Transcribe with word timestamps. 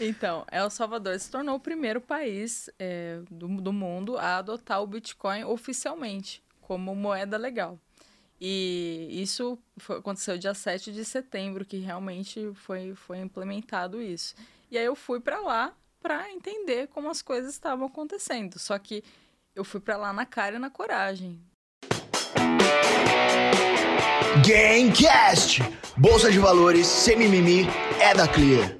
Então, 0.00 0.44
El 0.50 0.68
Salvador 0.70 1.18
se 1.18 1.30
tornou 1.30 1.56
o 1.56 1.60
primeiro 1.60 2.00
país 2.00 2.68
é, 2.78 3.20
do, 3.30 3.48
do 3.60 3.72
mundo 3.72 4.16
a 4.18 4.38
adotar 4.38 4.82
o 4.82 4.86
Bitcoin 4.86 5.44
oficialmente, 5.44 6.42
como 6.60 6.94
moeda 6.94 7.36
legal. 7.36 7.78
E 8.40 9.08
isso 9.10 9.58
foi, 9.78 9.98
aconteceu 9.98 10.36
dia 10.36 10.52
7 10.52 10.92
de 10.92 11.04
setembro, 11.04 11.64
que 11.64 11.78
realmente 11.78 12.50
foi, 12.54 12.94
foi 12.94 13.18
implementado 13.18 14.00
isso. 14.00 14.34
E 14.70 14.76
aí 14.76 14.84
eu 14.84 14.94
fui 14.94 15.20
para 15.20 15.40
lá 15.40 15.72
para 16.02 16.30
entender 16.30 16.88
como 16.88 17.10
as 17.10 17.22
coisas 17.22 17.52
estavam 17.52 17.86
acontecendo. 17.86 18.58
Só 18.58 18.78
que 18.78 19.02
eu 19.54 19.64
fui 19.64 19.80
para 19.80 19.96
lá 19.96 20.12
na 20.12 20.26
cara 20.26 20.56
e 20.56 20.58
na 20.58 20.70
coragem. 20.70 21.40
Gamecast! 24.46 25.62
Bolsa 25.96 26.30
de 26.30 26.38
valores, 26.38 26.86
sem 26.86 27.16
mimimi, 27.16 27.66
é 27.98 28.14
da 28.14 28.28
Clear. 28.28 28.76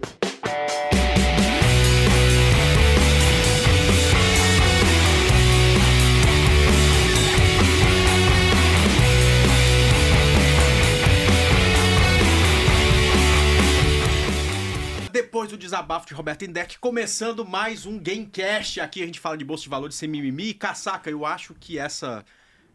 Depois 15.47 15.61
do 15.61 15.63
desabafo 15.63 16.09
de 16.09 16.13
Roberto 16.15 16.45
Indec, 16.45 16.77
começando 16.81 17.45
mais 17.47 17.87
um 17.87 18.01
Gamecast. 18.01 18.81
Aqui 18.81 19.01
a 19.01 19.07
gente 19.07 19.21
fala 19.21 19.37
de 19.39 19.45
bolsa 19.45 19.63
de 19.63 19.69
valores 19.69 19.95
sem 19.95 20.09
mimimi. 20.09 20.53
Caçaca, 20.53 21.09
eu 21.09 21.25
acho 21.25 21.55
que 21.55 21.79
essa 21.79 22.25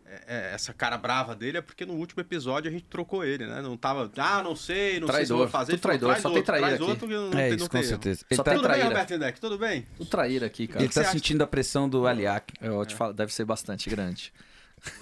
é, 0.05 0.21
é, 0.25 0.53
essa 0.53 0.73
cara 0.73 0.97
brava 0.97 1.35
dele 1.35 1.57
é 1.57 1.61
porque 1.61 1.85
no 1.85 1.95
último 1.95 2.21
episódio 2.21 2.69
a 2.69 2.71
gente 2.71 2.85
trocou 2.85 3.25
ele, 3.25 3.45
né? 3.45 3.61
Não 3.61 3.75
tava, 3.75 4.09
ah, 4.15 4.41
não 4.41 4.55
sei, 4.55 5.01
não 5.01 5.09
sei 5.09 5.25
se 5.25 5.33
vou 5.33 5.49
fazer. 5.49 5.73
Tudo 5.73 5.81
traidor, 5.81 6.15
falou, 6.15 6.21
só 6.21 6.33
tem 6.33 6.43
traíra 6.43 6.67
traz 6.67 6.81
aqui. 6.81 6.89
outro 6.91 7.07
não 7.07 7.27
É 7.37 7.47
tem, 7.49 7.49
isso, 7.55 7.59
não 7.59 7.67
com 7.67 7.77
erro. 7.77 7.87
certeza. 7.87 8.19
Só 8.21 8.25
Ele 8.29 8.35
tem 8.35 8.37
tá, 8.37 8.43
Tudo 8.43 8.53
bem, 8.61 8.61
traíra. 8.69 8.87
Roberto 8.87 9.13
Indec? 9.15 9.41
Tudo 9.41 9.57
bem? 9.57 9.87
O 9.99 10.05
traíra 10.05 10.45
aqui, 10.45 10.67
cara. 10.67 10.79
ele 10.79 10.87
que 10.87 10.93
tá 10.95 11.01
você 11.01 11.07
acha? 11.07 11.17
sentindo 11.17 11.43
a 11.43 11.47
pressão 11.47 11.89
do 11.89 12.07
Aliac. 12.07 12.53
Eu 12.61 12.85
te 12.85 12.95
falo, 12.95 13.11
deve 13.11 13.33
ser 13.33 13.43
bastante 13.43 13.89
grande. 13.89 14.31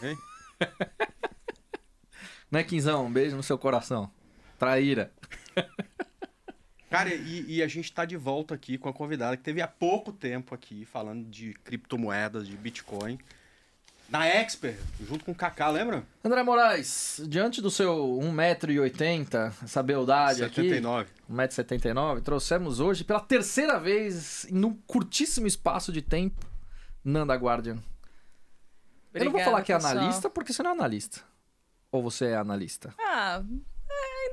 Hein? 0.01 0.17
Né, 2.51 2.63
Quinzão? 2.63 3.05
Um 3.05 3.11
beijo 3.11 3.35
no 3.35 3.43
seu 3.43 3.59
coração. 3.59 4.09
Traíra. 4.57 5.11
Cara, 6.89 7.13
e, 7.13 7.57
e 7.57 7.63
a 7.63 7.67
gente 7.67 7.91
tá 7.91 8.03
de 8.03 8.17
volta 8.17 8.55
aqui 8.55 8.77
com 8.77 8.89
a 8.89 8.93
convidada 8.93 9.37
que 9.37 9.43
teve 9.43 9.61
há 9.61 9.67
pouco 9.67 10.11
tempo 10.11 10.55
aqui 10.55 10.85
falando 10.85 11.29
de 11.29 11.53
criptomoedas, 11.63 12.47
de 12.47 12.55
Bitcoin. 12.57 13.19
Na 14.09 14.25
Expert, 14.25 14.75
junto 15.07 15.23
com 15.23 15.31
o 15.33 15.35
Kaká, 15.35 15.69
lembra? 15.69 16.03
André 16.23 16.41
Moraes, 16.41 17.21
diante 17.27 17.61
do 17.61 17.69
seu 17.69 18.17
1,80m, 18.19 19.53
essa 19.63 19.83
beldade 19.83 20.43
aqui, 20.43 20.63
79. 20.63 21.09
1,79m, 21.31 22.21
trouxemos 22.23 22.79
hoje, 22.79 23.03
pela 23.03 23.19
terceira 23.19 23.79
vez, 23.79 24.45
em 24.49 24.65
um 24.65 24.73
curtíssimo 24.87 25.45
espaço 25.45 25.91
de 25.91 26.01
tempo, 26.01 26.43
Nanda 27.05 27.35
Guardian. 27.35 27.77
Eu 29.13 29.25
não 29.25 29.31
vou 29.31 29.41
Obrigada, 29.41 29.43
falar 29.45 29.61
que 29.61 29.71
é 29.71 29.75
pessoal. 29.75 29.97
analista, 29.97 30.29
porque 30.29 30.53
você 30.53 30.63
não 30.63 30.71
é 30.71 30.73
analista. 30.73 31.21
Ou 31.91 32.01
você 32.01 32.25
é 32.25 32.35
analista? 32.35 32.91
Ah, 32.99 33.43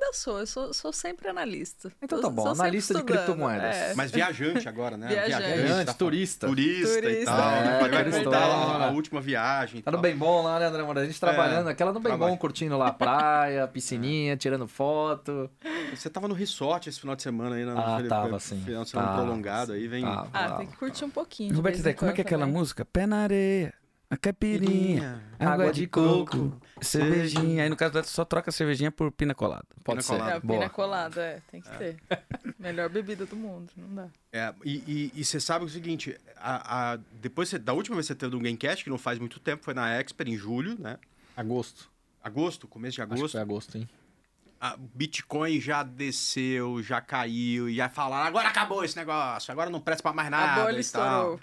ainda 0.07 0.12
sou. 0.17 0.39
Eu 0.41 0.47
sou, 0.47 0.73
sou 0.73 0.93
sempre 0.93 1.29
analista. 1.29 1.93
Então 2.03 2.21
tá 2.21 2.31
bom, 2.31 2.43
sou 2.43 2.53
analista 2.53 2.95
de 2.95 3.03
criptomoedas. 3.03 3.77
é. 3.77 3.95
Mas 3.95 4.11
viajante 4.11 4.69
agora, 4.69 4.97
né? 4.97 5.09
Viajante. 5.09 5.43
Viajante, 5.59 5.85
tá 5.87 5.95
turista. 5.95 6.47
Turista, 6.47 6.98
e 6.98 7.03
Turista, 7.03 7.25
tal. 7.27 7.39
é, 7.51 7.63
Vai- 7.63 7.63
vai 7.63 7.85
aquela 7.85 8.05
contar 8.05 8.19
história. 8.19 8.87
a 8.87 8.91
última 8.91 9.21
viagem. 9.21 9.81
e 9.81 9.83
Tá 9.83 9.91
no 9.91 9.98
bem 9.98 10.17
bom 10.17 10.43
lá, 10.43 10.59
né, 10.59 10.67
André 10.67 10.83
Moraes? 10.83 11.05
A 11.05 11.11
gente 11.11 11.21
trabalhando, 11.21 11.69
aquela 11.69 11.93
no 11.93 12.01
bem 12.01 12.11
trabalho. 12.11 12.33
bom, 12.33 12.39
curtindo 12.39 12.77
lá 12.79 12.89
a 12.89 12.93
praia, 12.93 13.67
piscininha, 13.69 14.37
tirando 14.37 14.67
foto. 14.69 15.51
Você 15.95 16.09
tava 16.11 16.29
no 16.29 16.35
resort 16.35 16.89
esse 16.89 17.01
final 17.01 17.15
de 17.17 17.23
semana 17.23 17.57
aí, 17.57 17.65
né? 17.65 17.75
Ah, 17.77 17.95
Aquele 17.95 18.09
tava, 18.09 18.39
sim. 18.41 18.61
Final 18.65 18.85
de 18.85 18.91
semana 18.91 19.09
Tava, 19.09 19.23
prolongado 19.23 19.73
aí, 19.73 19.87
vem. 19.89 20.05
tava. 20.05 20.29
Ah, 20.33 20.47
Lá. 20.48 20.57
tem 20.59 20.67
que 20.67 20.77
curtir 20.77 21.05
um 21.05 21.11
pouquinho. 21.11 21.55
Roberto 21.55 21.77
como 21.97 22.11
é 22.11 22.15
que 22.15 22.20
é 22.20 22.25
aquela 22.25 22.47
música? 22.47 22.85
Pé 22.85 23.07
na 23.07 23.19
areia, 23.19 23.73
a 24.09 24.17
caipirinha, 24.17 25.23
água 25.39 25.73
de 25.73 25.87
coco, 25.87 26.61
cervejinha. 26.81 27.64
Aí 27.64 27.69
no 27.69 27.77
caso 27.77 28.03
só 28.05 28.25
troca 28.25 28.51
a 28.51 28.53
cervejinha 28.53 28.91
por 28.92 29.11
pina 29.11 29.35
colada. 29.35 29.64
Pode 29.83 29.98
Pina 29.98 30.03
ser. 30.03 30.13
colada. 30.19 30.36
É, 30.36 30.41
Boa. 30.41 30.58
pina 30.61 30.70
colada, 30.70 31.20
é, 31.23 31.42
tem 31.51 31.61
que 31.61 31.70
ter. 31.77 31.97
Melhor 32.58 32.89
bebida 32.89 33.27
do 33.27 33.36
mundo, 33.36 33.70
não 33.77 33.95
dá. 33.95 34.08
É, 34.33 34.55
e, 34.64 35.11
você 35.25 35.41
sabe 35.41 35.64
o 35.64 35.69
seguinte, 35.69 36.19
a, 36.36 36.92
a- 36.95 36.98
depois 37.20 37.48
você- 37.48 37.58
da 37.58 37.73
última 37.73 37.97
vez 37.97 38.07
que 38.07 38.13
você 38.13 38.19
teve 38.19 38.36
um 38.36 38.41
Gamecast, 38.41 38.85
que 38.85 38.91
não 38.91 38.98
faz 38.98 39.19
muito 39.19 39.41
tempo, 39.41 39.64
foi 39.64 39.75
na 39.75 39.92
Expert, 39.95 40.29
em 40.29 40.36
julho, 40.36 40.77
né? 40.79 40.98
Agosto. 41.36 41.89
Agosto, 42.23 42.67
começo 42.69 42.95
de 42.97 43.03
Acho 43.03 43.09
que 43.11 43.14
agosto. 43.19 43.33
foi 43.33 43.41
agosto, 43.41 43.79
hein? 43.79 43.89
A 44.61 44.75
Bitcoin 44.77 45.61
já 45.61 45.83
desceu, 45.83 46.83
já 46.83 47.01
caiu, 47.01 47.69
e 47.69 47.77
já 47.77 47.89
falaram, 47.91 48.27
agora 48.27 48.48
acabou 48.48 48.83
esse 48.85 48.97
negócio, 48.97 49.53
agora 49.53 49.69
não 49.69 49.80
presta 49.80 50.03
pra 50.03 50.13
mais 50.14 50.30
nada 50.30 50.63
a 50.63 50.64
bolha 50.64 50.80
e 50.80 50.85
tal. 50.85 51.39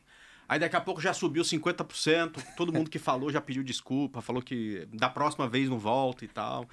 Aí 0.53 0.59
daqui 0.59 0.75
a 0.75 0.81
pouco 0.81 1.02
já 1.02 1.16
subiu 1.16 1.41
50%, 1.41 2.38
todo 2.56 2.72
mundo 2.72 2.88
que 2.88 3.00
falou 3.00 3.31
já 3.31 3.41
pediu 3.41 3.64
desculpa, 3.64 4.22
falou 4.22 4.40
que 4.40 4.88
da 4.94 5.09
próxima 5.09 5.50
vez 5.50 5.68
não 5.68 5.80
volta 5.80 6.24
e 6.24 6.28
tal. 6.28 6.68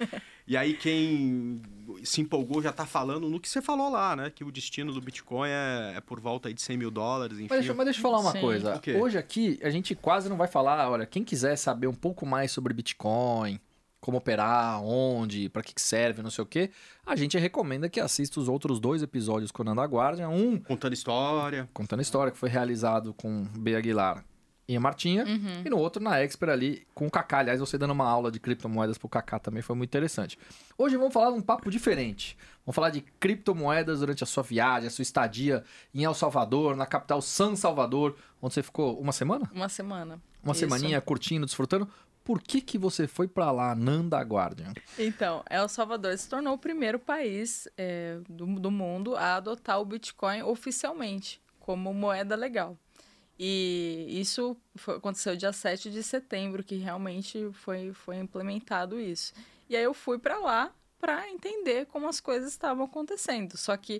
E 0.47 0.55
aí 0.55 0.75
quem 0.75 1.59
se 2.03 2.21
empolgou 2.21 2.61
já 2.61 2.71
tá 2.71 2.85
falando 2.85 3.27
no 3.27 3.39
que 3.39 3.49
você 3.49 3.59
falou 3.59 3.89
lá, 3.89 4.15
né? 4.15 4.29
Que 4.29 4.43
o 4.43 4.51
destino 4.51 4.93
do 4.93 5.01
Bitcoin 5.01 5.49
é, 5.49 5.93
é 5.95 6.01
por 6.01 6.19
volta 6.19 6.47
aí 6.47 6.53
de 6.53 6.61
100 6.61 6.77
mil 6.77 6.91
dólares, 6.91 7.39
enfim. 7.39 7.47
Mas 7.49 7.59
deixa, 7.59 7.73
mas 7.73 7.85
deixa 7.85 7.99
eu 7.99 8.03
falar 8.03 8.19
uma 8.19 8.33
Sim. 8.33 8.41
coisa. 8.41 8.81
Hoje 8.99 9.17
aqui, 9.17 9.59
a 9.63 9.69
gente 9.71 9.95
quase 9.95 10.29
não 10.29 10.37
vai 10.37 10.47
falar, 10.47 10.87
olha, 10.87 11.07
quem 11.07 11.23
quiser 11.23 11.55
saber 11.55 11.87
um 11.87 11.93
pouco 11.93 12.23
mais 12.23 12.51
sobre 12.51 12.75
Bitcoin, 12.75 13.59
como 14.01 14.17
operar, 14.17 14.81
onde, 14.83 15.47
pra 15.49 15.61
que 15.61 15.73
que 15.73 15.81
serve, 15.81 16.23
não 16.23 16.31
sei 16.31 16.41
o 16.43 16.45
quê, 16.45 16.71
a 17.05 17.15
gente 17.15 17.37
recomenda 17.37 17.87
que 17.87 17.99
assista 17.99 18.39
os 18.39 18.49
outros 18.49 18.79
dois 18.79 19.03
episódios 19.03 19.51
com 19.51 19.61
o 19.61 19.65
Nanda 19.65 19.83
Guardian. 19.85 20.27
Um 20.29 20.59
Contando 20.59 20.93
história. 20.93 21.69
contando 21.71 22.01
história, 22.01 22.31
que 22.31 22.37
foi 22.37 22.49
realizado 22.49 23.13
com 23.13 23.43
B. 23.57 23.75
Aguilar 23.75 24.25
e 24.67 24.75
a 24.75 24.79
Martinha. 24.79 25.25
Uhum. 25.25 25.61
E 25.65 25.69
no 25.69 25.77
outro, 25.77 26.01
na 26.01 26.19
Expert 26.19 26.51
ali, 26.51 26.87
com 26.95 27.05
o 27.05 27.11
Kaká. 27.11 27.39
Aliás, 27.39 27.59
você 27.59 27.77
dando 27.77 27.91
uma 27.91 28.07
aula 28.07 28.31
de 28.31 28.39
criptomoedas 28.39 28.97
pro 28.97 29.09
Kaká 29.09 29.37
também 29.37 29.61
foi 29.61 29.75
muito 29.75 29.89
interessante. 29.89 30.37
Hoje 30.77 30.97
vamos 30.97 31.13
falar 31.13 31.31
de 31.31 31.37
um 31.37 31.41
papo 31.41 31.69
diferente. 31.69 32.37
Vamos 32.65 32.75
falar 32.75 32.89
de 32.89 33.01
criptomoedas 33.19 33.99
durante 33.99 34.23
a 34.23 34.27
sua 34.27 34.43
viagem, 34.43 34.87
a 34.87 34.91
sua 34.91 35.03
estadia 35.03 35.63
em 35.93 36.03
El 36.03 36.13
Salvador, 36.13 36.75
na 36.75 36.85
capital 36.85 37.21
San 37.21 37.55
Salvador, 37.55 38.15
onde 38.41 38.53
você 38.53 38.63
ficou 38.63 38.99
uma 38.99 39.11
semana? 39.11 39.49
Uma 39.53 39.67
semana. 39.69 40.21
Uma 40.43 40.53
Isso. 40.53 40.61
semaninha 40.61 41.01
curtindo, 41.01 41.45
desfrutando. 41.45 41.87
Por 42.23 42.41
que 42.41 42.61
que 42.61 42.77
você 42.77 43.07
foi 43.07 43.27
pra 43.27 43.51
lá, 43.51 43.73
Nanda 43.75 44.19
Guardian? 44.21 44.73
Então, 44.97 45.43
El 45.49 45.67
Salvador 45.67 46.15
se 46.17 46.29
tornou 46.29 46.53
o 46.53 46.57
primeiro 46.57 46.99
país 46.99 47.67
é, 47.77 48.19
do, 48.29 48.45
do 48.59 48.69
mundo 48.71 49.15
a 49.15 49.35
adotar 49.35 49.79
o 49.81 49.85
Bitcoin 49.85 50.43
oficialmente, 50.43 51.41
como 51.59 51.93
moeda 51.93 52.35
legal. 52.35 52.77
E 53.39 54.05
isso 54.09 54.55
foi- 54.75 54.97
aconteceu 54.97 55.35
dia 55.35 55.51
7 55.51 55.89
de 55.89 56.03
setembro, 56.03 56.63
que 56.63 56.75
realmente 56.75 57.49
foi, 57.53 57.91
foi 57.93 58.17
implementado 58.17 58.99
isso. 58.99 59.33
E 59.67 59.75
aí 59.75 59.83
eu 59.83 59.93
fui 59.93 60.19
para 60.19 60.37
lá 60.37 60.71
para 60.99 61.27
entender 61.27 61.87
como 61.87 62.07
as 62.07 62.19
coisas 62.19 62.49
estavam 62.51 62.85
acontecendo. 62.85 63.57
Só 63.57 63.75
que 63.75 63.99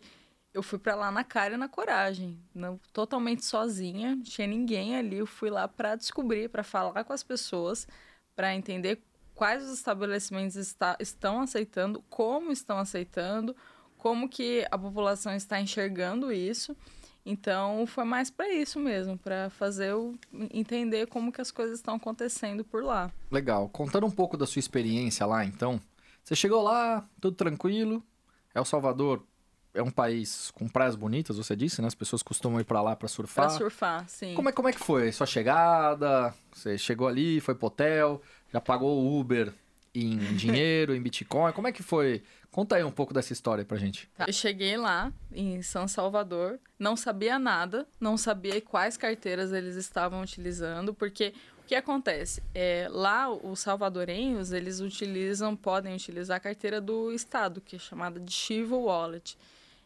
eu 0.53 0.61
fui 0.61 0.77
para 0.77 0.93
lá 0.93 1.09
na 1.11 1.23
cara 1.23 1.55
e 1.55 1.57
na 1.57 1.67
coragem, 1.67 2.37
não, 2.53 2.79
totalmente 2.93 3.43
sozinha, 3.43 4.15
não 4.15 4.21
tinha 4.21 4.45
ninguém 4.45 4.95
ali. 4.95 5.17
Eu 5.17 5.25
fui 5.25 5.49
lá 5.49 5.67
para 5.67 5.95
descobrir, 5.95 6.49
para 6.49 6.61
falar 6.63 7.03
com 7.03 7.13
as 7.13 7.23
pessoas, 7.23 7.87
para 8.41 8.55
entender 8.55 8.99
quais 9.35 9.63
os 9.63 9.71
estabelecimentos 9.71 10.55
está- 10.55 10.97
estão 10.99 11.41
aceitando, 11.41 12.03
como 12.09 12.51
estão 12.51 12.79
aceitando, 12.79 13.55
como 13.99 14.27
que 14.27 14.65
a 14.71 14.79
população 14.79 15.35
está 15.35 15.61
enxergando 15.61 16.31
isso. 16.31 16.75
Então, 17.23 17.85
foi 17.85 18.03
mais 18.03 18.31
para 18.31 18.51
isso 18.51 18.79
mesmo, 18.79 19.15
para 19.15 19.51
fazer 19.51 19.91
eu 19.91 20.15
entender 20.51 21.05
como 21.05 21.31
que 21.31 21.39
as 21.39 21.51
coisas 21.51 21.77
estão 21.77 21.93
acontecendo 21.93 22.65
por 22.65 22.83
lá. 22.83 23.11
Legal. 23.29 23.69
Contando 23.69 24.07
um 24.07 24.11
pouco 24.11 24.35
da 24.35 24.47
sua 24.47 24.59
experiência 24.59 25.23
lá, 25.27 25.45
então. 25.45 25.79
Você 26.23 26.35
chegou 26.35 26.63
lá, 26.63 27.07
tudo 27.21 27.35
tranquilo. 27.35 28.03
El 28.55 28.65
Salvador 28.65 29.23
é 29.73 29.81
um 29.81 29.91
país 29.91 30.51
com 30.51 30.67
praias 30.67 30.95
bonitas, 30.95 31.37
você 31.37 31.55
disse, 31.55 31.81
né? 31.81 31.87
As 31.87 31.95
pessoas 31.95 32.21
costumam 32.21 32.59
ir 32.59 32.63
pra 32.63 32.81
lá 32.81 32.95
pra 32.95 33.07
surfar. 33.07 33.47
Para 33.47 33.57
surfar, 33.57 34.07
sim. 34.07 34.33
Como 34.35 34.49
é, 34.49 34.51
como 34.51 34.67
é 34.67 34.73
que 34.73 34.79
foi? 34.79 35.11
Sua 35.11 35.25
chegada? 35.25 36.33
Você 36.51 36.77
chegou 36.77 37.07
ali, 37.07 37.39
foi 37.39 37.55
pro 37.55 37.67
hotel, 37.67 38.21
já 38.51 38.59
pagou 38.59 39.01
o 39.01 39.19
Uber 39.19 39.53
em 39.93 40.17
dinheiro, 40.35 40.95
em 40.95 41.01
Bitcoin? 41.01 41.53
Como 41.53 41.67
é 41.67 41.71
que 41.71 41.83
foi? 41.83 42.21
Conta 42.51 42.75
aí 42.75 42.83
um 42.83 42.91
pouco 42.91 43.13
dessa 43.13 43.31
história 43.31 43.63
pra 43.63 43.77
gente. 43.77 44.09
Tá. 44.17 44.25
Eu 44.27 44.33
cheguei 44.33 44.75
lá, 44.75 45.11
em 45.31 45.61
São 45.61 45.87
Salvador, 45.87 46.59
não 46.77 46.97
sabia 46.97 47.39
nada, 47.39 47.87
não 47.97 48.17
sabia 48.17 48.59
quais 48.59 48.97
carteiras 48.97 49.53
eles 49.53 49.77
estavam 49.77 50.21
utilizando, 50.21 50.93
porque 50.93 51.33
o 51.63 51.67
que 51.67 51.75
acontece? 51.75 52.43
É, 52.53 52.89
lá, 52.91 53.31
os 53.31 53.61
salvadorenhos, 53.61 54.51
eles 54.51 54.81
utilizam, 54.81 55.55
podem 55.55 55.95
utilizar 55.95 56.35
a 56.35 56.41
carteira 56.41 56.81
do 56.81 57.13
Estado, 57.13 57.61
que 57.61 57.77
é 57.77 57.79
chamada 57.79 58.19
de 58.19 58.33
Chivo 58.33 58.81
Wallet. 58.81 59.37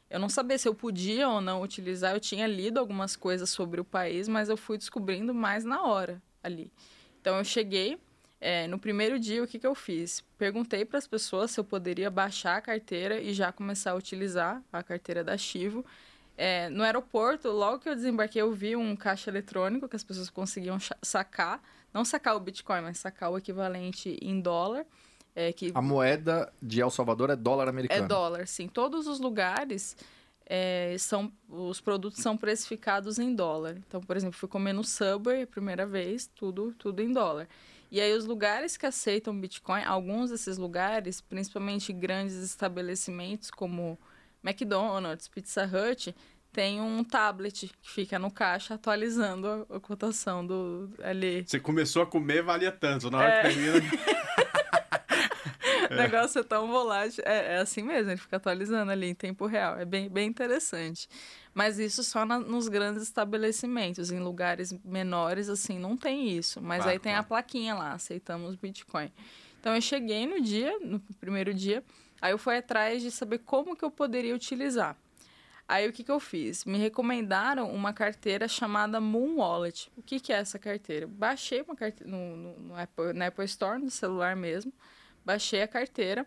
Eu 0.09 0.19
não 0.19 0.29
sabia 0.29 0.57
se 0.57 0.67
eu 0.67 0.75
podia 0.75 1.27
ou 1.27 1.41
não 1.41 1.61
utilizar, 1.61 2.13
eu 2.13 2.19
tinha 2.19 2.45
lido 2.45 2.79
algumas 2.79 3.15
coisas 3.15 3.49
sobre 3.49 3.81
o 3.81 3.85
país, 3.85 4.27
mas 4.27 4.49
eu 4.49 4.57
fui 4.57 4.77
descobrindo 4.77 5.33
mais 5.33 5.65
na 5.65 5.83
hora 5.83 6.21
ali. 6.43 6.71
Então, 7.19 7.37
eu 7.37 7.43
cheguei, 7.43 7.97
é, 8.39 8.67
no 8.67 8.77
primeiro 8.77 9.19
dia, 9.19 9.43
o 9.43 9.47
que, 9.47 9.57
que 9.57 9.65
eu 9.65 9.73
fiz? 9.73 10.23
Perguntei 10.37 10.85
para 10.85 10.99
as 10.99 11.07
pessoas 11.07 11.49
se 11.49 11.59
eu 11.59 11.63
poderia 11.63 12.11
baixar 12.11 12.57
a 12.57 12.61
carteira 12.61 13.19
e 13.19 13.33
já 13.33 13.51
começar 13.51 13.91
a 13.91 13.95
utilizar 13.95 14.61
a 14.71 14.83
carteira 14.83 15.23
da 15.23 15.35
Chivo. 15.35 15.83
É, 16.37 16.69
no 16.69 16.83
aeroporto, 16.83 17.49
logo 17.49 17.79
que 17.79 17.89
eu 17.89 17.95
desembarquei, 17.95 18.41
eu 18.41 18.51
vi 18.51 18.75
um 18.75 18.95
caixa 18.95 19.31
eletrônico 19.31 19.87
que 19.87 19.95
as 19.95 20.03
pessoas 20.03 20.29
conseguiam 20.29 20.77
sacar. 21.01 21.61
Não 21.93 22.05
sacar 22.05 22.35
o 22.35 22.39
Bitcoin, 22.39 22.81
mas 22.81 22.99
sacar 22.99 23.31
o 23.31 23.37
equivalente 23.37 24.17
em 24.21 24.39
dólar. 24.39 24.85
É, 25.35 25.51
que 25.51 25.71
A 25.75 25.81
moeda 25.81 26.51
de 26.61 26.79
El 26.81 26.89
Salvador 26.89 27.29
é 27.29 27.35
dólar 27.35 27.67
é 27.67 27.69
americano. 27.69 28.07
dólar, 28.07 28.47
sim. 28.47 28.67
Todos 28.69 29.05
os 29.05 29.19
lugares 29.19 29.97
é, 30.45 30.95
são 30.97 31.31
os 31.49 31.81
produtos 31.81 32.21
são 32.21 32.37
precificados 32.37 33.19
em 33.19 33.35
dólar. 33.35 33.75
Então, 33.87 33.99
por 34.01 34.15
exemplo, 34.15 34.37
fui 34.37 34.47
comer 34.47 34.71
no 34.73 34.83
Subway 34.83 35.41
a 35.43 35.47
primeira 35.47 35.85
vez, 35.85 36.25
tudo 36.35 36.73
tudo 36.77 37.01
em 37.01 37.11
dólar. 37.11 37.47
E 37.91 37.99
aí 38.01 38.13
os 38.13 38.25
lugares 38.25 38.77
que 38.77 38.85
aceitam 38.85 39.37
Bitcoin, 39.39 39.83
alguns 39.83 40.29
desses 40.31 40.57
lugares, 40.57 41.19
principalmente 41.21 41.91
grandes 41.93 42.35
estabelecimentos 42.35 43.51
como 43.51 43.97
McDonald's, 44.43 45.27
Pizza 45.27 45.63
Hut, 45.65 46.15
tem 46.51 46.79
um 46.79 47.03
tablet 47.03 47.67
que 47.81 47.91
fica 47.91 48.17
no 48.17 48.31
caixa 48.31 48.75
atualizando 48.75 49.65
a, 49.69 49.75
a 49.75 49.79
cotação 49.79 50.45
do 50.45 50.89
ali. 51.03 51.43
Você 51.45 51.59
começou 51.59 52.01
a 52.03 52.05
comer, 52.05 52.41
valia 52.41 52.71
tanto. 52.71 53.11
Na 53.11 53.17
hora 53.19 53.27
É. 53.33 53.41
que 53.41 53.47
termina. 53.49 53.81
O 55.99 56.01
negócio 56.03 56.39
é 56.39 56.43
tão 56.43 56.67
volátil. 56.67 57.23
É, 57.25 57.55
é 57.55 57.57
assim 57.57 57.81
mesmo, 57.81 58.11
ele 58.11 58.17
fica 58.19 58.37
atualizando 58.37 58.91
ali 58.91 59.07
em 59.07 59.15
tempo 59.15 59.45
real. 59.45 59.77
É 59.77 59.85
bem, 59.85 60.09
bem 60.09 60.27
interessante. 60.27 61.07
Mas 61.53 61.79
isso 61.79 62.03
só 62.03 62.25
na- 62.25 62.39
nos 62.39 62.67
grandes 62.67 63.01
estabelecimentos. 63.03 64.11
Em 64.11 64.19
lugares 64.19 64.73
menores, 64.83 65.49
assim, 65.49 65.79
não 65.79 65.95
tem 65.97 66.29
isso. 66.29 66.61
Mas 66.61 66.79
Claro, 66.79 66.91
aí 66.91 66.99
tem 66.99 67.11
a 67.13 67.15
claro. 67.15 67.27
plaquinha 67.27 67.73
lá, 67.75 67.93
aceitamos 67.93 68.55
Bitcoin. 68.55 69.11
Então 69.59 69.73
eu 69.73 69.81
cheguei 69.81 70.27
no 70.27 70.39
dia, 70.41 70.77
no 70.79 70.99
primeiro 71.19 71.53
dia, 71.53 71.83
aí 72.21 72.31
eu 72.31 72.37
fui 72.37 72.55
atrás 72.57 73.01
de 73.01 73.09
saber 73.09 73.39
como 73.39 73.75
que 73.75 73.83
eu 73.83 73.89
poderia 73.89 74.35
utilizar. 74.35 74.95
Aí 75.67 75.87
o 75.89 75.91
que, 75.91 76.03
que 76.03 76.11
eu 76.11 76.19
fiz? 76.19 76.63
Me 76.63 76.77
recomendaram 76.77 77.71
uma 77.71 77.91
carteira 77.91 78.47
chamada 78.47 79.01
Moon 79.01 79.37
Wallet. 79.37 79.91
O 79.97 80.01
que, 80.03 80.19
que 80.19 80.31
é 80.31 80.35
essa 80.35 80.59
carteira? 80.59 81.07
Baixei 81.07 81.63
uma 81.63 81.75
carteira 81.75 82.11
no, 82.11 82.35
no, 82.37 82.59
no 82.59 82.75
Apple, 82.79 83.13
na 83.13 83.25
Apple 83.27 83.45
Store, 83.45 83.81
no 83.81 83.89
celular 83.89 84.35
mesmo. 84.35 84.71
Baixei 85.25 85.63
a 85.63 85.67
carteira. 85.67 86.25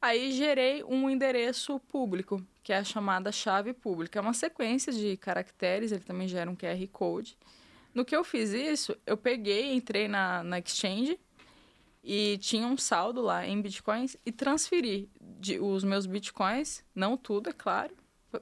Aí 0.00 0.32
gerei 0.32 0.82
um 0.84 1.10
endereço 1.10 1.78
público, 1.78 2.42
que 2.62 2.72
é 2.72 2.78
a 2.78 2.84
chamada 2.84 3.30
chave 3.30 3.74
pública. 3.74 4.18
É 4.18 4.22
uma 4.22 4.32
sequência 4.32 4.92
de 4.92 5.16
caracteres, 5.18 5.92
ele 5.92 6.02
também 6.02 6.26
gera 6.26 6.50
um 6.50 6.56
QR 6.56 6.86
Code. 6.90 7.36
No 7.92 8.04
que 8.04 8.16
eu 8.16 8.24
fiz 8.24 8.50
isso, 8.50 8.96
eu 9.04 9.16
peguei, 9.16 9.74
entrei 9.74 10.08
na, 10.08 10.42
na 10.42 10.58
Exchange 10.58 11.18
e 12.02 12.38
tinha 12.38 12.66
um 12.66 12.78
saldo 12.78 13.20
lá 13.20 13.46
em 13.46 13.60
bitcoins 13.60 14.16
e 14.24 14.32
transferi 14.32 15.10
de, 15.20 15.58
os 15.58 15.84
meus 15.84 16.06
bitcoins, 16.06 16.82
não 16.94 17.16
tudo, 17.16 17.50
é 17.50 17.52
claro, 17.52 17.94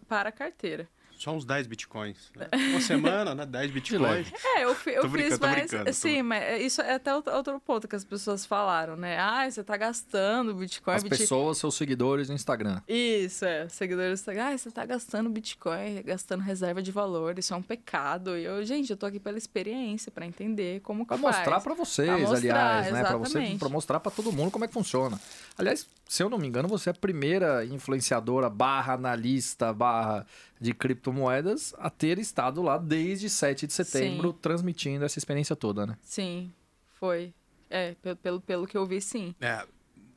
para 0.06 0.28
a 0.28 0.32
carteira. 0.32 0.88
Só 1.18 1.32
uns 1.32 1.44
10 1.44 1.66
bitcoins. 1.66 2.16
né? 2.36 2.46
Uma 2.70 2.80
semana, 2.80 3.34
né? 3.34 3.44
10 3.44 3.70
bitcoins. 3.72 4.32
É, 4.56 4.64
eu, 4.64 4.74
fi- 4.74 4.90
eu 4.90 5.02
Tô 5.02 5.08
brincando, 5.08 5.32
fiz 5.32 5.40
mais. 5.40 5.56
brincando, 5.56 5.84
tô 5.86 5.92
Sim, 5.92 6.22
mas 6.22 6.42
é- 6.42 6.62
isso 6.62 6.80
é 6.80 6.94
até 6.94 7.14
outro, 7.14 7.60
ponto 7.60 7.88
que 7.88 7.96
as 7.96 8.04
pessoas 8.04 8.46
falaram, 8.46 8.96
né? 8.96 9.18
Ah, 9.18 9.50
você 9.50 9.64
tá 9.64 9.76
gastando 9.76 10.54
Bitcoin. 10.54 10.94
As 10.94 11.02
Bitcoin. 11.02 11.18
pessoas, 11.18 11.58
seus 11.58 11.74
seguidores 11.74 12.28
no 12.28 12.34
Instagram. 12.34 12.80
Isso, 12.88 13.44
é. 13.44 13.68
Seguidores 13.68 14.10
do 14.10 14.14
Instagram, 14.22 14.54
ah, 14.54 14.56
você 14.58 14.70
tá 14.70 14.86
gastando 14.86 15.28
Bitcoin, 15.28 16.02
gastando 16.04 16.40
reserva 16.42 16.80
de 16.80 16.92
valor, 16.92 17.38
isso 17.38 17.52
é 17.52 17.56
um 17.56 17.62
pecado. 17.62 18.36
E 18.38 18.44
eu, 18.44 18.64
gente, 18.64 18.90
eu 18.90 18.96
tô 18.96 19.04
aqui 19.06 19.18
pela 19.18 19.36
experiência, 19.36 20.12
pra 20.12 20.24
entender 20.24 20.80
como 20.82 21.02
que 21.04 21.08
Pra 21.08 21.18
faz. 21.18 21.36
mostrar 21.38 21.60
pra 21.60 21.74
vocês, 21.74 22.08
Pra 22.08 22.18
mostrar, 22.18 22.36
aliás, 22.38 22.92
né? 22.92 23.00
Pra 23.04 23.16
você 23.16 23.30
exatamente. 23.38 23.58
pra 23.58 23.68
mostrar 23.68 24.00
pra 24.00 24.12
todo 24.12 24.30
mundo 24.32 24.50
como 24.52 24.64
é 24.64 24.68
que 24.68 24.74
funciona. 24.74 25.20
Aliás, 25.56 25.86
se 26.08 26.22
eu 26.22 26.30
não 26.30 26.38
me 26.38 26.46
engano, 26.46 26.68
você 26.68 26.90
é 26.90 26.92
a 26.92 26.94
primeira 26.94 27.64
influenciadora 27.66 28.48
barra 28.48 28.94
analista 28.94 29.72
barra 29.72 30.24
de 30.60 30.72
criptomoedas 30.74 31.74
a 31.78 31.88
ter 31.90 32.18
estado 32.18 32.62
lá 32.62 32.76
desde 32.78 33.28
7 33.30 33.66
de 33.66 33.72
setembro 33.72 34.32
transmitindo 34.32 35.04
essa 35.04 35.18
experiência 35.18 35.54
toda, 35.56 35.86
né? 35.86 35.96
Sim, 36.02 36.52
foi. 36.94 37.32
É, 37.70 37.94
pelo, 38.02 38.16
pelo, 38.16 38.40
pelo 38.40 38.66
que 38.66 38.76
eu 38.76 38.86
vi, 38.86 39.00
sim. 39.00 39.34
É, 39.40 39.64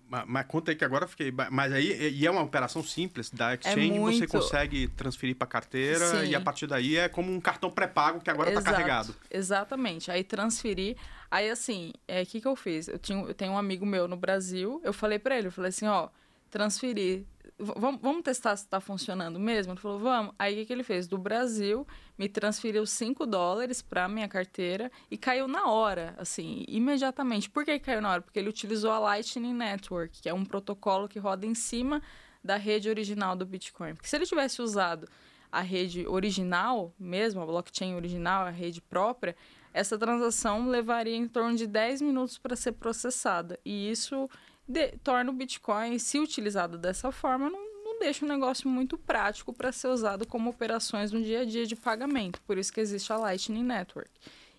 ma- 0.07 0.25
mas, 0.25 0.45
conta 0.47 0.71
aí 0.71 0.75
que 0.75 0.85
agora 0.85 1.03
eu 1.05 1.09
fiquei. 1.09 1.31
Mas 1.51 1.71
aí 1.73 2.11
e 2.13 2.25
é 2.25 2.31
uma 2.31 2.41
operação 2.41 2.81
simples 2.81 3.29
da 3.29 3.53
Exchange, 3.53 3.89
você 3.89 3.95
É 3.95 3.99
muito- 3.99 4.27
consegue 4.29 4.87
transferir 4.87 5.35
para 5.35 5.47
carteira 5.47 6.05
Sim. 6.21 6.29
e 6.29 6.35
a 6.35 6.39
partir 6.41 6.65
daí 6.67 6.97
é 6.97 7.09
como 7.09 7.31
um 7.31 7.41
cartão 7.41 7.69
pré-pago 7.69 8.21
que 8.21 8.29
agora 8.29 8.49
está 8.49 8.61
carregado. 8.71 9.13
Exatamente. 9.29 10.09
Aí 10.09 10.23
transferi. 10.23 10.95
Aí 11.29 11.49
assim, 11.49 11.93
é, 12.07 12.21
o 12.23 12.25
que, 12.25 12.39
que 12.41 12.47
eu 12.47 12.55
fiz? 12.55 12.87
Eu, 12.87 12.97
tinha, 12.97 13.21
eu 13.21 13.33
tenho 13.33 13.51
um 13.53 13.57
amigo 13.57 13.85
meu 13.85 14.07
no 14.07 14.15
Brasil, 14.17 14.81
eu 14.83 14.91
falei 14.93 15.19
pra 15.19 15.37
ele, 15.37 15.47
eu 15.47 15.51
falei 15.51 15.69
assim, 15.69 15.87
ó, 15.87 16.09
transferi. 16.49 17.25
Vamos 17.61 18.23
testar 18.23 18.55
se 18.55 18.67
tá 18.67 18.79
funcionando 18.79 19.39
mesmo? 19.39 19.73
Ele 19.73 19.79
falou, 19.79 19.99
vamos. 19.99 20.33
Aí 20.37 20.53
o 20.53 20.57
que, 20.57 20.65
que 20.65 20.73
ele 20.73 20.83
fez? 20.83 21.07
Do 21.07 21.17
Brasil, 21.17 21.85
me 22.17 22.27
transferiu 22.27 22.85
5 22.85 23.25
dólares 23.25 23.81
pra 23.81 24.07
minha 24.07 24.27
carteira 24.27 24.91
e 25.09 25.17
caiu 25.17 25.47
na 25.47 25.67
hora, 25.67 26.15
assim, 26.17 26.65
imediatamente. 26.67 27.49
Por 27.49 27.63
que 27.63 27.77
caiu 27.79 28.01
na 28.01 28.11
hora? 28.11 28.21
Porque 28.21 28.39
ele 28.39 28.49
utilizou 28.49 28.91
a 28.91 28.99
Lightning 28.99 29.53
Network, 29.53 30.21
que 30.21 30.29
é 30.29 30.33
um 30.33 30.43
protocolo 30.45 31.07
que 31.07 31.19
roda 31.19 31.45
em 31.45 31.53
cima 31.53 32.01
da 32.43 32.57
rede 32.57 32.89
original 32.89 33.35
do 33.35 33.45
Bitcoin. 33.45 33.93
Porque 33.93 34.09
se 34.09 34.15
ele 34.15 34.25
tivesse 34.25 34.61
usado 34.61 35.07
a 35.51 35.61
rede 35.61 36.07
original 36.07 36.93
mesmo, 36.99 37.41
a 37.41 37.45
blockchain 37.45 37.95
original, 37.95 38.45
a 38.45 38.49
rede 38.49 38.81
própria, 38.81 39.35
essa 39.73 39.97
transação 39.97 40.67
levaria 40.67 41.15
em 41.15 41.27
torno 41.27 41.55
de 41.55 41.67
10 41.67 42.01
minutos 42.01 42.37
para 42.37 42.55
ser 42.55 42.73
processada. 42.73 43.59
E 43.63 43.89
isso 43.89 44.29
de- 44.67 44.93
torna 45.03 45.29
o 45.31 45.33
Bitcoin, 45.33 45.97
se 45.99 46.19
utilizado 46.19 46.77
dessa 46.77 47.11
forma, 47.11 47.49
não, 47.49 47.83
não 47.83 47.99
deixa 47.99 48.25
um 48.25 48.27
negócio 48.27 48.69
muito 48.69 48.97
prático 48.97 49.53
para 49.53 49.71
ser 49.71 49.87
usado 49.87 50.25
como 50.25 50.49
operações 50.49 51.11
no 51.11 51.21
dia 51.21 51.41
a 51.41 51.45
dia 51.45 51.65
de 51.65 51.75
pagamento. 51.75 52.41
Por 52.41 52.57
isso 52.57 52.71
que 52.71 52.79
existe 52.79 53.11
a 53.11 53.17
Lightning 53.17 53.63
Network. 53.63 54.09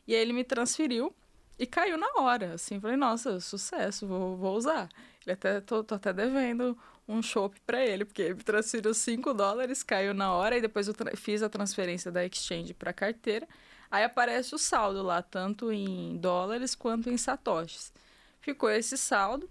E 0.06 0.14
aí 0.14 0.20
ele 0.20 0.32
me 0.32 0.44
transferiu 0.44 1.14
e 1.58 1.66
caiu 1.66 1.96
na 1.96 2.08
hora. 2.16 2.54
Assim, 2.54 2.80
falei, 2.80 2.96
nossa, 2.96 3.40
sucesso, 3.40 4.06
vou, 4.06 4.36
vou 4.36 4.56
usar. 4.56 4.88
Ele 5.24 5.32
até, 5.32 5.60
tô, 5.60 5.82
tô 5.84 5.94
até 5.94 6.12
devendo 6.12 6.76
um 7.06 7.22
chopp 7.22 7.58
para 7.66 7.84
ele, 7.84 8.04
porque 8.04 8.22
ele 8.22 8.34
transferiu 8.36 8.94
5 8.94 9.34
dólares, 9.34 9.82
caiu 9.82 10.14
na 10.14 10.32
hora, 10.32 10.56
e 10.56 10.60
depois 10.60 10.86
eu 10.88 10.94
fiz 11.16 11.42
a 11.42 11.48
transferência 11.48 12.10
da 12.10 12.24
exchange 12.24 12.74
para 12.74 12.92
carteira. 12.92 13.46
Aí 13.90 14.04
aparece 14.04 14.54
o 14.54 14.58
saldo 14.58 15.02
lá, 15.02 15.20
tanto 15.20 15.70
em 15.70 16.16
dólares 16.16 16.74
quanto 16.74 17.10
em 17.10 17.16
satoshis. 17.16 17.92
Ficou 18.40 18.70
esse 18.70 18.96
saldo. 18.96 19.48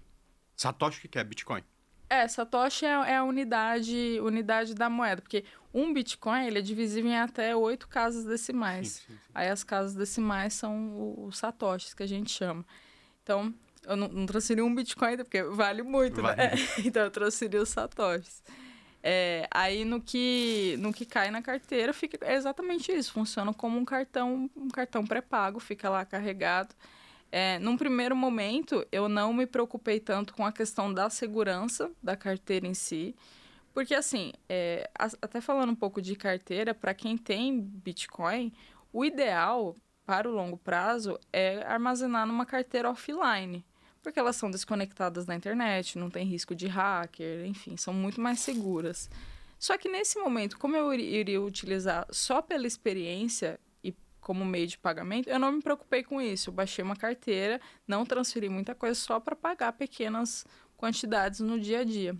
Satoshi, 0.62 1.06
o 1.06 1.08
que 1.08 1.18
é? 1.18 1.24
Bitcoin. 1.24 1.62
É, 2.08 2.28
Satoshi 2.28 2.84
é, 2.84 2.88
é 2.88 3.16
a 3.16 3.24
unidade, 3.24 4.18
unidade 4.20 4.74
da 4.74 4.90
moeda, 4.90 5.22
porque 5.22 5.44
um 5.72 5.92
Bitcoin 5.92 6.46
ele 6.46 6.58
é 6.58 6.62
divisível 6.62 7.10
em 7.10 7.16
até 7.16 7.56
oito 7.56 7.88
casas 7.88 8.24
decimais. 8.24 8.88
Sim, 8.88 9.00
sim, 9.06 9.12
sim. 9.14 9.30
Aí 9.34 9.48
as 9.48 9.64
casas 9.64 9.94
decimais 9.94 10.52
são 10.52 11.24
os 11.24 11.38
Satoshis 11.38 11.94
que 11.94 12.02
a 12.02 12.06
gente 12.06 12.30
chama. 12.30 12.64
Então, 13.22 13.54
eu 13.84 13.96
não, 13.96 14.08
não 14.08 14.26
transferi 14.26 14.60
um 14.60 14.74
Bitcoin 14.74 15.08
ainda, 15.08 15.24
porque 15.24 15.42
vale 15.42 15.82
muito, 15.82 16.20
Vale 16.20 16.36
né? 16.36 16.52
então, 16.84 17.02
eu 17.02 17.10
transferi 17.10 17.56
os 17.56 17.70
Satoshis. 17.70 18.42
É, 19.02 19.48
aí, 19.50 19.84
no 19.84 20.00
que, 20.00 20.76
no 20.78 20.92
que 20.92 21.04
cai 21.04 21.30
na 21.30 21.42
carteira, 21.42 21.92
fica 21.92 22.18
é 22.24 22.34
exatamente 22.34 22.92
isso. 22.92 23.12
Funciona 23.12 23.52
como 23.52 23.78
um 23.78 23.84
cartão, 23.84 24.48
um 24.54 24.68
cartão 24.68 25.04
pré-pago, 25.04 25.58
fica 25.58 25.88
lá 25.90 26.04
carregado. 26.04 26.74
É, 27.34 27.58
num 27.58 27.78
primeiro 27.78 28.14
momento, 28.14 28.86
eu 28.92 29.08
não 29.08 29.32
me 29.32 29.46
preocupei 29.46 29.98
tanto 29.98 30.34
com 30.34 30.44
a 30.44 30.52
questão 30.52 30.92
da 30.92 31.08
segurança 31.08 31.90
da 32.02 32.14
carteira 32.14 32.66
em 32.66 32.74
si, 32.74 33.16
porque 33.72 33.94
assim, 33.94 34.34
é, 34.50 34.90
até 34.94 35.40
falando 35.40 35.70
um 35.70 35.74
pouco 35.74 36.02
de 36.02 36.14
carteira, 36.14 36.74
para 36.74 36.92
quem 36.92 37.16
tem 37.16 37.58
Bitcoin, 37.58 38.52
o 38.92 39.02
ideal 39.02 39.74
para 40.04 40.28
o 40.28 40.32
longo 40.32 40.58
prazo 40.58 41.18
é 41.32 41.62
armazenar 41.64 42.26
numa 42.26 42.44
carteira 42.44 42.90
offline, 42.90 43.64
porque 44.02 44.18
elas 44.18 44.36
são 44.36 44.50
desconectadas 44.50 45.24
da 45.24 45.34
internet, 45.34 45.96
não 45.96 46.10
tem 46.10 46.26
risco 46.26 46.54
de 46.54 46.66
hacker, 46.66 47.46
enfim, 47.46 47.78
são 47.78 47.94
muito 47.94 48.20
mais 48.20 48.40
seguras. 48.40 49.08
Só 49.58 49.78
que 49.78 49.88
nesse 49.88 50.18
momento, 50.18 50.58
como 50.58 50.76
eu 50.76 50.92
iri- 50.92 51.14
iria 51.14 51.40
utilizar 51.40 52.06
só 52.10 52.42
pela 52.42 52.66
experiência 52.66 53.58
como 54.22 54.44
meio 54.44 54.68
de 54.68 54.78
pagamento, 54.78 55.28
eu 55.28 55.38
não 55.38 55.52
me 55.52 55.60
preocupei 55.60 56.02
com 56.02 56.22
isso. 56.22 56.48
Eu 56.48 56.54
baixei 56.54 56.82
uma 56.82 56.96
carteira, 56.96 57.60
não 57.86 58.06
transferi 58.06 58.48
muita 58.48 58.74
coisa 58.74 58.98
só 58.98 59.20
para 59.20 59.36
pagar 59.36 59.72
pequenas 59.72 60.46
quantidades 60.76 61.40
no 61.40 61.60
dia 61.60 61.80
a 61.80 61.84
dia. 61.84 62.16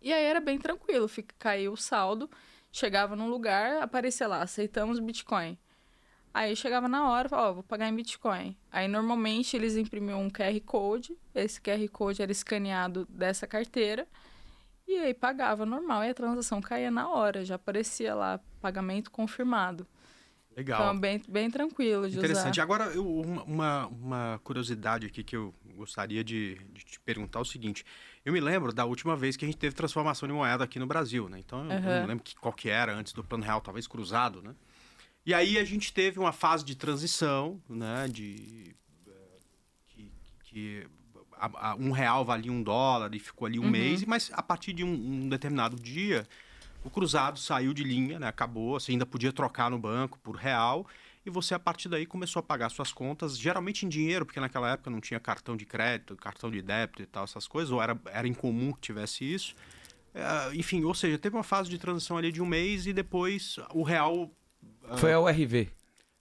E 0.00 0.12
aí 0.12 0.24
era 0.24 0.40
bem 0.40 0.58
tranquilo, 0.58 1.08
fica, 1.08 1.34
caiu 1.38 1.72
o 1.72 1.76
saldo, 1.76 2.30
chegava 2.70 3.16
num 3.16 3.28
lugar, 3.28 3.82
aparecia 3.82 4.28
lá, 4.28 4.42
aceitamos 4.42 5.00
Bitcoin. 5.00 5.58
Aí 6.32 6.54
chegava 6.54 6.86
na 6.86 7.10
hora, 7.10 7.28
ó, 7.32 7.52
vou 7.52 7.62
pagar 7.64 7.88
em 7.88 7.96
Bitcoin. 7.96 8.56
Aí 8.70 8.86
normalmente 8.86 9.56
eles 9.56 9.76
imprimiam 9.76 10.22
um 10.22 10.30
QR 10.30 10.60
Code, 10.64 11.18
esse 11.34 11.60
QR 11.60 11.88
Code 11.90 12.22
era 12.22 12.30
escaneado 12.30 13.06
dessa 13.06 13.44
carteira, 13.44 14.06
e 14.86 14.96
aí 14.98 15.12
pagava 15.12 15.66
normal, 15.66 16.04
e 16.04 16.10
a 16.10 16.14
transação 16.14 16.60
caía 16.60 16.92
na 16.92 17.08
hora, 17.10 17.44
já 17.44 17.56
aparecia 17.56 18.14
lá, 18.14 18.38
pagamento 18.60 19.10
confirmado. 19.10 19.84
Legal. 20.58 20.80
Então, 20.88 20.98
bem, 21.00 21.22
bem 21.28 21.48
tranquilo 21.48 22.10
de 22.10 22.16
Interessante. 22.18 22.54
usar. 22.54 22.62
Agora, 22.64 22.86
eu- 22.86 23.06
uma, 23.46 23.86
uma, 23.86 24.40
curiosidade 24.42 25.06
aqui 25.06 25.22
que 25.22 25.36
eu 25.36 25.54
gostaria 25.76 26.24
de, 26.24 26.56
de 26.72 26.84
te 26.84 26.98
perguntar 26.98 27.38
é 27.38 27.42
o 27.42 27.44
seguinte. 27.44 27.84
Eu 28.24 28.32
me 28.32 28.40
lembro 28.40 28.72
da 28.72 28.84
última 28.84 29.14
vez 29.14 29.36
que 29.36 29.44
a 29.44 29.48
gente 29.48 29.56
teve 29.56 29.76
transformação 29.76 30.26
de 30.26 30.34
moeda 30.34 30.64
aqui 30.64 30.80
no 30.80 30.86
Brasil, 30.86 31.28
né? 31.28 31.38
Então, 31.38 31.64
eu- 31.64 31.70
eu 31.70 31.78
Aham. 31.78 32.00
não 32.00 32.06
lembro 32.08 32.24
que, 32.24 32.34
qual 32.34 32.52
que 32.52 32.68
era 32.68 32.92
antes 32.92 33.12
do 33.12 33.22
Plano 33.22 33.44
Real, 33.44 33.60
talvez 33.60 33.86
cruzado, 33.86 34.42
né? 34.42 34.52
E 35.24 35.32
aí 35.32 35.58
a 35.58 35.64
gente 35.64 35.92
teve 35.92 36.18
uma 36.18 36.32
fase 36.32 36.64
de 36.64 36.74
transição, 36.74 37.62
né? 37.68 38.08
De... 38.10 38.74
eh, 39.06 39.12
Que, 39.86 40.12
que 40.42 40.86
a- 41.36 41.70
a- 41.70 41.74
um 41.76 41.92
real 41.92 42.24
valia 42.24 42.50
um 42.50 42.64
dólar 42.64 43.14
e 43.14 43.20
ficou 43.20 43.46
ali 43.46 43.60
um 43.60 43.70
mês, 43.70 44.02
mas 44.04 44.28
a 44.34 44.42
partir 44.42 44.72
de 44.72 44.82
um, 44.82 44.92
um 44.92 45.28
determinado 45.28 45.76
dia, 45.76 46.26
o 46.84 46.90
cruzado 46.90 47.38
saiu 47.38 47.74
de 47.74 47.84
linha, 47.84 48.18
né? 48.18 48.28
Acabou, 48.28 48.78
você 48.78 48.92
ainda 48.92 49.06
podia 49.06 49.32
trocar 49.32 49.70
no 49.70 49.78
banco 49.78 50.18
por 50.22 50.36
real 50.36 50.86
e 51.26 51.30
você 51.30 51.54
a 51.54 51.58
partir 51.58 51.88
daí 51.88 52.06
começou 52.06 52.40
a 52.40 52.42
pagar 52.42 52.70
suas 52.70 52.92
contas, 52.92 53.38
geralmente 53.38 53.84
em 53.84 53.88
dinheiro, 53.88 54.24
porque 54.24 54.40
naquela 54.40 54.72
época 54.72 54.90
não 54.90 55.00
tinha 55.00 55.20
cartão 55.20 55.56
de 55.56 55.66
crédito, 55.66 56.16
cartão 56.16 56.50
de 56.50 56.62
débito 56.62 57.02
e 57.02 57.06
tal, 57.06 57.24
essas 57.24 57.46
coisas, 57.46 57.70
ou 57.70 57.82
era, 57.82 57.98
era 58.06 58.26
incomum 58.26 58.72
que 58.72 58.80
tivesse 58.80 59.24
isso. 59.24 59.54
É, 60.14 60.54
enfim, 60.54 60.82
ou 60.84 60.94
seja, 60.94 61.18
teve 61.18 61.36
uma 61.36 61.42
fase 61.42 61.68
de 61.68 61.78
transição 61.78 62.16
ali 62.16 62.32
de 62.32 62.40
um 62.40 62.46
mês 62.46 62.86
e 62.86 62.92
depois 62.92 63.58
o 63.74 63.82
real, 63.82 64.30
Foi 64.96 65.12
a 65.12 65.20
URV. 65.20 65.68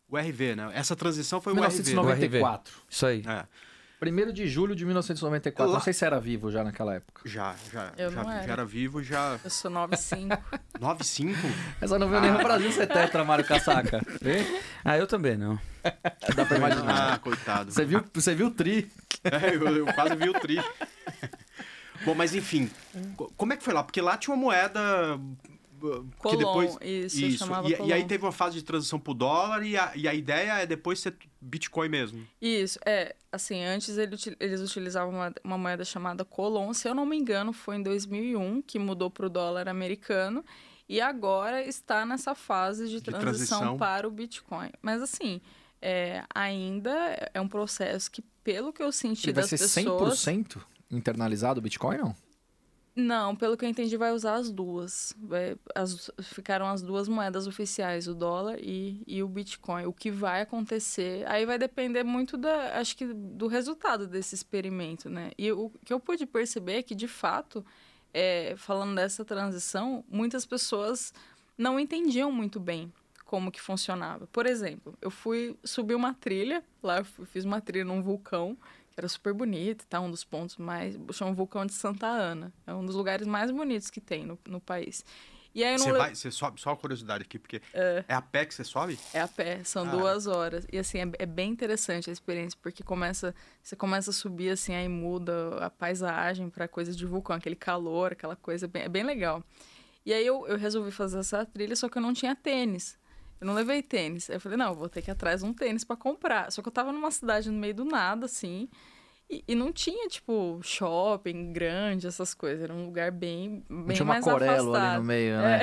o 0.09 0.17
RV, 0.17 0.55
né? 0.55 0.71
Essa 0.73 0.95
transição 0.95 1.39
foi 1.39 1.53
o 1.53 1.55
RV. 1.55 1.61
1994. 1.61 2.73
Isso 2.89 3.05
aí. 3.05 3.23
É, 3.25 3.45
1 4.01 4.31
de 4.31 4.47
julho 4.47 4.75
de 4.75 4.85
1994. 4.85 5.71
Lá- 5.71 5.77
Não 5.79 5.83
sei 5.83 5.91
se 5.93 6.05
era 6.05 6.19
vivo 6.19 6.51
já 6.51 6.63
naquela 6.63 6.95
época. 6.95 7.21
já, 7.25 7.55
já, 7.71 7.91
Eu 7.97 8.11
já, 8.11 8.23
não 8.23 8.31
era. 8.31 8.45
já 8.45 8.53
era 8.53 8.65
vivo, 8.65 9.01
já... 9.03 9.39
Eu 9.43 9.49
sou 9.49 9.71
95. 9.71 10.37
9,5? 10.79 11.35
Essa 11.81 11.97
não 11.97 12.07
veio 12.09 12.21
nem 12.21 12.31
no 12.31 12.37
Brasil 12.37 12.71
ser 12.71 12.87
tetra, 12.87 13.23
Mário 13.23 13.43
Casaca. 13.45 14.01
Vê? 14.21 14.45
Ah, 14.85 14.97
eu 14.97 15.07
também 15.07 15.35
não. 15.37 15.59
Dá 16.35 16.45
pra 16.45 16.57
imaginar. 16.57 17.13
Ah, 17.13 17.17
coitado. 17.19 17.71
Você 17.71 17.85
viu, 17.85 18.03
você 18.13 18.35
viu 18.35 18.47
o 18.47 18.51
tri? 18.51 18.91
É, 19.23 19.55
eu, 19.55 19.67
eu 19.77 19.85
quase 19.93 20.15
vi 20.15 20.29
o 20.29 20.33
tri. 20.33 20.57
Bom, 22.05 22.13
mas 22.13 22.35
enfim, 22.35 22.69
co- 23.15 23.31
como 23.35 23.53
é 23.53 23.57
que 23.57 23.63
foi 23.63 23.73
lá? 23.73 23.83
Porque 23.83 23.99
lá 24.01 24.15
tinha 24.17 24.33
uma 24.35 24.39
moeda 24.41 25.19
uh, 25.81 26.03
que 26.03 26.17
Colon, 26.17 26.37
depois 26.37 26.77
isso, 26.81 27.37
chamava 27.37 27.69
E, 27.69 27.87
e 27.87 27.93
aí 27.93 28.05
teve 28.05 28.25
uma 28.25 28.31
fase 28.31 28.55
de 28.55 28.63
transição 28.63 28.99
pro 28.99 29.13
dólar 29.13 29.63
e 29.63 29.77
a, 29.77 29.91
e 29.95 30.07
a 30.07 30.13
ideia 30.13 30.59
é 30.59 30.65
depois 30.65 30.99
ser 30.99 31.15
Bitcoin 31.39 31.89
mesmo. 31.89 32.25
Isso, 32.41 32.79
é. 32.85 33.15
Assim, 33.31 33.63
antes 33.63 33.97
ele 33.97 34.15
eles 34.39 34.61
utilizavam 34.61 35.13
uma, 35.13 35.33
uma 35.43 35.57
moeda 35.57 35.85
chamada 35.85 36.25
Colon. 36.25 36.73
Se 36.73 36.87
eu 36.87 36.95
não 36.95 37.05
me 37.05 37.17
engano, 37.17 37.53
foi 37.53 37.75
em 37.75 37.83
2001 37.83 38.61
que 38.61 38.79
mudou 38.79 39.09
para 39.09 39.27
o 39.27 39.29
dólar 39.29 39.67
americano. 39.67 40.43
E 40.89 41.01
agora 41.01 41.61
está 41.61 42.05
nessa 42.05 42.33
fase 42.33 42.87
de, 42.87 43.01
transição, 43.01 43.59
transição. 43.59 43.77
para 43.77 44.07
o 44.07 44.11
Bitcoin. 44.11 44.69
Mas, 44.81 45.01
assim, 45.01 45.41
é, 45.81 46.23
ainda 46.33 47.29
é 47.33 47.41
um 47.41 47.47
processo 47.47 48.09
que, 48.09 48.21
pelo 48.43 48.71
que 48.71 48.81
eu 48.81 48.91
senti 48.91 49.25
Ele 49.25 49.33
vai 49.33 49.43
das 49.43 49.49
ser 49.49 49.57
pessoas... 49.57 50.19
100% 50.19 50.61
internalizado 50.89 51.59
o 51.59 51.61
Bitcoin, 51.61 51.97
não? 51.97 52.15
Não, 52.99 53.35
pelo 53.35 53.55
que 53.55 53.63
eu 53.63 53.69
entendi, 53.69 53.95
vai 53.95 54.11
usar 54.11 54.33
as 54.35 54.49
duas. 54.51 55.13
Vai- 55.19 55.55
as- 55.75 56.09
ficaram 56.23 56.65
as 56.65 56.81
duas 56.81 57.07
moedas 57.07 57.45
oficiais, 57.45 58.07
o 58.07 58.15
dólar 58.15 58.57
e, 58.59 59.03
e 59.05 59.21
o 59.21 59.27
Bitcoin. 59.27 59.85
O 59.85 59.93
que 59.93 60.09
vai 60.09 60.41
acontecer, 60.41 61.23
aí 61.27 61.45
vai 61.45 61.59
depender 61.59 62.03
muito 62.03 62.35
da, 62.37 62.79
acho 62.79 62.97
que 62.97 63.05
do 63.05 63.45
resultado 63.45 64.07
desse 64.07 64.33
experimento, 64.33 65.11
né? 65.11 65.29
E 65.37 65.51
o 65.51 65.71
que 65.85 65.93
eu 65.93 65.99
pude 65.99 66.25
perceber 66.25 66.77
é 66.77 66.81
que, 66.83 66.95
de 66.95 67.07
fato, 67.07 67.63
é, 68.11 68.55
falando 68.57 68.95
dessa 68.95 69.23
transição, 69.23 70.03
muitas 70.09 70.43
pessoas 70.43 71.13
não 71.55 71.79
entendiam 71.79 72.31
muito 72.31 72.59
bem 72.59 72.91
como 73.25 73.51
que 73.51 73.61
funcionava. 73.61 74.25
Por 74.27 74.47
exemplo, 74.47 74.97
eu 74.99 75.11
fui 75.11 75.55
subir 75.63 75.93
uma 75.93 76.15
trilha, 76.15 76.63
lá 76.81 76.97
eu 76.97 77.05
fiz 77.27 77.45
uma 77.45 77.61
trilha 77.61 77.85
num 77.85 78.01
vulcão, 78.01 78.57
era 78.97 79.07
super 79.07 79.31
bonito, 79.33 79.85
tá? 79.87 80.01
Um 80.01 80.09
dos 80.11 80.23
pontos 80.23 80.57
mais... 80.57 80.97
Chama 81.13 81.31
o 81.31 81.35
vulcão 81.35 81.65
de 81.65 81.73
Santa 81.73 82.07
Ana. 82.07 82.51
É 82.65 82.73
um 82.73 82.83
dos 82.83 82.95
lugares 82.95 83.27
mais 83.27 83.51
bonitos 83.51 83.89
que 83.91 84.01
tem 84.01 84.25
no, 84.25 84.37
no 84.47 84.59
país. 84.59 85.05
E 85.53 85.63
aí. 85.63 85.77
Você 85.77 85.91
le- 85.91 85.97
vai, 85.97 86.13
você 86.15 86.29
sobe, 86.29 86.59
só 86.59 86.71
uma 86.71 86.75
curiosidade 86.77 87.23
aqui, 87.23 87.39
porque 87.39 87.61
é, 87.73 88.03
a 88.07 88.21
pé 88.21 88.45
que 88.45 88.53
você 88.53 88.63
sobe? 88.63 88.99
É 89.13 89.21
a 89.21 89.27
pé, 89.27 89.63
são 89.63 89.83
Ah. 89.87 89.91
duas 89.91 90.27
horas. 90.27 90.67
E 90.71 90.77
assim, 90.77 90.99
é, 90.99 91.11
é 91.19 91.25
bem 91.25 91.51
interessante 91.51 92.09
a 92.09 92.13
experiência, 92.13 92.57
porque 92.61 92.83
começa, 92.83 93.33
você 93.63 93.75
começa 93.75 94.09
a 94.09 94.13
subir 94.13 94.49
assim, 94.49 94.75
aí 94.75 94.87
muda 94.89 95.57
a 95.65 95.69
paisagem 95.69 96.49
para 96.49 96.67
coisas 96.67 96.97
de 96.97 97.05
vulcão, 97.05 97.35
aquele 97.35 97.55
calor, 97.55 98.11
aquela 98.11 98.35
coisa, 98.35 98.67
bem, 98.67 98.83
é 98.83 98.89
bem 98.89 99.03
legal. 99.03 99.43
E 100.05 100.13
aí 100.13 100.25
eu, 100.25 100.47
eu 100.47 100.57
resolvi 100.57 100.91
fazer 100.91 101.19
essa 101.19 101.45
trilha, 101.45 101.75
só 101.75 101.89
que 101.89 101.97
eu 101.97 102.01
não 102.01 102.13
tinha 102.13 102.35
tênis. 102.35 102.97
Eu 103.39 103.47
não 103.47 103.53
levei 103.53 103.81
tênis. 103.81 104.29
Aí 104.29 104.35
eu 104.35 104.39
falei, 104.39 104.57
não, 104.57 104.69
eu 104.69 104.75
vou 104.75 104.89
ter 104.89 105.01
que 105.01 105.09
ir 105.09 105.13
atrás 105.13 105.41
de 105.41 105.47
um 105.47 105.53
tênis 105.53 105.83
para 105.83 105.95
comprar. 105.95 106.51
Só 106.51 106.61
que 106.61 106.67
eu 106.67 106.73
tava 106.73 106.91
numa 106.91 107.11
cidade 107.11 107.49
no 107.49 107.57
meio 107.57 107.73
do 107.73 107.85
nada, 107.85 108.25
assim, 108.25 108.67
e, 109.29 109.43
e 109.45 109.55
não 109.55 109.73
tinha, 109.73 110.07
tipo, 110.07 110.59
shopping 110.63 111.51
grande, 111.51 112.07
essas 112.07 112.33
coisas. 112.33 112.63
Era 112.63 112.73
um 112.73 112.85
lugar 112.85 113.11
bem, 113.11 113.63
bem 113.69 113.77
Não 113.77 113.87
tinha 113.87 114.03
uma 114.03 114.13
mais 114.13 114.23
Corelo 114.23 114.73
afastado. 114.73 114.85
ali 114.85 114.97
no 114.97 115.03
meio, 115.03 115.37
né? 115.37 115.59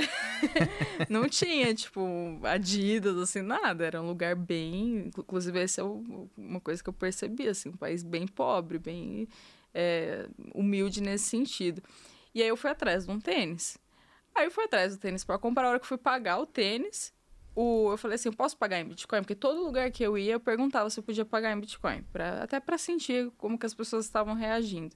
Não 1.09 1.29
tinha, 1.29 1.75
tipo, 1.75 2.39
Adidas, 2.45 3.17
assim, 3.17 3.41
nada. 3.41 3.87
Era 3.87 4.03
um 4.03 4.07
lugar 4.07 4.37
bem. 4.37 5.11
Inclusive, 5.17 5.61
essa 5.61 5.81
é 5.81 5.85
uma 6.37 6.61
coisa 6.61 6.83
que 6.83 6.89
eu 6.91 6.93
percebi, 6.93 7.49
assim, 7.49 7.71
um 7.71 7.77
país 7.77 8.03
bem 8.03 8.27
pobre, 8.27 8.79
bem 8.79 9.27
é, 9.73 10.29
humilde 10.55 11.01
nesse 11.01 11.25
sentido. 11.25 11.83
E 12.35 12.43
aí 12.43 12.49
eu 12.49 12.57
fui 12.59 12.69
atrás 12.69 13.07
de 13.07 13.13
um 13.13 13.19
tênis. 13.19 13.79
Aí 14.35 14.45
eu 14.45 14.51
fui 14.51 14.65
atrás 14.65 14.95
do 14.95 15.01
tênis 15.01 15.25
para 15.25 15.39
comprar. 15.39 15.65
A 15.65 15.71
hora 15.71 15.79
que 15.79 15.85
eu 15.85 15.89
fui 15.89 15.99
pagar 15.99 16.39
o 16.39 16.45
tênis, 16.45 17.15
o, 17.55 17.93
eu 17.93 17.97
falei 17.97 18.17
assim: 18.17 18.29
eu 18.29 18.35
posso 18.35 18.57
pagar 18.57 18.81
em 18.81 18.85
Bitcoin? 18.85 19.21
Porque 19.23 19.35
todo 19.35 19.65
lugar 19.65 19.91
que 19.91 20.03
eu 20.03 20.19
ia, 20.19 20.33
eu 20.33 20.41
perguntava 20.41 20.91
se 20.91 20.99
eu 20.99 21.05
podia 21.05 21.25
pagar 21.25 21.53
em 21.53 21.61
Bitcoin, 21.61 22.03
pra, 22.13 22.43
até 22.43 22.61
para 22.61 22.77
sentir 22.79 23.31
como 23.39 23.59
que 23.59 23.67
as 23.67 23.75
pessoas 23.75 24.05
estavam 24.05 24.35
reagindo. 24.35 24.95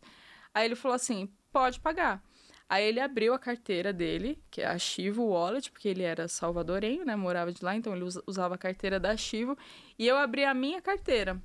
Aí 0.54 0.64
ele 0.64 0.74
falou 0.74 0.94
assim: 0.94 1.28
pode 1.52 1.80
pagar. 1.80 2.22
Aí 2.68 2.84
ele 2.84 3.00
abriu 3.00 3.32
a 3.32 3.38
carteira 3.38 3.94
dele, 3.94 4.38
que 4.50 4.60
é 4.60 4.66
a 4.66 4.78
Chivo 4.78 5.24
Wallet, 5.24 5.70
porque 5.70 5.88
ele 5.88 6.02
era 6.02 6.28
salvadorenho, 6.28 7.04
né? 7.04 7.16
Morava 7.16 7.50
de 7.50 7.64
lá, 7.64 7.74
então 7.74 7.94
ele 7.94 8.04
usa- 8.04 8.22
usava 8.26 8.56
a 8.56 8.58
carteira 8.58 9.00
da 9.00 9.16
Chivo. 9.16 9.56
E 9.98 10.06
eu 10.06 10.18
abri 10.18 10.44
a 10.44 10.52
minha 10.52 10.82
carteira. 10.82 11.40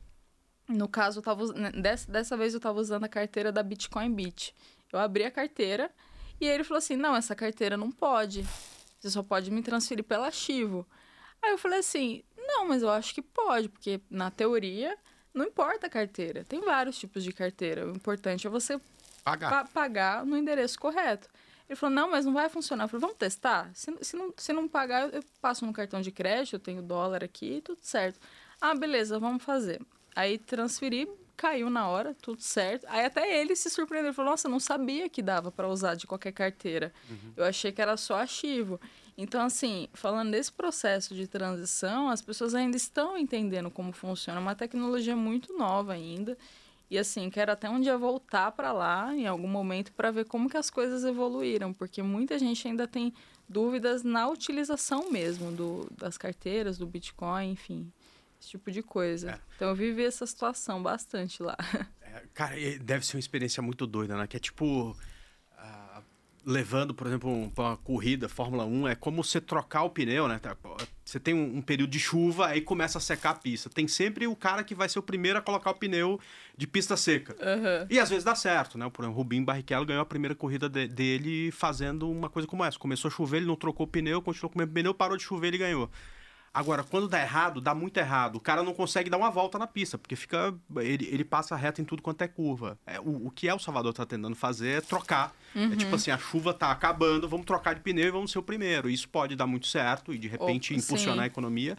No 0.68 0.88
caso, 0.88 1.20
eu 1.20 1.24
tava, 1.24 1.46
né, 1.54 1.72
dessa, 1.72 2.12
dessa 2.12 2.36
vez 2.36 2.54
eu 2.54 2.58
estava 2.58 2.80
usando 2.80 3.06
a 3.06 3.10
carteira 3.10 3.52
da 3.54 3.64
Bitcoin 3.64 4.14
Bit. 4.14 4.54
Eu 4.92 5.00
abri 5.00 5.24
a 5.24 5.32
carteira 5.32 5.90
e 6.42 6.46
ele 6.46 6.64
falou 6.64 6.80
assim: 6.80 6.98
não, 6.98 7.16
essa 7.16 7.34
carteira 7.36 7.78
não 7.78 7.90
pode. 7.92 8.46
Você 9.00 9.10
só 9.10 9.24
pode 9.24 9.50
me 9.50 9.62
transferir 9.62 10.04
pela 10.04 10.30
Chivo. 10.30 10.86
Aí 11.44 11.52
eu 11.52 11.58
falei 11.58 11.80
assim: 11.80 12.24
não, 12.38 12.68
mas 12.68 12.82
eu 12.82 12.90
acho 12.90 13.14
que 13.14 13.22
pode, 13.22 13.70
porque 13.70 14.00
na 14.10 14.32
teoria 14.32 14.98
não 15.34 15.46
importa 15.46 15.88
a 15.88 15.90
carteira. 15.90 16.44
Tem 16.46 16.62
vários 16.62 16.98
tipos 16.98 17.24
de 17.24 17.32
carteira. 17.34 17.86
O 17.88 17.92
importante 17.96 18.48
é 18.48 18.50
você 18.50 18.80
Pagar. 19.24 19.50
pa- 19.50 19.66
pagar 19.66 20.26
no 20.26 20.38
endereço 20.38 20.80
correto. 20.80 21.28
Ele 21.68 21.76
falou, 21.78 21.96
não, 21.96 22.12
mas 22.12 22.26
não 22.26 22.34
vai 22.34 22.50
funcionar. 22.50 22.84
Eu 22.84 22.88
falei, 22.90 23.02
vamos 23.02 23.18
testar? 23.18 23.72
Se, 23.74 23.92
se, 24.02 24.16
não, 24.16 24.34
se 24.38 24.52
não 24.54 24.68
pagar, 24.68 25.12
eu, 25.14 25.24
passo 25.42 25.66
no 25.66 25.72
cartão 25.74 26.02
de 26.02 26.12
crédito, 26.12 26.56
eu 26.56 26.60
tenho 26.60 26.82
dólar 26.82 27.24
aqui, 27.24 27.62
tudo 27.64 27.80
certo. 27.82 28.20
Ah, 28.62 28.76
beleza, 28.76 29.18
vamos 29.18 29.42
fazer. 29.44 29.82
Aí 30.16 30.38
transferi, 30.38 31.10
caiu 31.38 31.70
na 31.70 31.88
hora, 31.88 32.14
tudo 32.22 32.42
certo. 32.42 32.86
Aí 32.90 33.06
até 33.06 33.40
ele 33.42 33.56
se 33.56 33.70
surpreendeu, 33.70 34.10
ele 34.10 34.16
falou, 34.16 34.32
nossa, 34.32 34.48
não 34.50 34.60
sabia 34.60 35.10
que 35.10 35.22
dava 35.22 35.52
para 35.52 35.68
usar 35.68 35.96
de 35.96 36.06
qualquer 36.06 36.34
carteira. 36.34 36.94
Eu 37.36 37.46
achei 37.46 37.72
que 37.72 37.82
era 37.82 37.96
só 37.98 38.20
ativo. 38.20 38.80
Então, 39.18 39.46
assim, 39.46 39.88
falando 39.94 40.32
desse 40.32 40.52
processo 40.52 41.14
de 41.14 41.28
transição, 41.28 42.10
as 42.10 42.22
pessoas 42.22 42.56
ainda 42.56 42.76
estão 42.76 43.18
entendendo 43.18 43.70
como 43.70 43.92
funciona. 43.92 44.40
É 44.40 44.42
uma 44.42 44.56
tecnologia 44.56 45.16
muito 45.16 45.56
nova 45.58 45.94
ainda. 45.94 46.38
E 46.90 46.98
assim, 46.98 47.30
quero 47.30 47.52
até 47.52 47.70
um 47.70 47.80
dia 47.80 47.98
voltar 47.98 48.52
para 48.52 48.72
lá 48.72 49.16
em 49.16 49.26
algum 49.26 49.48
momento 49.48 49.92
para 49.94 50.12
ver 50.12 50.26
como 50.26 50.50
que 50.50 50.58
as 50.58 50.70
coisas 50.70 51.04
evoluíram, 51.04 51.74
porque 51.74 52.04
muita 52.04 52.38
gente 52.38 52.68
ainda 52.68 52.88
tem 52.88 53.14
dúvidas 53.48 54.04
na 54.04 54.28
utilização 54.28 55.12
mesmo 55.12 55.52
do, 55.52 55.90
das 55.98 56.18
carteiras, 56.18 56.78
do 56.78 56.86
Bitcoin, 56.86 57.52
enfim, 57.52 57.92
esse 58.40 58.50
tipo 58.50 58.72
de 58.72 58.84
coisa. 58.84 59.32
É. 59.32 59.40
Então 59.56 59.70
eu 59.70 59.76
vivi 59.76 60.04
essa 60.04 60.26
situação 60.26 60.84
bastante 60.84 61.42
lá. 61.42 61.58
É, 62.02 62.24
cara, 62.32 62.56
deve 62.80 63.04
ser 63.06 63.16
uma 63.16 63.22
experiência 63.22 63.64
muito 63.64 63.88
doida, 63.88 64.16
né? 64.16 64.28
Que 64.28 64.38
é 64.38 64.40
tipo. 64.40 64.96
Levando, 66.46 66.94
por 66.94 67.08
exemplo, 67.08 67.52
pra 67.56 67.64
uma 67.64 67.78
corrida, 67.78 68.28
Fórmula 68.28 68.66
1, 68.66 68.88
é 68.90 68.96
como 68.96 69.24
você 69.24 69.40
trocar 69.40 69.84
o 69.84 69.90
pneu, 69.90 70.28
né? 70.28 70.40
Tá, 70.40 70.56
Você 71.06 71.20
tem 71.20 71.34
um, 71.34 71.58
um 71.58 71.62
período 71.62 71.90
de 71.90 72.00
chuva, 72.00 72.48
aí 72.48 72.60
começa 72.62 72.98
a 72.98 73.02
secar 73.02 73.30
a 73.32 73.36
pista. 73.36 73.70
Tem 73.70 73.88
sempre 73.88 74.28
o 74.28 74.36
cara 74.36 74.64
que 74.64 74.76
vai 74.76 74.90
ser 74.90 75.00
o 75.00 75.04
primeiro 75.04 75.40
a 75.40 75.42
colocar 75.42 75.72
o 75.72 75.76
pneu 75.76 76.20
de 76.58 76.68
pista 76.68 76.98
seca. 76.98 77.36
E 77.90 78.00
às 78.00 78.10
vezes 78.10 78.24
dá 78.24 78.36
certo, 78.36 78.78
né? 78.78 78.90
Por 78.90 79.04
exemplo, 79.04 79.16
o 79.20 79.22
Rubinho 79.24 79.46
Barrichello 79.46 79.86
ganhou 79.86 80.02
a 80.02 80.06
primeira 80.06 80.36
corrida 80.36 80.68
de- 80.68 80.88
dele 80.88 81.52
fazendo 81.52 82.10
uma 82.10 82.30
coisa 82.30 82.48
como 82.48 82.64
essa. 82.64 82.78
Começou 82.78 83.10
a 83.10 83.12
chover, 83.12 83.38
ele 83.38 83.46
não 83.46 83.56
trocou 83.56 83.86
o 83.86 83.90
pneu, 83.90 84.22
continuou 84.22 84.50
com 84.50 84.58
o 84.58 84.60
mesmo 84.60 84.74
pneu, 84.74 84.94
parou 84.94 85.16
de 85.18 85.24
chover, 85.24 85.48
ele 85.48 85.58
ganhou. 85.58 85.90
Agora, 86.54 86.84
quando 86.84 87.08
dá 87.08 87.20
errado, 87.20 87.60
dá 87.60 87.74
muito 87.74 87.98
errado. 87.98 88.36
O 88.36 88.40
cara 88.40 88.62
não 88.62 88.76
consegue 88.76 89.10
dar 89.10 89.18
uma 89.18 89.32
volta 89.32 89.58
na 89.58 89.66
pista, 89.66 89.98
porque 89.98 90.16
fica. 90.16 90.54
Ele, 90.78 91.08
ele 91.12 91.24
passa 91.24 91.56
reto 91.56 91.82
em 91.82 91.84
tudo 91.84 92.04
quanto 92.04 92.22
é 92.22 92.28
curva. 92.28 92.78
É, 92.86 93.00
o, 93.00 93.28
o 93.28 93.32
que 93.32 93.48
El 93.48 93.58
Salvador 93.58 93.92
tá 93.92 94.06
tentando 94.06 94.36
fazer 94.36 94.78
é 94.78 94.82
trocar. 94.82 95.34
É 95.56 95.76
tipo 95.76 95.96
assim, 95.96 96.12
a 96.12 96.18
chuva 96.18 96.54
tá 96.54 96.72
acabando, 96.72 97.28
vamos 97.28 97.46
trocar 97.46 97.74
de 97.76 97.82
pneu 97.82 98.08
e 98.08 98.12
vamos 98.12 98.32
ser 98.32 98.40
o 98.40 98.44
primeiro. 98.44 98.90
Isso 98.90 99.10
pode 99.10 99.36
dar 99.36 99.48
muito 99.48 99.68
certo 99.68 100.14
e 100.14 100.18
de 100.18 100.28
repente 100.28 100.74
Ou- 100.74 100.80
impulsionar 100.80 101.18
sim. 101.18 101.24
a 101.24 101.28
economia. 101.28 101.78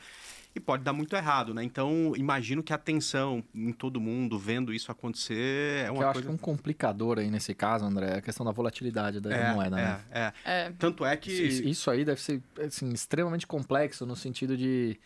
E 0.54 0.61
pode 0.61 0.84
dar 0.84 0.92
muito 0.92 1.16
errado, 1.16 1.52
né? 1.52 1.64
Então, 1.64 2.12
imagino 2.16 2.62
que 2.62 2.73
a 2.73 2.78
tensão 2.78 3.42
em 3.52 3.73
todo 3.73 4.00
mundo 4.00 4.38
vendo 4.38 4.73
isso 4.73 4.92
acontecer 4.92 5.82
é 5.82 5.84
Que 5.87 5.90
uma 5.90 6.02
eu 6.02 6.08
acho 6.08 6.12
coisa... 6.14 6.28
que 6.28 6.34
um 6.34 6.38
complicador 6.38 7.18
aí 7.18 7.28
nesse 7.30 7.52
caso, 7.54 7.84
André, 7.84 8.06
é 8.14 8.18
a 8.18 8.23
questão 8.23 8.46
da 8.46 8.52
volatilidade 8.52 9.20
da 9.20 9.34
é, 9.34 9.52
moeda, 9.52 9.75
né? 9.76 10.00
é, 10.12 10.20
é. 10.20 10.32
É, 10.44 10.73
Tanto 10.78 11.04
é 11.04 11.16
que... 11.16 11.32
Isso, 11.32 11.62
isso 11.64 11.90
aí 11.90 12.04
deve 12.04 12.20
ser 12.20 12.40
assim, 12.64 12.88
extremamente 12.90 13.46
complexo 13.46 14.06
no 14.06 14.14
sentido 14.14 14.56
de. 14.56 14.96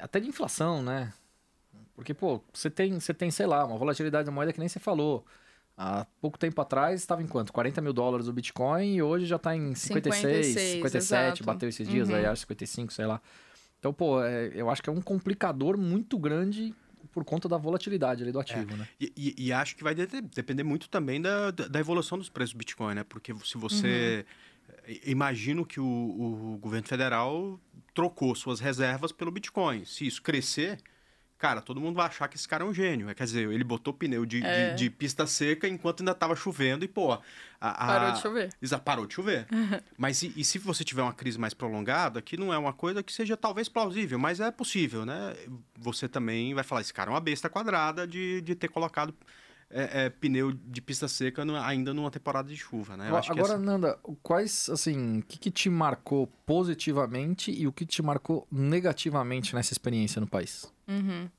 até 0.00 0.18
de 0.18 0.28
inflação, 0.28 0.82
né? 0.82 1.12
Porque, 1.94 2.12
pô, 2.14 2.42
você 2.52 2.68
tem, 2.68 2.98
você 2.98 3.12
tem, 3.14 3.30
sei 3.30 3.46
lá, 3.46 3.64
uma 3.64 3.76
volatilidade 3.76 4.26
da 4.26 4.32
moeda 4.32 4.52
que 4.52 4.58
nem 4.58 4.68
você 4.68 4.80
falou. 4.80 5.24
Há 5.76 6.04
pouco 6.20 6.38
tempo 6.38 6.60
atrás 6.60 7.00
estava 7.00 7.22
em 7.22 7.26
quanto? 7.26 7.52
40 7.52 7.80
mil 7.80 7.92
dólares 7.92 8.26
o 8.28 8.32
Bitcoin 8.32 8.96
e 8.96 9.02
hoje 9.02 9.24
já 9.24 9.36
está 9.36 9.56
em 9.56 9.74
56, 9.74 10.46
56, 10.46 10.72
57, 10.72 10.96
exato. 10.96 11.44
bateu 11.44 11.68
esses 11.68 11.88
dias 11.88 12.08
Uhum. 12.08 12.16
aí, 12.16 12.26
acho 12.26 12.40
55, 12.40 12.92
sei 12.92 13.06
lá. 13.06 13.20
Então, 13.80 13.92
pô, 13.92 14.22
é, 14.22 14.52
eu 14.54 14.68
acho 14.70 14.80
que 14.82 14.88
é 14.88 14.92
um 14.92 15.00
complicador 15.00 15.76
muito 15.76 16.18
grande 16.18 16.72
por 17.12 17.24
conta 17.24 17.48
da 17.48 17.56
volatilidade 17.56 18.22
ali 18.22 18.30
do 18.30 18.38
ativo, 18.38 18.76
né? 18.76 18.86
E, 19.00 19.12
e- 19.16 19.46
e 19.46 19.52
acho 19.52 19.74
que 19.74 19.82
vai 19.82 19.94
de- 19.94 20.06
depender 20.20 20.62
muito 20.62 20.88
também 20.88 21.20
da, 21.20 21.50
da 21.50 21.80
evolução 21.80 22.16
dos 22.18 22.28
preços 22.28 22.52
do 22.54 22.58
Bitcoin, 22.58 22.94
né? 22.94 23.04
Porque 23.04 23.34
se 23.42 23.56
você. 23.58 24.24
eh, 24.84 25.00
Imagino 25.06 25.64
que 25.66 25.80
o, 25.80 25.84
o 26.54 26.58
governo 26.58 26.86
federal 26.86 27.58
trocou 27.94 28.34
suas 28.34 28.60
reservas 28.60 29.10
pelo 29.12 29.30
Bitcoin. 29.32 29.84
Se 29.84 30.06
isso 30.06 30.22
crescer, 30.22 30.78
cara, 31.40 31.60
todo 31.62 31.80
mundo 31.80 31.96
vai 31.96 32.06
achar 32.06 32.28
que 32.28 32.36
esse 32.36 32.46
cara 32.46 32.62
é 32.62 32.66
um 32.66 32.72
gênio. 32.74 33.12
Quer 33.14 33.24
dizer, 33.24 33.50
ele 33.50 33.64
botou 33.64 33.92
pneu 33.94 34.24
de, 34.26 34.40
de- 34.40 34.46
É. 34.46 34.74
de 34.74 34.90
pista 34.90 35.26
seca 35.26 35.66
enquanto 35.66 36.00
ainda 36.00 36.12
estava 36.12 36.36
chovendo 36.36 36.84
e, 36.84 36.88
pô. 36.88 37.12
a- 37.12 37.20
a- 37.60 37.86
parou 37.86 38.12
de 38.12 38.20
chover. 38.20 38.48
Exa- 38.62 38.78
parou 38.78 39.06
de 39.06 39.14
chover. 39.14 39.46
mas 39.98 40.22
e, 40.22 40.32
e 40.36 40.44
se 40.44 40.58
você 40.58 40.84
tiver 40.84 41.02
uma 41.02 41.12
crise 41.14 41.38
mais 41.38 41.52
prolongada, 41.54 42.22
que 42.22 42.36
não 42.36 42.52
é 42.54 42.58
uma 42.58 42.72
coisa 42.72 43.02
que 43.02 43.12
seja 43.12 43.36
talvez 43.36 43.68
plausível, 43.68 44.18
mas 44.18 44.38
é 44.40 44.50
possível, 44.50 45.04
né? 45.04 45.34
Você 45.78 46.08
também 46.08 46.52
vai 46.54 46.62
falar, 46.64 46.82
esse 46.82 46.92
cara 46.94 47.10
é 47.10 47.14
uma 47.14 47.20
besta 47.20 47.48
quadrada 47.48 48.06
de, 48.06 48.40
de 48.42 48.54
ter 48.54 48.68
colocado 48.68 49.12
é, 49.72 50.06
é, 50.06 50.10
pneu 50.10 50.50
de 50.52 50.80
pista 50.82 51.06
seca 51.06 51.44
no- 51.44 51.54
ainda 51.56 51.94
numa 51.94 52.10
temporada 52.10 52.48
de 52.48 52.56
chuva, 52.56 52.96
né? 52.96 53.08
Eu 53.08 53.16
acho 53.16 53.28
que 53.32 53.38
Agora, 53.38 53.54
essa- 53.54 53.62
Nanda, 53.62 53.98
quais, 54.22 54.68
assim, 54.68 55.20
o 55.20 55.22
que, 55.22 55.38
que 55.38 55.50
te 55.50 55.70
marcou 55.70 56.26
positivamente 56.44 57.50
e 57.52 57.66
o 57.66 57.72
que 57.72 57.86
te 57.86 58.02
marcou 58.02 58.46
negativamente 58.50 59.54
nessa 59.54 59.72
experiência 59.72 60.20
no 60.20 60.26
país? 60.26 60.72
Uhum. 60.90 61.30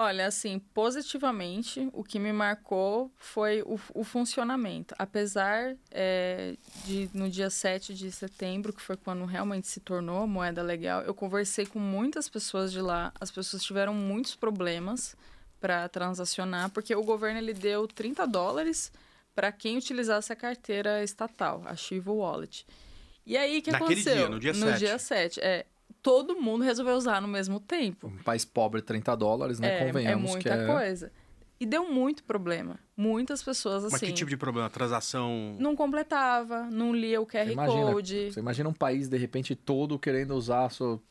Olha, 0.00 0.26
assim, 0.26 0.60
positivamente, 0.60 1.90
o 1.92 2.04
que 2.04 2.20
me 2.20 2.32
marcou 2.32 3.10
foi 3.16 3.62
o, 3.62 3.80
o 3.94 4.04
funcionamento. 4.04 4.94
Apesar 4.96 5.76
é, 5.90 6.54
de, 6.84 7.10
no 7.12 7.28
dia 7.28 7.50
7 7.50 7.92
de 7.92 8.12
setembro, 8.12 8.72
que 8.72 8.80
foi 8.80 8.96
quando 8.96 9.24
realmente 9.24 9.66
se 9.66 9.80
tornou 9.80 10.24
moeda 10.24 10.62
legal, 10.62 11.02
eu 11.02 11.12
conversei 11.12 11.66
com 11.66 11.80
muitas 11.80 12.28
pessoas 12.28 12.70
de 12.70 12.80
lá. 12.80 13.12
As 13.20 13.32
pessoas 13.32 13.64
tiveram 13.64 13.92
muitos 13.92 14.36
problemas 14.36 15.16
para 15.60 15.88
transacionar, 15.88 16.70
porque 16.70 16.94
o 16.94 17.02
governo 17.02 17.40
ele 17.40 17.52
deu 17.52 17.88
30 17.88 18.24
dólares 18.24 18.92
para 19.34 19.50
quem 19.50 19.76
utilizasse 19.76 20.32
a 20.32 20.36
carteira 20.36 21.02
estatal, 21.02 21.62
a 21.66 21.74
Chivo 21.74 22.12
Wallet. 22.12 22.64
E 23.26 23.36
aí, 23.36 23.58
o 23.58 23.62
que 23.62 23.72
Naquele 23.72 24.00
aconteceu? 24.00 24.16
dia, 24.16 24.28
no 24.28 24.38
dia 24.38 24.52
no 24.52 24.66
7. 24.66 24.78
dia 24.78 24.98
7, 24.98 25.40
é. 25.40 25.66
Todo 26.02 26.36
mundo 26.40 26.62
resolveu 26.64 26.94
usar 26.96 27.20
no 27.20 27.28
mesmo 27.28 27.58
tempo. 27.60 28.06
Um 28.08 28.22
país 28.22 28.44
pobre, 28.44 28.80
30 28.80 29.14
dólares, 29.16 29.58
né? 29.58 29.76
É, 29.80 29.84
Convenhamos 29.86 30.30
é 30.30 30.32
muita 30.34 30.56
que 30.56 30.62
é... 30.62 30.66
coisa. 30.66 31.12
E 31.60 31.66
deu 31.66 31.90
muito 31.92 32.22
problema. 32.22 32.78
Muitas 32.96 33.42
pessoas, 33.42 33.82
assim, 33.84 33.92
Mas 33.92 34.00
que 34.00 34.12
tipo 34.12 34.30
de 34.30 34.36
problema? 34.36 34.70
Transação. 34.70 35.56
não 35.58 35.74
completava, 35.74 36.64
não 36.70 36.94
lia 36.94 37.20
o 37.20 37.26
QR 37.26 37.46
Você 37.46 37.52
imagina, 37.52 37.92
Code. 37.92 38.32
Você 38.32 38.40
imagina 38.40 38.68
um 38.68 38.72
país, 38.72 39.08
de 39.08 39.16
repente, 39.18 39.56
todo 39.56 39.98
querendo 39.98 40.34
usar 40.36 40.70
seu, 40.70 41.02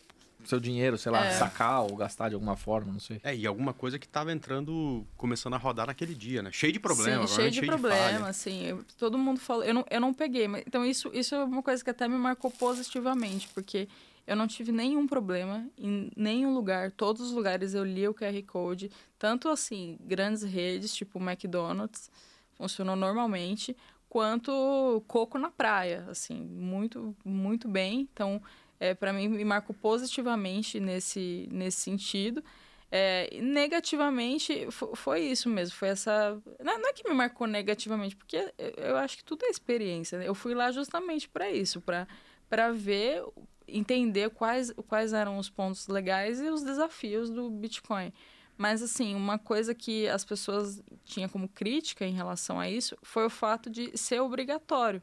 seu 0.46 0.57
dinheiro, 0.57 0.98
sei 0.98 1.12
lá, 1.12 1.25
É. 1.25 1.31
sacar 1.31 1.81
ou 1.81 1.98
gastar 1.98 2.29
de 2.29 2.36
alguma 2.36 2.55
forma, 2.55 2.93
não 2.93 3.00
sei. 3.01 3.19
É, 3.25 3.36
e 3.36 3.46
alguma 3.46 3.74
coisa 3.74 4.00
que 4.00 4.07
tava 4.07 4.31
entrando, 4.31 5.05
começando 5.17 5.53
a 5.55 5.57
rodar 5.57 5.88
naquele 5.88 6.15
dia, 6.15 6.41
né? 6.41 6.50
Cheio 6.53 6.72
de 6.72 6.79
problema, 6.79 7.27
Sim, 7.27 7.36
cheio 7.36 7.51
de 7.51 7.60
falha. 7.65 7.77
problema, 7.77 8.29
assim. 8.29 8.63
eu- 8.67 8.86
todo 8.98 9.17
mundo 9.17 9.41
falou. 9.41 9.65
Eu 9.65 9.74
não, 9.74 9.86
eu 9.91 10.00
não 10.00 10.13
peguei, 10.13 10.48
mas 10.48 10.63
então 10.65 10.86
isso, 10.86 11.12
isso 11.13 11.36
é 11.36 11.43
uma 11.43 11.62
coisa 11.62 11.84
que 11.84 11.89
até 11.89 12.07
me 12.07 12.17
marcou 12.17 12.50
positivamente, 12.51 13.50
porque 13.53 13.89
eu 14.27 14.36
não 14.36 14.46
tive 14.46 14.72
nenhum 14.72 15.07
problema 15.07 15.65
em 15.77 16.12
nenhum 16.15 16.53
lugar. 16.53 16.91
Todos 16.91 17.22
os 17.22 17.31
lugares 17.31 17.74
eu 17.74 17.84
lia 17.84 18.12
o 18.12 18.13
QR 18.13 18.43
Code, 18.46 18.91
tanto 19.18 19.48
assim, 19.50 19.98
grandes 20.01 20.44
redes, 20.44 20.94
tipo 20.94 21.18
McDonald's, 21.20 22.11
funcionou 22.55 22.96
normalmente, 22.96 23.75
quanto 24.09 25.03
coco 25.07 25.37
na 25.40 25.50
praia, 25.50 26.05
assim, 26.09 26.42
muito, 26.44 27.16
muito 27.24 27.68
bem. 27.68 28.01
Então, 28.11 28.42
é, 28.79 28.94
para 28.94 29.13
mim, 29.13 29.27
me 29.27 29.46
marcou 29.46 29.75
positivamente 29.75 30.79
nesse, 30.79 31.48
nesse 31.51 31.79
sentido. 31.79 32.44
É, 32.90 33.29
negativamente 33.42 34.70
fo- 34.72 34.96
foi 34.96 35.22
isso 35.22 35.50
mesmo, 35.50 35.75
foi 35.75 35.90
essa. 35.90 36.42
Não, 36.63 36.79
não 36.79 36.90
é 36.90 36.94
que 36.94 37.07
me 37.07 37.13
marcou 37.13 37.46
negativamente, 37.46 38.16
porque 38.16 38.37
eu, 38.57 38.70
eu 38.77 38.98
acho 38.98 39.18
que 39.18 39.24
tudo 39.24 39.46
é 39.46 39.50
experiência. 39.50 40.18
né? 40.20 40.27
Eu 40.27 40.33
fui 40.35 40.53
lá 40.53 40.72
justamente 40.72 41.27
para 41.27 41.51
isso, 41.51 41.81
para 41.81 42.72
ver, 42.72 43.24
entender 43.68 44.30
quais, 44.30 44.72
quais 44.88 45.14
eram 45.14 45.38
os 45.38 45.50
pontos 45.50 45.88
legais 45.88 46.40
e 46.40 46.50
os 46.50 46.64
desafios 46.64 47.30
do 47.30 47.50
Bitcoin. 47.50 48.14
Mas, 48.58 48.82
assim, 48.82 49.14
uma 49.14 49.38
coisa 49.38 49.75
que 49.75 50.08
as 50.08 50.25
pessoas 50.25 50.82
tinham 51.06 51.30
como 51.30 51.48
crítica 51.48 52.06
em 52.06 52.14
relação 52.14 52.60
a 52.60 52.70
isso 52.70 52.98
foi 53.03 53.25
o 53.25 53.30
fato 53.30 53.70
de 53.70 53.96
ser 53.96 54.20
obrigatório. 54.20 55.01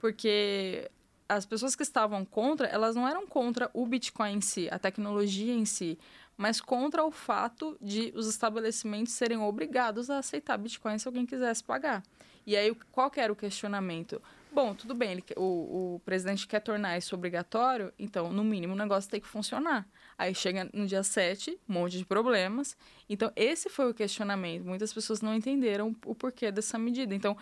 Porque 0.00 0.88
as 1.28 1.44
pessoas 1.44 1.74
que 1.74 1.82
estavam 1.82 2.24
contra, 2.24 2.68
elas 2.68 2.94
não 2.94 3.06
eram 3.06 3.26
contra 3.26 3.68
o 3.74 3.84
Bitcoin 3.84 4.34
em 4.34 4.40
si, 4.40 4.68
a 4.70 4.78
tecnologia 4.78 5.52
em 5.52 5.64
si, 5.64 5.98
mas 6.36 6.60
contra 6.60 7.04
o 7.04 7.10
fato 7.10 7.76
de 7.80 8.12
os 8.14 8.28
estabelecimentos 8.28 9.12
serem 9.12 9.38
obrigados 9.38 10.08
a 10.08 10.18
aceitar 10.18 10.56
Bitcoin 10.56 10.98
se 10.98 11.08
alguém 11.08 11.26
quisesse 11.26 11.64
pagar. 11.64 12.02
E 12.46 12.56
aí, 12.56 12.74
qual 12.92 13.10
era 13.16 13.32
o 13.32 13.36
questionamento? 13.36 14.22
Bom, 14.50 14.74
tudo 14.74 14.94
bem, 14.94 15.12
ele, 15.12 15.24
o, 15.36 15.94
o 15.94 16.00
presidente 16.04 16.46
quer 16.46 16.60
tornar 16.60 16.96
isso 16.96 17.14
obrigatório, 17.14 17.92
então, 17.98 18.32
no 18.32 18.42
mínimo, 18.42 18.72
o 18.72 18.76
negócio 18.76 19.10
tem 19.10 19.20
que 19.20 19.28
funcionar. 19.28 19.86
Aí 20.16 20.34
chega 20.34 20.68
no 20.72 20.86
dia 20.86 21.02
7, 21.02 21.58
um 21.68 21.72
monte 21.72 21.98
de 21.98 22.04
problemas. 22.04 22.76
Então, 23.08 23.30
esse 23.36 23.68
foi 23.68 23.90
o 23.90 23.94
questionamento. 23.94 24.64
Muitas 24.64 24.92
pessoas 24.92 25.20
não 25.20 25.34
entenderam 25.34 25.94
o 26.04 26.14
porquê 26.14 26.50
dessa 26.50 26.78
medida. 26.78 27.14
Então, 27.14 27.36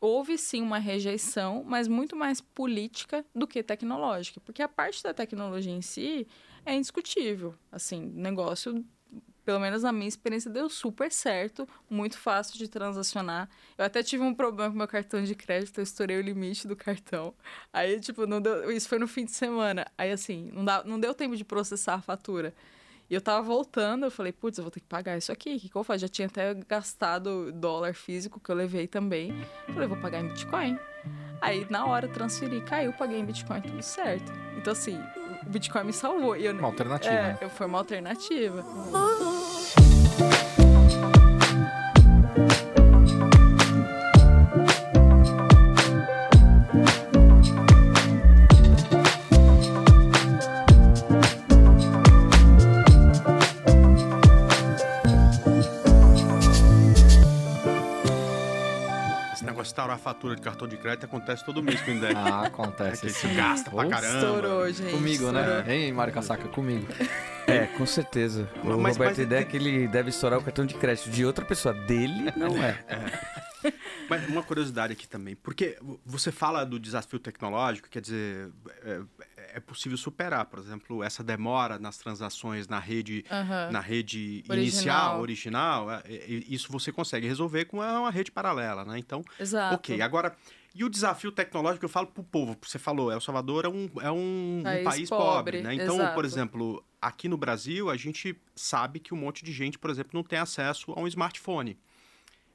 houve 0.00 0.38
sim 0.38 0.62
uma 0.62 0.78
rejeição, 0.78 1.62
mas 1.64 1.86
muito 1.86 2.16
mais 2.16 2.40
política 2.40 3.24
do 3.34 3.46
que 3.46 3.62
tecnológica, 3.62 4.40
porque 4.40 4.62
a 4.62 4.68
parte 4.68 5.02
da 5.02 5.12
tecnologia 5.12 5.72
em 5.72 5.82
si 5.82 6.26
é 6.64 6.74
indiscutível. 6.74 7.54
Assim, 7.70 8.00
negócio, 8.14 8.84
pelo 9.48 9.60
menos 9.60 9.82
na 9.82 9.90
minha 9.90 10.06
experiência, 10.06 10.50
deu 10.50 10.68
super 10.68 11.10
certo, 11.10 11.66
muito 11.88 12.18
fácil 12.18 12.58
de 12.58 12.68
transacionar. 12.68 13.48
Eu 13.78 13.86
até 13.86 14.02
tive 14.02 14.22
um 14.22 14.34
problema 14.34 14.70
com 14.70 14.76
meu 14.76 14.86
cartão 14.86 15.24
de 15.24 15.34
crédito, 15.34 15.78
eu 15.78 15.84
estourei 15.84 16.18
o 16.18 16.20
limite 16.20 16.68
do 16.68 16.76
cartão. 16.76 17.32
Aí, 17.72 17.98
tipo, 17.98 18.26
não 18.26 18.42
deu, 18.42 18.70
isso 18.70 18.86
foi 18.86 18.98
no 18.98 19.08
fim 19.08 19.24
de 19.24 19.30
semana. 19.30 19.86
Aí, 19.96 20.12
assim, 20.12 20.50
não, 20.52 20.62
dá, 20.62 20.84
não 20.84 21.00
deu 21.00 21.14
tempo 21.14 21.34
de 21.34 21.46
processar 21.46 21.94
a 21.94 22.00
fatura. 22.02 22.52
E 23.08 23.14
eu 23.14 23.22
tava 23.22 23.40
voltando, 23.40 24.04
eu 24.04 24.10
falei, 24.10 24.32
putz, 24.32 24.58
eu 24.58 24.64
vou 24.64 24.70
ter 24.70 24.80
que 24.80 24.86
pagar 24.86 25.16
isso 25.16 25.32
aqui. 25.32 25.56
O 25.56 25.60
que, 25.60 25.70
que 25.70 25.76
eu 25.76 25.82
faço? 25.82 26.00
Já 26.00 26.08
tinha 26.08 26.26
até 26.26 26.52
gastado 26.68 27.50
dólar 27.50 27.94
físico 27.94 28.38
que 28.38 28.50
eu 28.50 28.54
levei 28.54 28.86
também. 28.86 29.32
Falei, 29.72 29.88
vou 29.88 29.96
pagar 29.96 30.22
em 30.22 30.28
Bitcoin. 30.28 30.78
Aí, 31.40 31.66
na 31.70 31.86
hora, 31.86 32.06
transferi, 32.06 32.60
caiu, 32.60 32.92
paguei 32.92 33.18
em 33.18 33.24
Bitcoin, 33.24 33.62
tudo 33.62 33.82
certo. 33.82 34.30
Então, 34.58 34.74
assim, 34.74 35.00
Bitcoin 35.48 35.84
me 35.84 35.92
salvou. 35.92 36.36
E 36.36 36.44
eu, 36.46 36.52
Uma 36.54 36.68
alternativa, 36.68 37.12
É, 37.14 37.22
né? 37.32 37.38
eu- 37.40 37.50
foi 37.50 37.66
uma 37.66 37.78
alternativa. 37.78 38.64
Estourar 59.78 59.94
a 59.94 59.98
fatura 59.98 60.34
de 60.34 60.42
cartão 60.42 60.66
de 60.66 60.76
crédito 60.76 61.04
acontece 61.04 61.44
todo 61.44 61.62
mês 61.62 61.80
com 61.82 61.92
o 61.92 61.94
Indec. 61.94 62.12
Ah, 62.16 62.40
É 62.42 62.46
acontece. 62.48 63.02
que 63.02 63.06
isso. 63.06 63.20
se 63.20 63.28
gasta 63.28 63.70
pra 63.70 63.88
caramba. 63.88 64.18
Estourou, 64.18 64.72
gente. 64.72 64.90
Comigo, 64.90 65.30
né? 65.30 65.40
estourou. 65.40 65.70
Hein, 65.72 65.92
Mário 65.92 66.12
Casaca, 66.12 66.48
comigo. 66.48 66.84
É, 67.46 67.66
com 67.78 67.86
certeza. 67.86 68.50
O 68.64 68.76
Mas- 68.76 68.96
Roberto 68.96 69.18
mas- 69.18 69.28
Deck, 69.28 69.54
ele 69.56 69.86
deve 69.86 70.10
estourar 70.10 70.40
o 70.40 70.42
cartão 70.42 70.66
de 70.66 70.74
crédito 70.74 71.10
de 71.10 71.24
outra 71.24 71.44
pessoa. 71.44 71.72
Dele, 71.72 72.32
não 72.36 72.60
é. 72.60 72.76
Mas 74.10 74.26
uma 74.28 74.42
curiosidade 74.42 74.94
aqui 74.94 75.06
também, 75.06 75.36
porque 75.36 75.78
você 76.04 76.32
fala 76.32 76.64
do 76.66 76.78
desafio 76.80 77.20
tecnológico, 77.20 77.88
quer 77.88 78.00
dizer, 78.00 78.50
é, 78.84 79.00
é 79.58 79.60
possível 79.60 79.98
superar, 79.98 80.46
por 80.46 80.58
exemplo, 80.58 81.02
essa 81.02 81.22
demora 81.22 81.78
nas 81.78 81.98
transações 81.98 82.66
na 82.66 82.78
rede, 82.78 83.24
Aham. 83.30 83.70
na 83.70 83.80
rede 83.80 84.42
Original. 84.48 84.56
inicial, 84.56 85.20
original, 85.20 85.90
é, 85.90 86.02
é, 86.06 86.24
isso 86.48 86.72
você 86.72 86.90
consegue 86.90 87.26
resolver 87.26 87.66
com 87.66 87.78
uma, 87.78 88.10
rede 88.10 88.30
paralela, 88.32 88.84
né? 88.84 88.98
Então, 88.98 89.22
Exato. 89.38 89.74
ok. 89.74 90.00
Agora, 90.00 90.34
E 90.74 90.84
o 90.84 90.88
desafio 90.88 91.32
tecnológico, 91.32 91.84
eu 91.84 91.88
falo 91.88 92.06
pro 92.06 92.22
povo, 92.22 92.56
você 92.62 92.78
falou, 92.78 93.10
El 93.10 93.20
Salvador 93.20 93.64
é 93.64 93.68
um, 93.68 93.90
é 94.00 94.10
um, 94.10 94.58
um 94.60 94.62
País 94.62 94.84
país, 94.84 95.08
pobre, 95.08 95.58
pobre, 95.58 95.62
né? 95.62 95.74
Então, 95.74 95.96
exato. 95.96 96.14
por 96.14 96.24
exemplo, 96.24 96.84
aqui 97.02 97.26
no 97.28 97.36
Brasil, 97.36 97.90
a 97.90 97.96
gente 97.96 98.36
sabe 98.54 99.00
que 99.00 99.12
um 99.12 99.16
monte 99.16 99.44
de 99.44 99.50
gente, 99.50 99.78
por 99.78 99.90
exemplo, 99.90 100.10
não 100.14 100.22
tem 100.22 100.38
acesso 100.38 100.92
a 100.92 101.00
um 101.00 101.08
smartphone. 101.08 101.76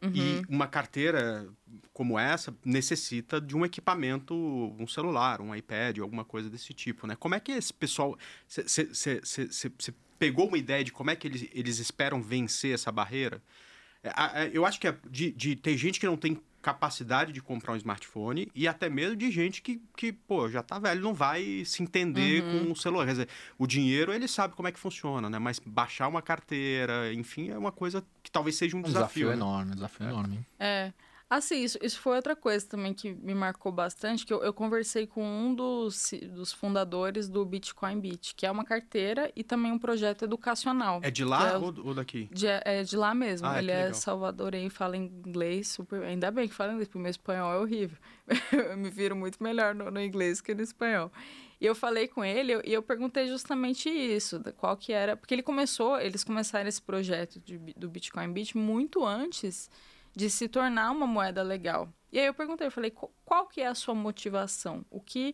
Uhum. 0.03 0.11
E 0.13 0.41
uma 0.49 0.67
carteira 0.67 1.47
como 1.93 2.19
essa 2.19 2.53
necessita 2.65 3.39
de 3.39 3.55
um 3.55 3.63
equipamento, 3.63 4.35
um 4.77 4.85
celular, 4.85 5.39
um 5.39 5.55
iPad, 5.55 5.99
alguma 5.99 6.25
coisa 6.25 6.49
desse 6.49 6.73
tipo, 6.73 7.07
né? 7.07 7.15
Como 7.15 7.35
é 7.35 7.39
que 7.39 7.53
esse 7.53 7.73
pessoal... 7.73 8.17
Você 8.47 9.93
pegou 10.19 10.47
uma 10.47 10.57
ideia 10.57 10.83
de 10.83 10.91
como 10.91 11.09
é 11.09 11.15
que 11.15 11.27
eles, 11.27 11.47
eles 11.53 11.79
esperam 11.79 12.21
vencer 12.21 12.73
essa 12.73 12.91
barreira? 12.91 13.41
É, 14.03 14.49
Eu 14.51 14.65
acho 14.65 14.79
que 14.79 14.87
é 14.87 14.97
de, 15.09 15.31
de 15.31 15.55
ter 15.55 15.77
gente 15.77 15.99
que 15.99 16.05
não 16.05 16.17
tem 16.17 16.37
capacidade 16.63 17.31
de 17.33 17.41
comprar 17.41 17.73
um 17.73 17.75
smartphone 17.75 18.49
e 18.55 18.67
até 18.67 18.89
mesmo 18.89 19.15
de 19.17 19.29
gente 19.29 19.61
que, 19.61 19.79
que 19.95 20.11
pô, 20.13 20.49
já 20.49 20.63
tá 20.63 20.79
velho, 20.79 21.01
não 21.01 21.13
vai 21.13 21.63
se 21.65 21.83
entender 21.83 22.41
Uhum. 22.41 22.65
com 22.67 22.71
o 22.71 22.75
celular. 22.75 23.05
Quer 23.05 23.11
dizer, 23.11 23.27
o 23.57 23.67
dinheiro 23.67 24.11
ele 24.13 24.27
sabe 24.27 24.55
como 24.55 24.67
é 24.67 24.71
que 24.71 24.79
funciona, 24.79 25.29
né? 25.29 25.37
Mas 25.37 25.59
baixar 25.59 26.07
uma 26.07 26.21
carteira, 26.21 27.13
enfim, 27.13 27.49
é 27.51 27.57
uma 27.57 27.71
coisa 27.71 28.03
que 28.23 28.31
talvez 28.31 28.55
seja 28.55 28.75
um 28.75 28.79
Um 28.79 28.83
desafio. 28.83 29.03
desafio 29.03 29.27
né? 29.27 29.33
enorme, 29.35 29.71
um 29.71 29.75
desafio 29.75 30.07
enorme. 30.07 30.35
hein? 30.37 30.45
É. 30.59 30.93
Assim, 31.35 31.63
isso, 31.63 31.79
isso 31.81 31.99
foi 31.99 32.15
outra 32.15 32.35
coisa 32.35 32.63
também 32.63 32.93
que 32.93 33.11
me 33.11 33.33
marcou 33.33 33.71
bastante, 33.71 34.23
que 34.23 34.31
eu, 34.31 34.43
eu 34.43 34.53
conversei 34.53 35.07
com 35.07 35.25
um 35.25 35.55
dos, 35.55 36.11
dos 36.31 36.53
fundadores 36.53 37.27
do 37.27 37.43
Bitcoin 37.43 37.99
Beat, 37.99 38.35
que 38.35 38.45
é 38.45 38.51
uma 38.51 38.63
carteira 38.63 39.31
e 39.35 39.43
também 39.43 39.71
um 39.71 39.79
projeto 39.79 40.25
educacional. 40.25 40.99
É 41.01 41.09
de 41.09 41.25
lá 41.25 41.53
é- 41.53 41.57
ou, 41.57 41.71
daqui? 41.95 42.29
De, 42.31 42.45
é 42.45 42.83
de 42.83 42.95
lá 42.95 43.15
mesmo. 43.15 43.47
Ah, 43.47 43.57
Ele 43.57 43.65
que 43.65 43.73
é 43.73 43.77
legal. 43.77 43.93
salvadorenho, 43.95 44.69
fala 44.69 44.95
inglês 44.95 45.69
super. 45.69 46.03
Ainda 46.03 46.29
bem 46.29 46.47
que 46.47 46.53
fala 46.53 46.73
inglês, 46.73 46.87
porque 46.87 46.99
o 46.99 47.01
meu 47.01 47.09
espanhol 47.09 47.51
é 47.51 47.57
horrível. 47.57 47.97
eu 48.53 48.77
me 48.77 48.91
viro 48.91 49.15
muito 49.15 49.41
melhor 49.41 49.73
no, 49.73 49.89
no 49.89 49.99
inglês 49.99 50.39
que 50.39 50.53
no 50.53 50.61
espanhol. 50.61 51.11
E 51.59 51.65
eu 51.65 51.73
falei 51.73 52.07
com 52.07 52.23
ele 52.23 52.61
e 52.63 52.71
eu 52.71 52.83
perguntei 52.83 53.27
justamente 53.27 53.89
isso, 53.89 54.39
qual 54.55 54.77
que 54.77 54.93
era. 54.93 55.17
Porque 55.17 55.33
ele 55.33 55.41
começou, 55.41 55.99
eles 55.99 56.23
começaram 56.23 56.69
esse 56.69 56.81
projeto 56.81 57.39
de 57.39 57.57
do 57.75 57.89
Bitcoin 57.89 58.31
Beat 58.31 58.53
muito 58.53 59.03
antes 59.03 59.67
de 60.15 60.29
se 60.29 60.47
tornar 60.47 60.91
uma 60.91 61.07
moeda 61.07 61.41
legal. 61.43 61.89
E 62.11 62.19
aí 62.19 62.25
eu 62.27 62.33
perguntei, 62.33 62.67
eu 62.67 62.71
falei, 62.71 62.91
"Qu- 62.91 63.11
qual 63.25 63.47
que 63.47 63.61
é 63.61 63.67
a 63.67 63.75
sua 63.75 63.93
motivação? 63.95 64.85
O 64.89 64.99
que. 65.01 65.33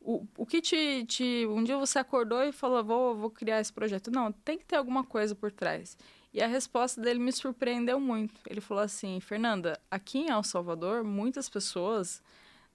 O, 0.00 0.26
o 0.38 0.46
que 0.46 0.60
te, 0.62 1.04
te. 1.06 1.46
Um 1.46 1.62
dia 1.62 1.76
você 1.76 1.98
acordou 1.98 2.42
e 2.42 2.52
falou, 2.52 2.82
vou, 2.82 3.14
vou 3.16 3.30
criar 3.30 3.60
esse 3.60 3.72
projeto. 3.72 4.10
Não, 4.10 4.32
tem 4.32 4.56
que 4.58 4.64
ter 4.64 4.76
alguma 4.76 5.04
coisa 5.04 5.34
por 5.34 5.52
trás. 5.52 5.96
E 6.32 6.40
a 6.40 6.46
resposta 6.46 7.00
dele 7.00 7.18
me 7.18 7.32
surpreendeu 7.32 7.98
muito. 8.00 8.40
Ele 8.48 8.60
falou 8.60 8.82
assim: 8.82 9.18
Fernanda, 9.20 9.78
aqui 9.90 10.18
em 10.20 10.30
El 10.30 10.42
Salvador, 10.42 11.02
muitas 11.04 11.48
pessoas 11.50 12.22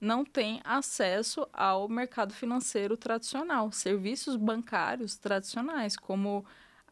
não 0.00 0.24
têm 0.24 0.60
acesso 0.62 1.48
ao 1.52 1.88
mercado 1.88 2.34
financeiro 2.34 2.96
tradicional, 2.98 3.72
serviços 3.72 4.36
bancários 4.36 5.16
tradicionais, 5.16 5.96
como 5.96 6.44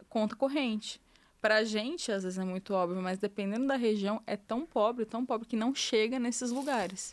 conta 0.09 0.35
corrente. 0.35 1.01
Para 1.45 1.57
a 1.57 1.65
gente, 1.65 2.11
às 2.11 2.23
vezes 2.23 2.39
é 2.39 2.45
muito 2.45 2.73
óbvio, 2.73 3.03
mas 3.03 3.19
dependendo 3.19 3.67
da 3.67 3.77
região, 3.77 4.23
é 4.27 4.35
tão 4.35 4.65
pobre, 4.65 5.05
tão 5.05 5.27
pobre, 5.27 5.47
que 5.47 5.57
não 5.57 5.75
chega 5.75 6.19
nesses 6.19 6.51
lugares. 6.51 7.13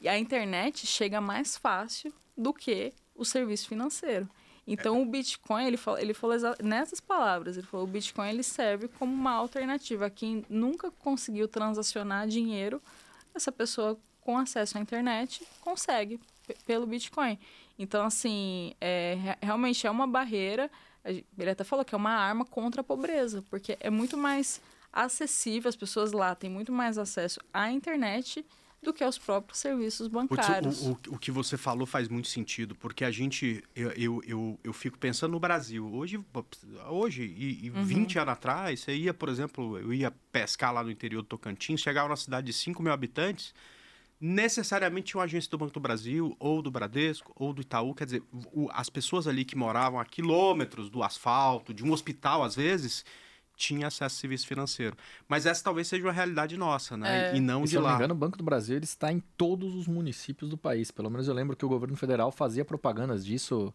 E 0.00 0.08
a 0.08 0.18
internet 0.18 0.86
chega 0.86 1.20
mais 1.20 1.54
fácil 1.54 2.10
do 2.34 2.54
que 2.54 2.94
o 3.14 3.26
serviço 3.26 3.68
financeiro. 3.68 4.26
Então, 4.66 5.02
o 5.02 5.04
Bitcoin, 5.04 5.66
ele 5.66 5.76
falou, 5.76 6.00
ele 6.00 6.14
falou 6.14 6.34
nessas 6.62 6.98
palavras, 6.98 7.58
ele 7.58 7.66
falou, 7.66 7.84
o 7.84 7.90
Bitcoin 7.90 8.30
ele 8.30 8.42
serve 8.42 8.88
como 8.88 9.12
uma 9.12 9.32
alternativa. 9.32 10.06
a 10.06 10.10
Quem 10.10 10.46
nunca 10.48 10.90
conseguiu 10.90 11.46
transacionar 11.46 12.26
dinheiro, 12.26 12.80
essa 13.34 13.52
pessoa 13.52 13.98
com 14.22 14.38
acesso 14.38 14.78
à 14.78 14.80
internet 14.80 15.46
consegue 15.60 16.18
pe- 16.46 16.56
pelo 16.64 16.86
Bitcoin. 16.86 17.38
Então, 17.78 18.06
assim, 18.06 18.72
é, 18.80 19.18
re- 19.20 19.38
realmente 19.42 19.86
é 19.86 19.90
uma 19.90 20.06
barreira. 20.06 20.70
Ele 21.10 21.50
até 21.50 21.64
falou 21.64 21.84
que 21.84 21.94
é 21.94 21.98
uma 21.98 22.12
arma 22.12 22.44
contra 22.44 22.80
a 22.80 22.84
pobreza, 22.84 23.42
porque 23.50 23.76
é 23.80 23.90
muito 23.90 24.16
mais 24.16 24.60
acessível, 24.92 25.68
as 25.68 25.76
pessoas 25.76 26.12
lá 26.12 26.34
têm 26.34 26.50
muito 26.50 26.72
mais 26.72 26.98
acesso 26.98 27.40
à 27.52 27.70
internet 27.70 28.44
do 28.82 28.92
que 28.92 29.02
aos 29.02 29.18
próprios 29.18 29.58
serviços 29.58 30.06
bancários. 30.06 30.82
o, 30.82 30.92
o, 30.92 31.14
o 31.14 31.18
que 31.18 31.30
você 31.30 31.56
falou 31.56 31.86
faz 31.86 32.08
muito 32.08 32.28
sentido, 32.28 32.74
porque 32.76 33.04
a 33.04 33.10
gente, 33.10 33.62
eu, 33.74 33.90
eu, 33.90 34.22
eu, 34.24 34.60
eu 34.62 34.72
fico 34.72 34.96
pensando 34.96 35.32
no 35.32 35.40
Brasil. 35.40 35.92
Hoje, 35.92 36.20
hoje 36.88 37.24
e, 37.24 37.66
e 37.66 37.70
20 37.70 38.18
anos 38.20 38.32
atrás, 38.32 38.80
você 38.80 38.94
ia, 38.94 39.12
por 39.12 39.28
exemplo, 39.28 39.78
eu 39.78 39.92
ia 39.92 40.12
pescar 40.30 40.72
lá 40.72 40.84
no 40.84 40.90
interior 40.90 41.22
do 41.22 41.28
Tocantins, 41.28 41.80
chegava 41.80 42.08
numa 42.08 42.16
cidade 42.16 42.46
de 42.46 42.52
5 42.52 42.80
mil 42.82 42.92
habitantes, 42.92 43.52
necessariamente 44.20 45.08
tinha 45.08 45.18
uma 45.20 45.24
agência 45.24 45.50
do 45.50 45.58
Banco 45.58 45.72
do 45.72 45.80
Brasil, 45.80 46.36
ou 46.40 46.60
do 46.60 46.70
Bradesco, 46.70 47.32
ou 47.36 47.52
do 47.52 47.62
Itaú. 47.62 47.94
Quer 47.94 48.04
dizer, 48.04 48.22
o- 48.52 48.68
as 48.72 48.88
pessoas 48.90 49.26
ali 49.26 49.44
que 49.44 49.56
moravam 49.56 50.00
a 50.00 50.04
quilômetros 50.04 50.90
do 50.90 51.02
asfalto, 51.02 51.72
de 51.72 51.84
um 51.84 51.92
hospital, 51.92 52.42
às 52.42 52.56
vezes, 52.56 53.04
tinham 53.56 53.86
acesso 53.88 54.04
a 54.16 54.20
serviço 54.20 54.46
financeiro. 54.46 54.96
Mas 55.28 55.44
essa 55.46 55.62
talvez 55.64 55.88
seja 55.88 56.04
uma 56.04 56.12
realidade 56.12 56.56
nossa, 56.56 56.96
né? 56.96 57.30
É. 57.32 57.36
E 57.36 57.40
não 57.40 57.62
E, 57.62 57.64
de 57.64 57.70
se 57.70 57.76
eu 57.76 57.80
não 57.82 57.88
me 57.88 57.92
lá. 57.92 57.98
engano, 57.98 58.14
o 58.14 58.16
Banco 58.16 58.38
do 58.38 58.44
Brasil 58.44 58.76
ele 58.76 58.84
está 58.84 59.12
em 59.12 59.20
todos 59.36 59.74
os 59.74 59.86
municípios 59.88 60.48
do 60.50 60.56
país. 60.56 60.90
Pelo 60.90 61.10
menos 61.10 61.26
eu 61.28 61.34
lembro 61.34 61.56
que 61.56 61.64
o 61.64 61.68
governo 61.68 61.96
federal 61.96 62.30
fazia 62.30 62.64
propagandas 62.64 63.24
disso 63.26 63.74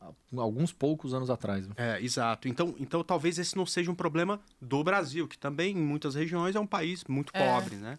há 0.00 0.10
alguns 0.36 0.72
poucos 0.72 1.14
anos 1.14 1.30
atrás. 1.30 1.68
É, 1.76 2.00
exato. 2.02 2.48
Então, 2.48 2.74
então 2.78 3.02
talvez 3.04 3.38
esse 3.38 3.56
não 3.56 3.64
seja 3.64 3.90
um 3.90 3.94
problema 3.94 4.40
do 4.60 4.82
Brasil, 4.82 5.26
que 5.28 5.38
também 5.38 5.76
em 5.78 5.82
muitas 5.82 6.14
regiões 6.16 6.54
é 6.56 6.60
um 6.60 6.66
país 6.66 7.04
muito 7.04 7.30
É. 7.34 7.38
pobre, 7.38 7.76
né? 7.76 7.98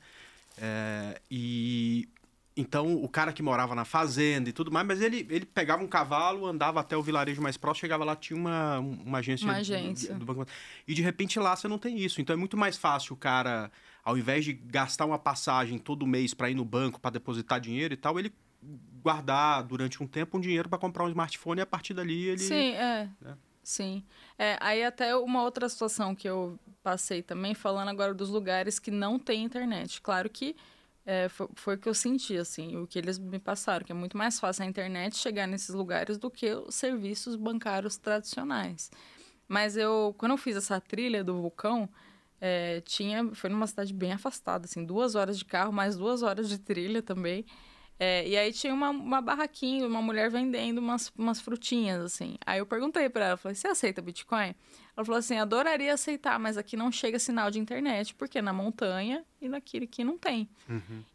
É, 0.57 1.19
e 1.29 2.07
então 2.57 2.95
o 3.03 3.09
cara 3.09 3.33
que 3.33 3.43
morava 3.43 3.75
na 3.75 3.83
fazenda 3.83 4.49
e 4.49 4.53
tudo 4.53 4.71
mais, 4.71 4.87
mas 4.87 5.01
ele, 5.01 5.27
ele 5.29 5.45
pegava 5.45 5.83
um 5.83 5.87
cavalo, 5.87 6.45
andava 6.45 6.79
até 6.79 6.95
o 6.95 7.03
vilarejo 7.03 7.41
mais 7.41 7.57
próximo, 7.57 7.81
chegava 7.81 8.05
lá, 8.05 8.15
tinha 8.15 8.39
uma, 8.39 8.79
uma 8.79 9.17
agência, 9.17 9.45
Uma 9.45 9.55
do- 9.55 9.59
agência. 9.59 10.15
do 10.15 10.25
Banco. 10.25 10.45
E 10.87 10.93
de 10.93 11.01
repente 11.01 11.37
lá 11.37 11.53
você 11.55 11.67
não 11.67 11.77
tem 11.77 11.99
isso. 11.99 12.21
Então 12.21 12.33
é 12.33 12.37
muito 12.37 12.55
mais 12.55 12.77
fácil 12.77 13.13
o 13.13 13.17
cara, 13.17 13.69
ao 14.03 14.17
invés 14.17 14.45
de 14.45 14.53
gastar 14.53 15.05
uma 15.05 15.19
passagem 15.19 15.77
todo 15.77 16.07
mês 16.07 16.33
para 16.33 16.49
ir 16.49 16.55
no 16.55 16.63
banco 16.63 16.97
para 16.99 17.11
depositar 17.11 17.59
dinheiro 17.59 17.93
e 17.93 17.97
tal, 17.97 18.17
ele 18.17 18.31
guardar 19.03 19.61
durante 19.63 20.01
um 20.01 20.07
tempo 20.07 20.37
um 20.37 20.41
dinheiro 20.41 20.69
para 20.69 20.77
comprar 20.79 21.03
um 21.03 21.09
smartphone 21.09 21.59
e 21.59 21.61
a 21.61 21.65
partir 21.65 21.93
dali 21.93 22.23
ele 22.27 22.39
Sim, 22.39 22.71
é. 22.73 23.09
né? 23.21 23.35
Sim. 23.65 24.04
É, 24.38 24.58
aí 24.62 24.84
até 24.84 25.15
uma 25.15 25.41
outra 25.41 25.67
situação 25.67 26.13
que 26.13 26.30
eu 26.30 26.60
passei 26.84 27.23
também, 27.23 27.56
falando 27.56 27.89
agora 27.89 28.13
dos 28.13 28.30
lugares 28.30 28.78
que 28.78 28.91
não 28.91 29.17
tem 29.17 29.43
internet. 29.43 29.99
Claro 30.04 30.30
que 30.30 30.56
é, 31.04 31.28
foi, 31.30 31.49
foi 31.56 31.75
o 31.75 31.78
que 31.80 31.89
eu 31.89 31.93
senti, 31.95 32.38
assim, 32.38 32.78
o 32.78 32.86
que 32.86 32.99
eles 32.99 33.17
me 33.17 33.39
passaram, 33.39 33.84
que 33.84 33.91
é 33.91 33.95
muito 33.95 34.15
mais 34.15 34.39
fácil 34.39 34.63
a 34.63 34.67
internet 34.67 35.17
chegar 35.17 35.47
nesses 35.47 35.73
lugares 35.73 36.19
do 36.19 36.30
que 36.30 36.54
os 36.54 36.75
serviços 36.75 37.36
bancários 37.36 37.97
tradicionais. 37.97 38.91
Mas 39.47 39.75
eu, 39.75 40.13
quando 40.17 40.34
eu 40.34 40.38
fiz 40.38 40.56
essa 40.56 40.80
trilha 40.80 41.23
do 41.23 41.41
vulcão, 41.41 41.89
é, 42.39 42.82
tinha, 42.82 43.34
foi 43.34 43.49
numa 43.49 43.65
cidade 43.65 43.93
bem 43.95 44.12
afastada, 44.12 44.65
assim, 44.65 44.86
duas 44.86 45.15
horas 45.15 45.39
de 45.39 45.45
carro, 45.45 45.73
mais 45.73 45.97
duas 45.97 46.21
horas 46.21 46.47
de 46.47 46.60
trilha 46.60 47.01
também. 47.01 47.45
É, 47.97 48.27
e 48.27 48.36
aí 48.38 48.51
tinha 48.51 48.73
uma, 48.73 48.89
uma 48.89 49.21
barraquinha, 49.21 49.88
uma 49.88 50.01
mulher 50.01 50.29
vendendo 50.29 50.79
umas, 50.79 51.12
umas 51.17 51.39
frutinhas, 51.39 52.01
assim. 52.03 52.36
Aí 52.45 52.60
eu 52.60 52.65
perguntei 52.65 53.08
pra 53.10 53.25
ela, 53.27 53.38
falei, 53.38 53.55
você 53.55 53.67
aceita 53.69 54.01
Bitcoin? 54.01 54.53
Ela 54.97 55.05
falou 55.05 55.17
assim, 55.19 55.38
adoraria 55.38 55.93
aceitar, 55.93 56.38
mas 56.39 56.58
aqui 56.58 56.75
não 56.75 56.91
chega 56.91 57.17
sinal 57.19 57.49
de 57.51 57.60
internet, 57.60 58.13
porque 58.15 58.39
é 58.39 58.41
na 58.41 58.51
montanha 58.53 59.23
e 59.41 59.47
naquele 59.47 59.86
aqui 59.86 60.03
não 60.03 60.17
tem. 60.17 60.49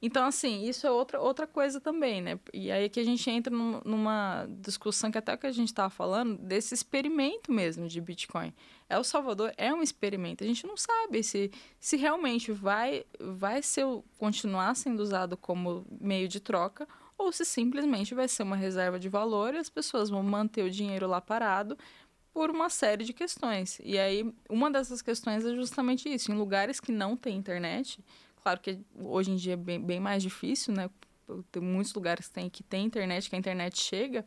Então, 0.00 0.24
assim, 0.26 0.66
isso 0.68 0.86
é 0.86 0.90
outra, 0.90 1.20
outra 1.20 1.46
coisa 1.46 1.80
também, 1.80 2.20
né? 2.22 2.38
E 2.52 2.70
aí 2.70 2.88
que 2.88 3.00
a 3.00 3.04
gente 3.04 3.28
entra 3.30 3.54
num- 3.54 3.80
numa 3.84 4.46
discussão 4.60 5.10
que 5.10 5.18
até 5.18 5.36
que 5.36 5.46
a 5.46 5.52
gente 5.52 5.68
estava 5.68 5.90
falando, 5.90 6.36
desse 6.38 6.74
experimento 6.74 7.52
mesmo 7.52 7.88
de 7.88 8.00
Bitcoin. 8.00 8.52
El 8.90 9.04
Salvador 9.04 9.54
é 9.56 9.72
um 9.72 9.80
experimento. 9.80 10.42
A 10.42 10.46
gente 10.46 10.66
não 10.66 10.76
sabe 10.76 11.22
se, 11.22 11.50
se 11.78 11.96
realmente 11.96 12.50
vai, 12.50 13.04
vai 13.18 13.62
ser, 13.62 13.86
continuar 14.18 14.74
sendo 14.74 15.00
usado 15.00 15.36
como 15.36 15.86
meio 16.00 16.28
de 16.28 16.40
troca 16.40 16.88
ou 17.16 17.30
se 17.30 17.44
simplesmente 17.44 18.14
vai 18.14 18.26
ser 18.26 18.42
uma 18.42 18.56
reserva 18.56 18.98
de 18.98 19.08
valor 19.08 19.54
e 19.54 19.58
as 19.58 19.70
pessoas 19.70 20.10
vão 20.10 20.22
manter 20.22 20.64
o 20.64 20.70
dinheiro 20.70 21.06
lá 21.06 21.20
parado 21.20 21.78
por 22.32 22.50
uma 22.50 22.68
série 22.68 23.04
de 23.04 23.12
questões. 23.12 23.80
E 23.84 23.98
aí, 23.98 24.32
uma 24.48 24.70
dessas 24.70 25.00
questões 25.00 25.44
é 25.44 25.54
justamente 25.54 26.12
isso. 26.12 26.32
Em 26.32 26.34
lugares 26.34 26.80
que 26.80 26.90
não 26.90 27.16
tem 27.16 27.36
internet, 27.36 28.02
claro 28.42 28.58
que 28.60 28.80
hoje 28.98 29.30
em 29.30 29.36
dia 29.36 29.52
é 29.52 29.56
bem, 29.56 29.80
bem 29.80 30.00
mais 30.00 30.22
difícil, 30.22 30.74
né? 30.74 30.90
Tem 31.52 31.62
muitos 31.62 31.94
lugares 31.94 32.26
que 32.26 32.34
tem, 32.34 32.50
que 32.50 32.62
tem 32.62 32.86
internet, 32.86 33.30
que 33.30 33.36
a 33.36 33.38
internet 33.38 33.80
chega, 33.80 34.24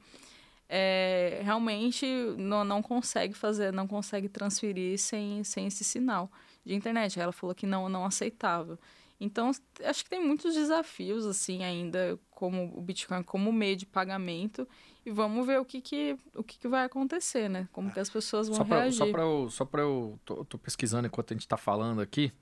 é, 0.76 1.40
realmente 1.44 2.04
não, 2.36 2.64
não 2.64 2.82
consegue 2.82 3.36
fazer, 3.36 3.72
não 3.72 3.88
consegue 3.88 4.28
transferir 4.28 4.98
sem, 4.98 5.44
sem 5.44 5.68
esse 5.68 5.84
sinal 5.84 6.32
de 6.66 6.74
internet. 6.74 7.20
Ela 7.20 7.32
falou 7.32 7.54
que 7.54 7.68
não, 7.68 7.88
não 7.88 8.04
aceitava. 8.06 8.80
Então, 9.20 9.52
acho 9.86 10.04
que 10.04 10.10
tem 10.10 10.26
muitos 10.26 10.56
desafios, 10.56 11.28
assim, 11.28 11.64
ainda, 11.64 12.20
como 12.32 12.76
o 12.76 12.82
Bitcoin 12.82 13.22
como 13.22 13.54
meio 13.54 13.76
de 13.76 13.86
pagamento. 13.86 14.68
E 15.06 15.12
vamos 15.12 15.46
ver 15.46 15.60
o 15.60 15.66
que, 15.66 15.80
que, 15.80 16.18
o 16.36 16.44
que, 16.44 16.58
que 16.58 16.68
vai 16.68 16.86
acontecer, 16.86 17.48
né? 17.48 17.70
Como 17.72 17.94
que 17.94 18.00
as 18.00 18.10
pessoas 18.10 18.48
vão 18.48 18.58
Só 18.58 18.64
pra, 18.66 18.82
reagir. 18.82 18.98
só 18.98 19.12
pra 19.12 19.22
eu. 19.22 19.50
Só 19.52 19.66
pra 19.66 19.82
eu 19.84 20.20
tô, 20.26 20.44
tô 20.44 20.58
pesquisando 20.58 21.06
enquanto 21.06 21.32
a 21.32 21.36
gente 21.36 21.48
tá 21.48 21.56
falando 21.56 22.02
aqui. 22.02 22.34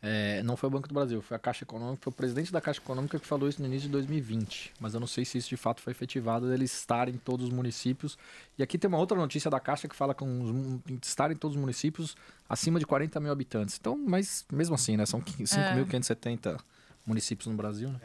É, 0.00 0.42
não 0.44 0.56
foi 0.56 0.68
o 0.68 0.70
Banco 0.70 0.86
do 0.86 0.94
Brasil, 0.94 1.20
foi 1.20 1.36
a 1.36 1.40
Caixa 1.40 1.64
Econômica, 1.64 2.02
foi 2.02 2.12
o 2.12 2.14
presidente 2.14 2.52
da 2.52 2.60
Caixa 2.60 2.80
Econômica 2.80 3.18
que 3.18 3.26
falou 3.26 3.48
isso 3.48 3.60
no 3.60 3.66
início 3.66 3.88
de 3.88 3.92
2020. 3.92 4.74
Mas 4.78 4.94
eu 4.94 5.00
não 5.00 5.08
sei 5.08 5.24
se 5.24 5.38
isso 5.38 5.48
de 5.48 5.56
fato 5.56 5.80
foi 5.80 5.90
efetivado, 5.90 6.52
eles 6.52 6.72
estarem 6.72 7.14
em 7.14 7.18
todos 7.18 7.46
os 7.46 7.52
municípios. 7.52 8.16
E 8.56 8.62
aqui 8.62 8.78
tem 8.78 8.86
uma 8.88 8.98
outra 8.98 9.18
notícia 9.18 9.50
da 9.50 9.58
Caixa 9.58 9.88
que 9.88 9.96
fala 9.96 10.14
com 10.14 10.80
estar 11.02 11.32
em 11.32 11.36
todos 11.36 11.56
os 11.56 11.60
municípios 11.60 12.16
acima 12.48 12.78
de 12.78 12.86
40 12.86 13.18
mil 13.18 13.32
habitantes. 13.32 13.76
Então, 13.80 13.98
mas 13.98 14.46
mesmo 14.52 14.76
assim, 14.76 14.96
né? 14.96 15.04
São 15.04 15.20
5.570 15.20 16.60
municípios 17.04 17.48
no 17.48 17.54
Brasil, 17.54 17.90
né? 17.90 17.98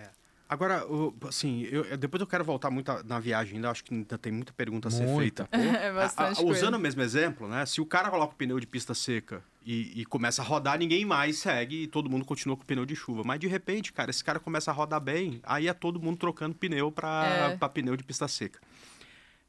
Agora, 0.47 0.85
assim, 1.27 1.63
eu- 1.63 1.97
depois 1.97 2.21
eu 2.21 2.27
quero 2.27 2.43
voltar 2.43 2.69
muito 2.69 2.91
a- 2.91 3.01
na 3.03 3.19
viagem 3.19 3.55
ainda, 3.55 3.71
acho 3.71 3.83
que 3.83 3.93
ainda 3.93 4.17
tem 4.17 4.31
muita 4.31 4.53
pergunta 4.53 4.87
a 4.87 4.91
ser 4.91 5.05
Muita. 5.07 5.45
feita. 5.45 5.49
É 5.83 5.91
bastante 5.93 6.39
A- 6.39 6.43
a- 6.43 6.45
usando 6.45 6.75
o 6.75 6.79
mesmo 6.79 7.01
exemplo, 7.01 7.47
né? 7.47 7.65
Se 7.65 7.81
o 7.81 7.85
cara 7.85 8.09
coloca 8.11 8.33
o 8.33 8.35
pneu 8.37 8.59
de 8.59 8.67
pista 8.67 8.93
seca 8.93 9.43
e, 9.65 10.01
e 10.01 10.05
começa 10.05 10.41
a 10.41 10.45
rodar, 10.45 10.77
ninguém 10.77 11.05
mais 11.05 11.37
segue 11.39 11.83
e 11.83 11.87
todo 11.87 12.09
mundo 12.09 12.23
continua 12.25 12.55
com 12.55 12.63
o 12.63 12.65
pneu 12.65 12.85
de 12.85 12.95
chuva. 12.95 13.23
Mas 13.25 13.39
de 13.39 13.47
repente, 13.47 13.91
cara, 13.91 14.11
esse 14.11 14.23
cara 14.23 14.39
começa 14.39 14.69
a 14.69 14.73
rodar 14.73 14.99
bem, 15.01 15.39
aí 15.43 15.67
é 15.67 15.73
todo 15.73 15.99
mundo 15.99 16.17
trocando 16.17 16.53
pneu 16.53 16.91
para 16.91 17.57
É. 17.59 17.67
pneu 17.69 17.95
de 17.97 18.03
pista 18.03 18.27
seca. 18.27 18.59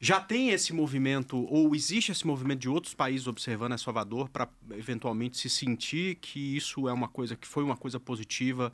Já 0.00 0.20
tem 0.20 0.50
esse 0.50 0.72
movimento, 0.72 1.36
ou 1.50 1.74
existe 1.74 2.12
esse 2.12 2.26
movimento 2.26 2.60
de 2.60 2.68
outros 2.68 2.94
países 2.94 3.26
observando 3.26 3.72
El 3.72 3.78
Salvador 3.78 4.28
para 4.28 4.48
eventualmente 4.72 5.38
se 5.38 5.48
sentir 5.48 6.16
que 6.16 6.56
isso 6.56 6.88
é 6.88 6.92
uma 6.92 7.08
coisa, 7.08 7.36
que 7.36 7.46
foi 7.46 7.62
uma 7.62 7.76
coisa 7.76 7.98
positiva, 7.98 8.72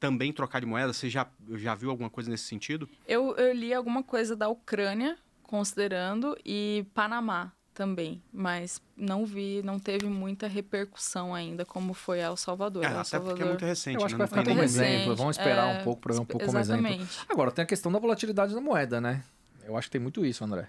também 0.00 0.32
trocar 0.32 0.58
de 0.60 0.66
moeda? 0.66 0.92
Você 0.92 1.08
já, 1.10 1.28
já 1.54 1.74
viu 1.74 1.90
alguma 1.90 2.10
coisa 2.10 2.28
nesse 2.30 2.44
sentido? 2.44 2.88
Eu, 3.06 3.36
eu 3.36 3.52
li 3.54 3.72
alguma 3.72 4.02
coisa 4.02 4.34
da 4.34 4.48
Ucrânia, 4.48 5.16
considerando, 5.42 6.36
e 6.44 6.86
Panamá 6.94 7.52
também, 7.74 8.22
mas 8.32 8.80
não 8.96 9.24
vi, 9.24 9.62
não 9.62 9.78
teve 9.78 10.06
muita 10.06 10.46
repercussão 10.48 11.34
ainda, 11.34 11.64
como 11.64 11.94
foi 11.94 12.18
El 12.20 12.36
Salvador. 12.36 12.84
É, 12.84 12.88
El 12.88 12.98
até 12.98 13.02
porque 13.02 13.12
é 13.12 13.20
Salvador 13.28 13.46
muito 13.48 13.64
recente, 13.64 13.96
Eu 13.98 14.04
acho 14.04 14.16
né? 14.18 14.24
que 14.26 14.30
vai 14.32 14.38
Não 14.38 14.42
ficar 14.42 14.42
tem 14.42 14.50
como 14.54 14.58
nem- 14.58 14.64
exemplo. 14.64 14.92
recente, 15.02 15.18
Vamos 15.18 15.36
esperar 15.38 15.74
é, 15.76 15.80
um 15.80 15.84
pouco 15.84 16.00
para 16.02 16.14
ver 16.14 16.20
um 16.20 16.24
pouco 16.24 16.46
como 16.46 16.58
exemplo. 16.58 16.86
Exatamente. 16.86 17.18
Agora, 17.28 17.50
tem 17.50 17.62
a 17.62 17.66
questão 17.66 17.92
da 17.92 17.98
volatilidade 17.98 18.54
da 18.54 18.60
moeda, 18.60 19.00
né? 19.00 19.22
Eu 19.64 19.76
acho 19.76 19.88
que 19.88 19.92
tem 19.92 20.00
muito 20.00 20.24
isso, 20.24 20.42
André. 20.44 20.68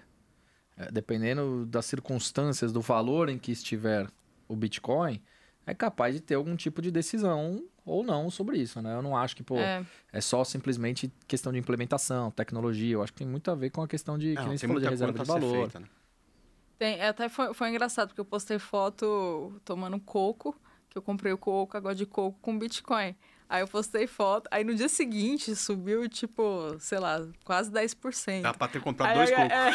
É, 0.76 0.90
dependendo 0.90 1.66
das 1.66 1.84
circunstâncias, 1.86 2.72
do 2.72 2.80
valor 2.80 3.28
em 3.28 3.38
que 3.38 3.52
estiver 3.52 4.06
o 4.48 4.54
Bitcoin, 4.56 5.20
é 5.66 5.74
capaz 5.74 6.14
de 6.14 6.20
ter 6.20 6.34
algum 6.34 6.56
tipo 6.56 6.80
de 6.82 6.90
decisão 6.90 7.62
ou 7.84 8.02
não 8.04 8.30
sobre 8.30 8.58
isso, 8.58 8.80
né? 8.80 8.94
Eu 8.94 9.02
não 9.02 9.16
acho 9.16 9.34
que, 9.36 9.42
pô, 9.42 9.56
é, 9.58 9.84
É, 10.12 10.20
só 10.20 10.44
simplesmente 10.44 11.12
questão 11.26 11.52
de 11.52 11.58
implementação, 11.58 12.30
tecnologia. 12.30 12.94
Eu 12.94 13.02
acho 13.02 13.12
que 13.12 13.18
tem 13.18 13.26
muito 13.26 13.50
a 13.50 13.54
ver 13.54 13.70
com 13.70 13.82
a 13.82 13.88
questão 13.88 14.16
de, 14.18 14.30
que 14.34 14.40
Não, 14.40 14.48
nem 14.48 14.56
você 14.58 14.66
tem 14.66 14.68
falou, 14.68 14.80
de 14.80 14.86
muita 14.88 14.90
reserva 14.90 15.18
de 15.18 15.28
valor. 15.28 15.56
feita, 15.62 15.80
né? 15.80 15.86
tem, 16.78 17.00
até 17.02 17.28
foi, 17.28 17.54
foi 17.54 17.68
engraçado, 17.70 18.08
porque 18.08 18.20
eu 18.20 18.24
postei 18.24 18.58
foto 18.58 19.60
tomando 19.64 19.98
coco, 20.00 20.56
que 20.90 20.98
eu 20.98 21.02
comprei 21.02 21.32
o 21.32 21.38
coco, 21.38 21.76
água 21.76 21.94
de 21.94 22.04
coco 22.06 22.36
com 22.40 22.58
Bitcoin. 22.58 23.14
Aí 23.48 23.60
eu 23.62 23.68
postei 23.68 24.06
foto, 24.06 24.48
aí 24.50 24.64
no 24.64 24.74
dia 24.74 24.88
seguinte 24.88 25.54
subiu, 25.54 26.08
tipo, 26.08 26.74
sei 26.80 26.98
lá, 26.98 27.20
quase 27.44 27.70
10%. 27.70 28.40
Dá 28.42 28.54
pra 28.54 28.66
ter 28.66 28.80
comprado 28.80 29.10
Aí, 29.10 29.16
dois 29.16 29.30
cocos. 29.30 29.52
é. 29.52 29.72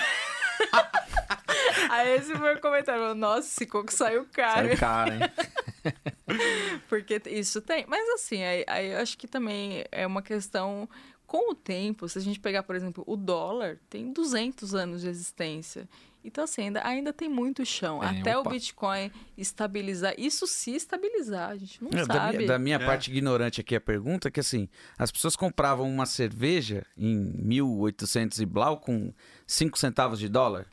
Aí 1.89 2.15
esse 2.17 2.35
foi 2.35 2.55
o 2.55 2.59
comentário. 2.61 3.13
Nossa, 3.15 3.47
esse 3.47 3.65
coco 3.65 3.91
saiu 3.93 4.25
caro. 4.33 4.67
Saiu 4.67 4.77
caro, 4.77 5.13
hein? 5.13 5.19
Porque 6.89 7.21
isso 7.27 7.61
tem. 7.61 7.85
Mas 7.87 8.07
assim, 8.09 8.43
aí, 8.43 8.63
aí 8.67 8.91
eu 8.91 8.99
acho 8.99 9.17
que 9.17 9.27
também 9.27 9.83
é 9.91 10.05
uma 10.05 10.21
questão. 10.21 10.89
Com 11.25 11.51
o 11.51 11.55
tempo, 11.55 12.07
se 12.07 12.17
a 12.17 12.21
gente 12.21 12.39
pegar, 12.39 12.63
por 12.63 12.73
exemplo, 12.73 13.03
o 13.05 13.17
dólar, 13.17 13.77
tem 13.89 14.13
200 14.13 14.73
anos 14.73 15.01
de 15.01 15.09
existência. 15.09 15.85
Então, 16.23 16.45
assim, 16.45 16.61
ainda, 16.63 16.87
ainda 16.87 17.11
tem 17.11 17.27
muito 17.27 17.65
chão. 17.65 17.99
Tem, 17.99 18.21
Até 18.21 18.37
opa. 18.37 18.49
o 18.49 18.53
Bitcoin 18.53 19.11
estabilizar. 19.37 20.13
Isso 20.17 20.47
se 20.47 20.73
estabilizar, 20.73 21.49
a 21.49 21.57
gente 21.57 21.83
não 21.83 21.89
É, 21.89 22.05
da 22.05 22.13
sabe. 22.13 22.37
minha, 22.37 22.47
da 22.47 22.57
minha 22.57 22.75
É. 22.77 22.85
parte 22.85 23.11
ignorante 23.11 23.59
aqui 23.59 23.75
a 23.75 23.81
pergunta 23.81 24.29
é 24.29 24.31
que 24.31 24.39
assim, 24.39 24.69
as 24.97 25.11
pessoas 25.11 25.35
compravam 25.35 25.89
uma 25.89 26.05
cerveja 26.05 26.85
em 26.97 27.13
1800 27.43 28.39
e 28.39 28.45
blau 28.45 28.77
com 28.79 29.13
5 29.45 29.77
centavos 29.77 30.19
de 30.19 30.29
dólar. 30.29 30.65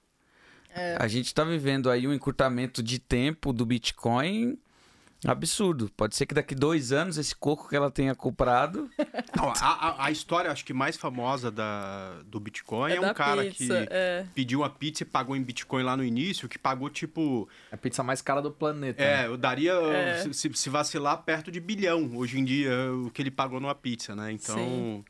É. 0.70 0.96
A 1.00 1.08
gente 1.08 1.34
tá 1.34 1.42
vivendo 1.42 1.90
aí 1.90 2.06
um 2.06 2.12
encurtamento 2.14 2.80
de 2.80 3.00
tempo 3.00 3.52
do 3.52 3.66
Bitcoin 3.66 4.56
absurdo. 5.30 5.90
Pode 5.96 6.14
ser 6.16 6.26
que 6.26 6.34
daqui 6.34 6.54
dois 6.54 6.92
anos 6.92 7.16
esse 7.18 7.34
coco 7.34 7.68
que 7.68 7.76
ela 7.76 7.90
tenha 7.90 8.14
comprado. 8.14 8.88
Não, 9.36 9.50
a, 9.50 9.54
a- 9.60 10.04
a 10.06 10.10
história, 10.10 10.50
acho 10.50 10.64
que 10.64 10.72
mais 10.72 10.96
famosa 10.96 11.50
da, 11.50 12.20
do 12.26 12.38
Bitcoin 12.40 12.92
é, 12.92 12.96
É 12.96 13.00
um 13.00 13.14
cara 13.14 13.42
pizza, 13.44 13.86
que 13.86 13.88
é. 13.92 14.26
pediu 14.34 14.62
a 14.64 14.70
pizza 14.70 15.02
e 15.02 15.06
pagou 15.06 15.36
em 15.36 15.42
Bitcoin 15.42 15.82
lá 15.82 15.96
no 15.96 16.04
início, 16.04 16.48
que 16.48 16.58
pagou 16.58 16.88
tipo. 16.90 17.48
É 17.70 17.74
a 17.74 17.78
pizza 17.78 18.02
mais 18.02 18.20
cara 18.22 18.40
do 18.42 18.50
planeta. 18.50 19.02
né? 19.02 19.24
É, 19.24 19.26
eu 19.26 19.36
daria, 19.36 19.72
É. 19.72 20.22
se- 20.22 20.34
se, 20.34 20.50
se 20.54 20.70
vacilar, 20.70 21.18
perto 21.22 21.50
de 21.50 21.60
bilhão 21.60 22.10
hoje 22.16 22.38
em 22.38 22.44
dia 22.44 22.72
o 22.92 23.10
que 23.10 23.22
ele 23.22 23.30
pagou 23.30 23.60
numa 23.60 23.74
pizza, 23.74 24.14
né? 24.14 24.32
Então. 24.32 24.56
Sim. 24.56 25.04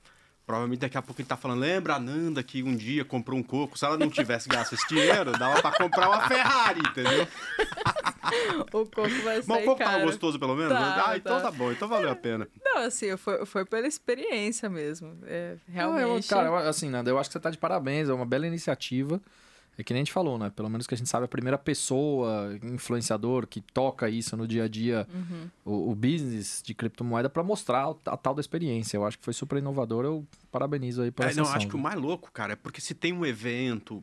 Provavelmente 0.46 0.80
daqui 0.80 0.98
a 0.98 1.02
pouco 1.02 1.20
ele 1.20 1.28
tá 1.28 1.36
falando, 1.38 1.60
lembra 1.60 1.94
a 1.94 1.98
Nanda 1.98 2.42
que 2.42 2.62
um 2.62 2.76
dia 2.76 3.02
comprou 3.04 3.38
um 3.38 3.42
coco? 3.42 3.78
Se 3.78 3.84
ela 3.86 3.96
não 3.96 4.10
tivesse 4.10 4.46
gasto 4.48 4.74
esse 4.74 4.86
dinheiro, 4.88 5.32
dava 5.38 5.62
pra 5.62 5.72
comprar 5.72 6.08
uma 6.08 6.28
Ferrari, 6.28 6.80
entendeu? 6.80 7.26
O 8.72 8.86
coco 8.86 9.08
vai 9.22 9.42
Mas 9.46 9.62
o 9.62 9.66
coco 9.66 9.78
tava 9.78 9.90
caro. 9.92 10.04
gostoso 10.06 10.38
pelo 10.38 10.56
menos? 10.56 10.72
Tá, 10.72 11.10
ah, 11.10 11.16
então 11.16 11.36
tá. 11.36 11.42
tá 11.42 11.50
bom, 11.50 11.70
então 11.70 11.86
valeu 11.86 12.10
a 12.10 12.16
pena. 12.16 12.48
Não, 12.64 12.78
assim, 12.78 13.14
foi, 13.18 13.44
foi 13.44 13.64
pela 13.66 13.86
experiência 13.86 14.68
mesmo. 14.68 15.16
É, 15.24 15.56
Não, 15.68 15.84
eu- 15.84 15.92
realmente. 15.94 16.28
cara, 16.28 16.48
eu- 16.48 16.56
assim, 16.56 16.88
Nanda, 16.88 17.10
eu 17.10 17.18
acho 17.18 17.28
que 17.28 17.34
você 17.34 17.40
tá 17.40 17.50
de 17.50 17.58
parabéns, 17.58 18.08
é 18.08 18.14
uma 18.14 18.24
bela 18.24 18.46
iniciativa. 18.46 19.20
É 19.76 19.82
que 19.82 19.92
nem 19.92 20.00
a 20.02 20.04
gente 20.04 20.12
falou, 20.12 20.38
né? 20.38 20.50
Pelo 20.54 20.68
menos 20.70 20.86
que 20.86 20.94
a 20.94 20.96
gente 20.96 21.08
sabe, 21.08 21.24
a 21.24 21.28
primeira 21.28 21.58
pessoa, 21.58 22.56
influenciador, 22.62 23.46
que 23.46 23.60
toca 23.60 24.08
isso 24.08 24.36
no 24.36 24.46
dia 24.46 24.64
a 24.64 24.68
dia, 24.68 25.06
Uhum. 25.12 25.48
o, 25.64 25.90
o 25.90 25.94
business 25.94 26.62
de 26.64 26.74
criptomoeda, 26.74 27.28
pra 27.28 27.42
mostrar 27.42 27.90
o- 27.90 27.98
a, 28.06 28.16
tal 28.16 28.34
da 28.34 28.40
experiência. 28.40 28.96
Eu 28.96 29.04
acho 29.04 29.18
que 29.18 29.24
foi 29.24 29.34
super 29.34 29.58
inovador, 29.58 30.04
eu 30.04 30.24
parabenizo 30.54 31.02
aí 31.02 31.10
pela 31.10 31.30
É, 31.30 31.34
não, 31.34 31.44
acho 31.48 31.66
que 31.68 31.74
o 31.74 31.78
mais 31.78 31.96
louco, 32.00 32.30
cara, 32.32 32.52
é 32.52 32.56
porque 32.56 32.80
se 32.80 32.94
tem 32.94 33.12
um 33.12 33.26
evento. 33.26 34.02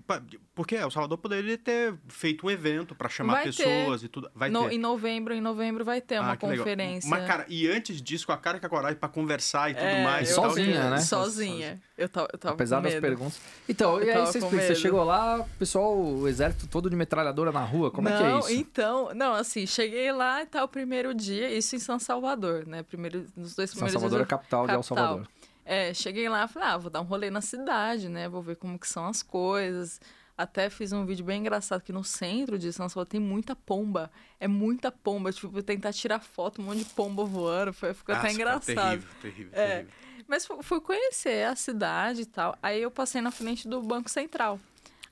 Porque 0.53 0.75
El 0.75 0.91
Salvador 0.91 1.17
poderia 1.17 1.57
ter 1.57 1.95
feito 2.09 2.45
um 2.45 2.51
evento 2.51 2.93
pra 2.93 3.07
chamar 3.07 3.33
Vai 3.35 3.43
pessoas 3.45 4.03
e 4.03 4.09
tudo. 4.09 4.29
Vai 4.35 4.49
No- 4.49 4.67
ter. 4.67 4.75
Em 4.75 4.77
novembro, 4.77 5.33
em 5.33 5.39
novembro 5.39 5.85
vai 5.85 6.01
ter 6.01 6.19
uma 6.19 6.33
Ah, 6.33 6.35
que 6.37 6.45
legal. 6.45 6.65
conferência. 6.65 7.09
Mas, 7.09 7.25
cara, 7.25 7.45
e 7.47 7.67
antes 7.69 8.01
disso, 8.01 8.25
com 8.27 8.33
a 8.33 8.37
cara 8.37 8.57
e 8.57 8.59
com 8.59 8.65
a 8.65 8.69
coragem 8.69 8.97
pra 8.97 9.07
conversar 9.07 9.71
e 9.71 9.73
tudo 9.75 9.85
É, 9.85 10.03
mais. 10.03 10.29
eu- 10.29 10.35
tal, 10.35 10.49
Sozinha, 10.49 10.81
que- 10.83 10.89
né? 10.89 10.97
Sozinha. 10.99 11.81
Eu 11.97 12.09
tava, 12.09 12.27
eu 12.33 12.37
tava 12.39 12.55
Apesar 12.55 12.77
com 12.77 12.83
das 12.83 12.99
perguntas. 12.99 13.39
Então, 13.69 13.99
Eu 13.99 14.07
e 14.07 14.11
aí 14.11 14.25
você 14.25 14.39
explica, 14.39 14.63
você 14.67 14.75
chegou 14.75 15.03
lá, 15.05 15.45
pessoal, 15.57 15.97
o 15.97 16.27
exército 16.27 16.67
todo 16.67 16.89
de 16.89 16.95
metralhadora 16.95 17.51
na 17.51 17.63
rua, 17.63 17.89
como 17.89 18.09
não, 18.09 18.15
é 18.15 18.19
que 18.19 18.25
é 18.25 18.39
isso? 18.39 18.51
então, 18.61 19.13
não, 19.13 19.33
assim, 19.33 19.65
cheguei 19.65 20.11
lá 20.11 20.41
e 20.41 20.45
tá 20.47 20.63
o 20.63 20.67
primeiro 20.67 21.13
dia, 21.13 21.49
isso 21.55 21.75
em 21.75 21.79
São 21.79 21.97
Salvador, 21.97 22.65
né? 22.67 22.83
Primeiro, 22.83 23.25
nos 23.37 23.55
dois 23.55 23.69
São 23.69 23.77
primeiros 23.77 23.93
Salvador 23.93 24.19
é 24.19 24.23
dias. 24.23 24.31
eu- 24.31 24.37
capital 24.37 24.65
de 24.67 24.73
El 24.73 24.79
capital. 24.79 24.97
Salvador. 24.97 25.27
É, 25.73 25.93
cheguei 25.93 26.27
lá 26.27 26.43
e 26.43 26.47
falei, 26.49 26.67
ah, 26.67 26.77
vou 26.77 26.89
dar 26.89 26.99
um 26.99 27.05
rolê 27.05 27.29
na 27.29 27.39
cidade, 27.39 28.09
né? 28.09 28.27
Vou 28.27 28.41
ver 28.41 28.57
como 28.57 28.77
que 28.77 28.85
são 28.87 29.05
as 29.07 29.23
coisas. 29.23 30.01
Até 30.37 30.69
fiz 30.69 30.91
um 30.91 31.05
vídeo 31.05 31.23
bem 31.23 31.39
engraçado 31.39 31.81
que 31.81 31.93
no 31.93 32.03
centro 32.03 32.59
de 32.59 32.73
São 32.73 32.89
Salvador 32.89 33.09
tem 33.09 33.21
muita 33.21 33.55
pomba. 33.55 34.11
É 34.37 34.49
muita 34.49 34.91
pomba. 34.91 35.31
Tipo, 35.31 35.63
tentar 35.63 35.93
tirar 35.93 36.19
foto, 36.19 36.61
um 36.61 36.65
monte 36.65 36.79
de 36.79 36.85
pomba 36.85 37.23
voando. 37.23 37.71
Foi, 37.71 37.93
ficou 37.93 38.13
até 38.13 38.23
Nossa, 38.33 38.37
cara, 38.37 38.57
engraçado. 38.59 38.89
Terrível, 38.99 39.09
terrível, 39.21 39.51
É. 39.53 39.67
terrível. 39.67 39.91
Mas 40.27 40.45
fu- 40.45 40.61
fui 40.61 40.81
conhecer 40.81 41.45
a 41.47 41.55
cidade 41.55 42.21
e 42.23 42.25
tal. 42.25 42.57
Aí 42.61 42.81
eu 42.81 42.91
passei 42.91 43.21
na 43.21 43.31
frente 43.31 43.65
do 43.67 43.81
Banco 43.81 44.09
Central. 44.09 44.59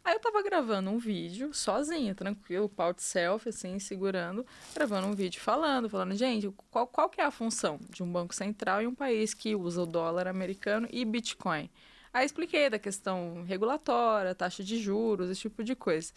Aí 0.03 0.13
eu 0.15 0.19
tava 0.19 0.41
gravando 0.41 0.89
um 0.89 0.97
vídeo 0.97 1.53
sozinha, 1.53 2.15
tranquilo, 2.15 2.67
pau 2.69 2.93
de 2.93 3.03
selfie, 3.03 3.49
assim, 3.49 3.77
segurando, 3.79 4.45
gravando 4.73 5.07
um 5.07 5.13
vídeo 5.13 5.39
falando, 5.41 5.89
falando, 5.89 6.15
gente, 6.15 6.49
qual, 6.71 6.87
qual 6.87 7.09
que 7.09 7.21
é 7.21 7.25
a 7.25 7.31
função 7.31 7.79
de 7.89 8.01
um 8.01 8.11
banco 8.11 8.33
central 8.33 8.81
em 8.81 8.87
um 8.87 8.95
país 8.95 9.33
que 9.33 9.55
usa 9.55 9.83
o 9.83 9.85
dólar 9.85 10.27
americano 10.27 10.87
e 10.91 11.05
Bitcoin? 11.05 11.69
Aí 12.11 12.25
expliquei 12.25 12.69
da 12.69 12.79
questão 12.79 13.43
regulatória, 13.43 14.33
taxa 14.33 14.63
de 14.63 14.79
juros, 14.79 15.29
esse 15.29 15.41
tipo 15.41 15.63
de 15.63 15.75
coisa. 15.75 16.11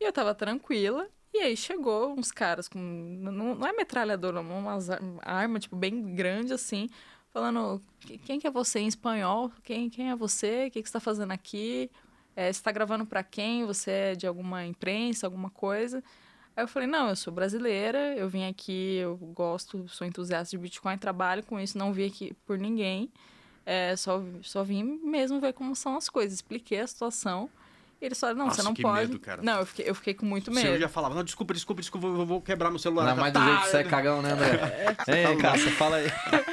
E 0.00 0.04
eu 0.04 0.12
tava 0.12 0.34
tranquila, 0.34 1.08
e 1.32 1.38
aí 1.38 1.56
chegou 1.56 2.18
uns 2.18 2.32
caras 2.32 2.68
com. 2.68 2.78
Não, 2.78 3.54
não 3.54 3.66
é 3.66 3.72
metralhadora, 3.72 4.40
uma 4.40 4.78
arma, 5.22 5.60
tipo, 5.60 5.76
bem 5.76 6.14
grande 6.14 6.52
assim, 6.52 6.88
falando: 7.30 7.80
"Que- 8.00 8.18
quem 8.18 8.40
que 8.40 8.46
é 8.46 8.50
você 8.50 8.80
em 8.80 8.88
espanhol? 8.88 9.52
Quem, 9.62 9.88
quem 9.88 10.10
é 10.10 10.16
você? 10.16 10.66
O 10.66 10.70
que, 10.72 10.82
que 10.82 10.88
você 10.88 10.96
está 10.96 11.00
fazendo 11.00 11.30
aqui? 11.32 11.88
É, 12.38 12.44
você 12.44 12.60
está 12.60 12.70
gravando 12.70 13.04
para 13.04 13.20
quem? 13.24 13.66
Você 13.66 13.90
é 13.90 14.14
de 14.14 14.24
alguma 14.24 14.64
imprensa, 14.64 15.26
alguma 15.26 15.50
coisa? 15.50 16.04
Aí 16.56 16.62
eu 16.62 16.68
falei: 16.68 16.86
não, 16.86 17.08
eu 17.08 17.16
sou 17.16 17.32
brasileira, 17.32 18.14
eu 18.14 18.28
vim 18.28 18.46
aqui, 18.48 18.98
eu 18.98 19.16
gosto, 19.16 19.88
sou 19.88 20.06
entusiasta 20.06 20.50
de 20.52 20.56
Bitcoin, 20.56 20.96
trabalho 20.98 21.42
com 21.42 21.58
isso, 21.58 21.76
não 21.76 21.92
vim 21.92 22.06
aqui 22.06 22.36
por 22.46 22.56
ninguém. 22.56 23.10
É, 23.66 23.96
só, 23.96 24.22
só 24.40 24.62
vim 24.62 24.84
mesmo 25.02 25.40
ver 25.40 25.52
como 25.52 25.74
são 25.74 25.96
as 25.96 26.08
coisas. 26.08 26.34
Expliquei 26.34 26.78
a 26.78 26.86
situação. 26.86 27.50
E 28.00 28.04
eles 28.06 28.20
falaram, 28.20 28.38
não, 28.38 28.46
Nossa, 28.46 28.62
você 28.62 28.68
não 28.68 28.72
que 28.74 28.82
pode. 28.82 29.08
medo, 29.08 29.18
cara. 29.18 29.42
Não, 29.42 29.58
eu 29.58 29.66
fiquei, 29.66 29.90
eu 29.90 29.94
fiquei 29.96 30.14
com 30.14 30.24
muito 30.24 30.52
medo. 30.52 30.68
eu 30.68 30.78
já 30.78 30.88
falava, 30.88 31.16
não, 31.16 31.24
desculpa, 31.24 31.52
desculpa, 31.52 31.82
desculpa, 31.82 32.06
eu 32.06 32.24
vou, 32.24 32.40
quebrar 32.40 32.70
meu 32.70 32.78
celular. 32.78 33.04
Não, 33.04 33.16
mas 33.16 33.32
do 33.32 33.40
Tá, 33.40 33.44
jeito 33.46 33.62
que 33.62 33.68
você 33.70 33.76
é 33.78 33.82
cagão, 33.90 34.22
né, 34.22 34.30
André? 34.34 34.96
Ei, 35.08 35.36
Cássio, 35.38 35.72
fala 35.72 35.96
aí. 35.96 36.06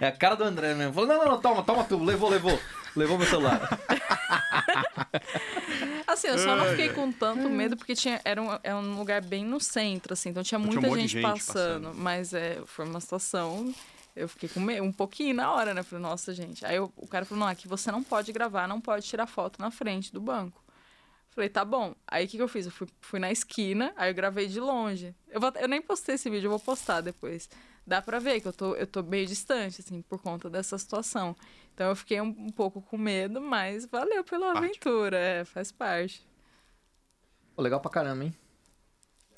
É 0.00 0.08
a 0.08 0.12
cara 0.12 0.34
do 0.34 0.42
André 0.44 0.74
mesmo. 0.74 0.92
Falou, 0.92 1.08
não, 1.08 1.18
não, 1.18 1.32
não, 1.32 1.40
toma, 1.40 1.62
toma 1.62 1.84
tu. 1.84 2.02
Levou, 2.02 2.28
levou. 2.28 2.58
Levou 2.96 3.16
meu 3.16 3.26
celular. 3.26 3.60
Assim, 6.06 6.28
eu 6.28 6.38
só 6.38 6.56
não 6.56 6.66
fiquei 6.66 6.88
com 6.90 7.10
tanto 7.12 7.48
medo 7.48 7.76
porque 7.76 7.94
tinha, 7.94 8.20
era, 8.24 8.40
um, 8.42 8.48
era 8.62 8.76
um 8.76 8.96
lugar 8.98 9.22
bem 9.24 9.44
no 9.44 9.60
centro, 9.60 10.12
assim, 10.12 10.30
então 10.30 10.42
tinha 10.42 10.58
Tinha 10.58 10.68
um 10.70 10.72
muita 10.72 10.86
monte 10.88 11.00
de 11.00 11.08
gente, 11.08 11.12
gente 11.12 11.22
passando, 11.22 11.84
passando. 11.86 11.98
Mas 11.98 12.34
é, 12.34 12.60
foi 12.66 12.84
uma 12.84 13.00
situação. 13.00 13.72
Eu 14.14 14.28
fiquei 14.28 14.48
com 14.48 14.60
medo, 14.60 14.82
um 14.84 14.92
pouquinho 14.92 15.34
na 15.34 15.50
hora, 15.52 15.72
né? 15.72 15.82
Falei, 15.82 16.02
nossa, 16.02 16.34
gente. 16.34 16.66
Aí 16.66 16.76
eu- 16.76 16.92
o 16.96 17.06
cara 17.06 17.24
falou: 17.24 17.44
não, 17.44 17.48
aqui 17.50 17.66
você 17.66 17.90
não 17.90 18.02
pode 18.02 18.30
gravar, 18.32 18.68
não 18.68 18.80
pode 18.80 19.06
tirar 19.06 19.26
foto 19.26 19.58
na 19.60 19.70
frente 19.70 20.12
do 20.12 20.20
banco. 20.20 20.62
Falei, 21.30 21.48
tá 21.48 21.64
bom. 21.64 21.94
Aí 22.06 22.26
o 22.26 22.28
que, 22.28 22.36
que 22.36 22.42
eu 22.42 22.48
fiz? 22.48 22.66
Eu 22.66 22.72
fui, 22.72 22.86
fui 23.00 23.18
na 23.18 23.32
esquina, 23.32 23.90
aí 23.96 24.10
eu 24.10 24.14
gravei 24.14 24.46
de 24.48 24.60
longe. 24.60 25.14
Eu, 25.30 25.40
vou, 25.40 25.50
eu 25.58 25.66
nem 25.66 25.80
postei 25.80 26.16
esse 26.16 26.28
vídeo, 26.28 26.46
eu 26.46 26.50
vou 26.50 26.60
postar 26.60 27.00
depois. 27.00 27.48
Dá 27.86 28.00
pra 28.00 28.18
ver 28.18 28.40
que 28.40 28.46
eu 28.48 28.52
tô, 28.52 28.74
eu 28.74 28.86
tô 28.86 29.02
meio 29.02 29.26
distante, 29.26 29.80
assim, 29.80 30.02
por 30.02 30.20
conta 30.22 30.48
dessa 30.48 30.78
situação. 30.78 31.36
Então 31.74 31.88
eu 31.88 31.96
fiquei 31.96 32.20
um, 32.20 32.28
um 32.28 32.50
pouco 32.50 32.80
com 32.80 32.96
medo, 32.96 33.40
mas 33.40 33.86
valeu 33.86 34.22
pela 34.22 34.52
Parte. 34.52 34.64
aventura, 34.64 35.18
é, 35.18 35.44
faz 35.44 35.72
parte. 35.72 36.24
Pô, 37.56 37.62
legal 37.62 37.80
pra 37.80 37.90
caramba, 37.90 38.24
hein? 38.24 38.34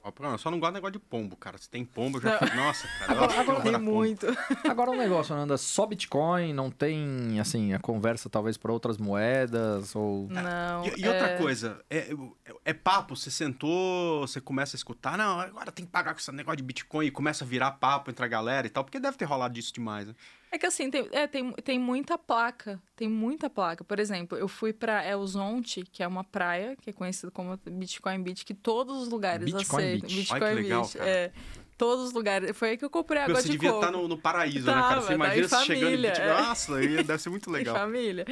Ó, 0.04 0.12
Eu 0.32 0.38
só 0.38 0.50
não 0.50 0.60
gosto 0.60 0.72
de 0.72 0.74
negócio 0.74 0.92
de 0.92 0.98
pombo, 0.98 1.34
cara. 1.34 1.56
Se 1.56 1.68
tem 1.70 1.82
pombo, 1.82 2.18
eu 2.18 2.22
já 2.22 2.38
fico. 2.38 2.54
Nossa, 2.54 2.86
cara. 2.98 3.12
eu 3.14 3.24
Agora- 3.24 3.40
agora 3.40 3.62
Tem 3.62 3.78
muito. 3.80 4.26
Agora 4.68 4.90
um 4.90 4.96
negócio, 4.96 5.34
Nanda, 5.34 5.56
só 5.56 5.86
Bitcoin, 5.86 6.52
não 6.52 6.70
tem, 6.70 7.40
assim, 7.40 7.72
a 7.72 7.78
conversa 7.78 8.28
talvez 8.28 8.58
para 8.58 8.70
outras 8.70 8.98
moedas 8.98 9.96
ou... 9.96 10.28
Não. 10.28 10.84
E, 10.84 11.00
e 11.00 11.08
outra 11.08 11.30
é- 11.30 11.38
coisa, 11.38 11.80
é, 11.88 11.98
é- 11.98 12.52
é 12.66 12.74
papo, 12.74 13.16
você 13.16 13.30
sentou, 13.30 14.20
você 14.26 14.40
começa 14.40 14.76
a 14.76 14.78
escutar, 14.78 15.16
não, 15.16 15.40
agora 15.40 15.72
tem 15.72 15.86
que 15.86 15.90
pagar 15.90 16.12
com 16.12 16.20
esse 16.20 16.30
negócio 16.32 16.58
de 16.58 16.62
Bitcoin 16.62 17.06
e 17.06 17.10
começa 17.10 17.44
a 17.44 17.46
virar 17.48 17.70
papo 17.72 18.10
entre 18.10 18.24
a 18.24 18.28
galera 18.28 18.66
e 18.66 18.70
tal, 18.70 18.84
porque 18.84 19.00
deve 19.00 19.16
ter 19.16 19.24
rolado 19.24 19.54
disso 19.54 19.72
demais, 19.72 20.06
né? 20.08 20.14
É 20.54 20.58
que 20.58 20.66
assim, 20.66 20.88
tem, 20.88 21.08
é, 21.10 21.26
tem, 21.26 21.50
tem 21.50 21.80
muita 21.80 22.16
placa. 22.16 22.80
Tem 22.94 23.08
muita 23.08 23.50
placa. 23.50 23.82
Por 23.82 23.98
exemplo, 23.98 24.38
eu 24.38 24.46
fui 24.46 24.72
pra 24.72 25.04
Elzonte, 25.04 25.82
que 25.90 26.00
é 26.00 26.06
uma 26.06 26.22
praia, 26.22 26.76
que 26.80 26.90
é 26.90 26.92
conhecida 26.92 27.28
como 27.32 27.58
Bitcoin 27.68 28.22
Beach, 28.22 28.44
que 28.44 28.54
todos 28.54 29.02
os 29.02 29.08
lugares 29.08 29.44
Bitcoin 29.44 29.82
aceitam. 29.82 30.08
Beach. 30.08 30.14
Bitcoin 30.20 30.40
Olha 30.40 30.54
que 30.54 30.62
legal, 30.62 30.82
Beach. 30.82 30.96
cara. 30.98 31.10
É, 31.10 31.32
todos 31.76 32.04
os 32.04 32.12
lugares. 32.12 32.56
Foi 32.56 32.68
aí 32.70 32.76
que 32.76 32.84
eu 32.84 32.90
comprei 32.90 33.20
água 33.22 33.34
você 33.34 33.48
de 33.48 33.50
devia 33.50 33.70
coco. 33.72 33.84
estar 33.84 33.98
no, 33.98 34.06
no 34.06 34.16
paraíso, 34.16 34.64
né, 34.66 34.74
cara? 34.74 34.88
Tava, 34.90 35.00
Você 35.00 35.08
tá 35.08 35.14
imagina 35.14 35.44
em 35.44 35.48
você 35.48 35.64
chegando 35.64 35.82
em 35.82 35.84
família, 35.86 36.10
Bitcoin. 36.12 36.28
é. 36.28 36.34
Nossa, 36.42 36.74
deve 37.02 37.18
ser 37.18 37.30
muito 37.30 37.50
legal. 37.50 37.74
família. 37.74 38.26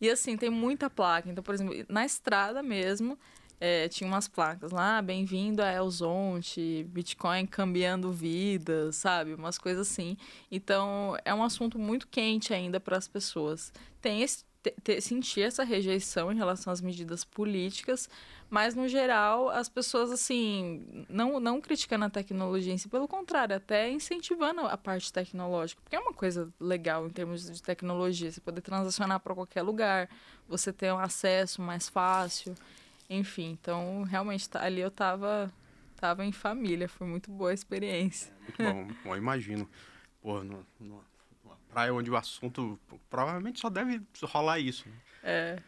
E 0.00 0.08
assim, 0.08 0.36
tem 0.36 0.50
muita 0.50 0.88
placa. 0.88 1.28
Então, 1.28 1.42
por 1.42 1.54
exemplo, 1.56 1.74
na 1.88 2.04
estrada 2.06 2.62
mesmo, 2.62 3.18
é, 3.60 3.88
tinha 3.88 4.08
umas 4.08 4.28
placas 4.28 4.70
lá, 4.72 5.00
bem-vindo 5.00 5.62
a 5.62 5.72
Elzonte, 5.72 6.84
Bitcoin 6.88 7.46
cambiando 7.46 8.12
vidas, 8.12 8.96
sabe? 8.96 9.34
Umas 9.34 9.58
coisas 9.58 9.88
assim. 9.88 10.16
Então, 10.50 11.16
é 11.24 11.32
um 11.32 11.42
assunto 11.42 11.78
muito 11.78 12.06
quente 12.08 12.52
ainda 12.52 12.78
para 12.80 12.96
as 12.96 13.08
pessoas. 13.08 13.72
Tem 14.00 14.22
esse, 14.22 14.44
te- 14.62 14.74
te- 14.82 15.00
sentir 15.00 15.42
essa 15.42 15.62
rejeição 15.64 16.32
em 16.32 16.36
relação 16.36 16.72
às 16.72 16.80
medidas 16.80 17.24
políticas, 17.24 18.08
mas 18.50 18.74
no 18.74 18.86
geral 18.86 19.48
as 19.48 19.68
pessoas 19.68 20.10
assim 20.10 21.04
não 21.08 21.40
não 21.40 21.60
criticando 21.60 22.04
a 22.04 22.10
tecnologia 22.10 22.72
em 22.72 22.78
si, 22.78 22.88
pelo 22.88 23.08
contrário, 23.08 23.56
até 23.56 23.90
incentivando 23.90 24.60
a 24.60 24.76
parte 24.76 25.12
tecnológica, 25.12 25.80
porque 25.82 25.96
é 25.96 25.98
uma 25.98 26.12
coisa 26.12 26.52
legal 26.60 27.06
em 27.06 27.10
termos 27.10 27.50
de 27.50 27.62
tecnologia, 27.62 28.30
você 28.30 28.40
poder 28.40 28.60
transacionar 28.60 29.20
para 29.20 29.34
qualquer 29.34 29.62
lugar, 29.62 30.08
você 30.48 30.72
ter 30.72 30.92
um 30.92 30.98
acesso 30.98 31.62
mais 31.62 31.88
fácil, 31.88 32.54
enfim, 33.08 33.50
então 33.50 34.02
realmente 34.02 34.48
tá- 34.48 34.62
ali 34.62 34.80
eu 34.80 34.90
tava 34.90 35.52
tava 35.96 36.24
em 36.24 36.32
família, 36.32 36.88
foi 36.88 37.06
muito 37.06 37.30
boa 37.30 37.50
a 37.50 37.54
experiência. 37.54 38.32
Muito 38.42 38.62
bom, 38.62 38.84
muito 38.84 39.02
bom, 39.02 39.10
eu 39.14 39.16
imagino. 39.18 39.68
Pô, 40.20 40.42
no- 40.44 40.66
numa, 40.78 41.02
numa 41.42 41.56
praia 41.70 41.94
onde 41.94 42.10
o 42.10 42.16
assunto 42.16 42.78
provavelmente 43.08 43.60
só 43.60 43.70
deve 43.70 44.02
rolar 44.22 44.58
isso. 44.58 44.86
né? 44.88 44.94
É, 45.22 45.58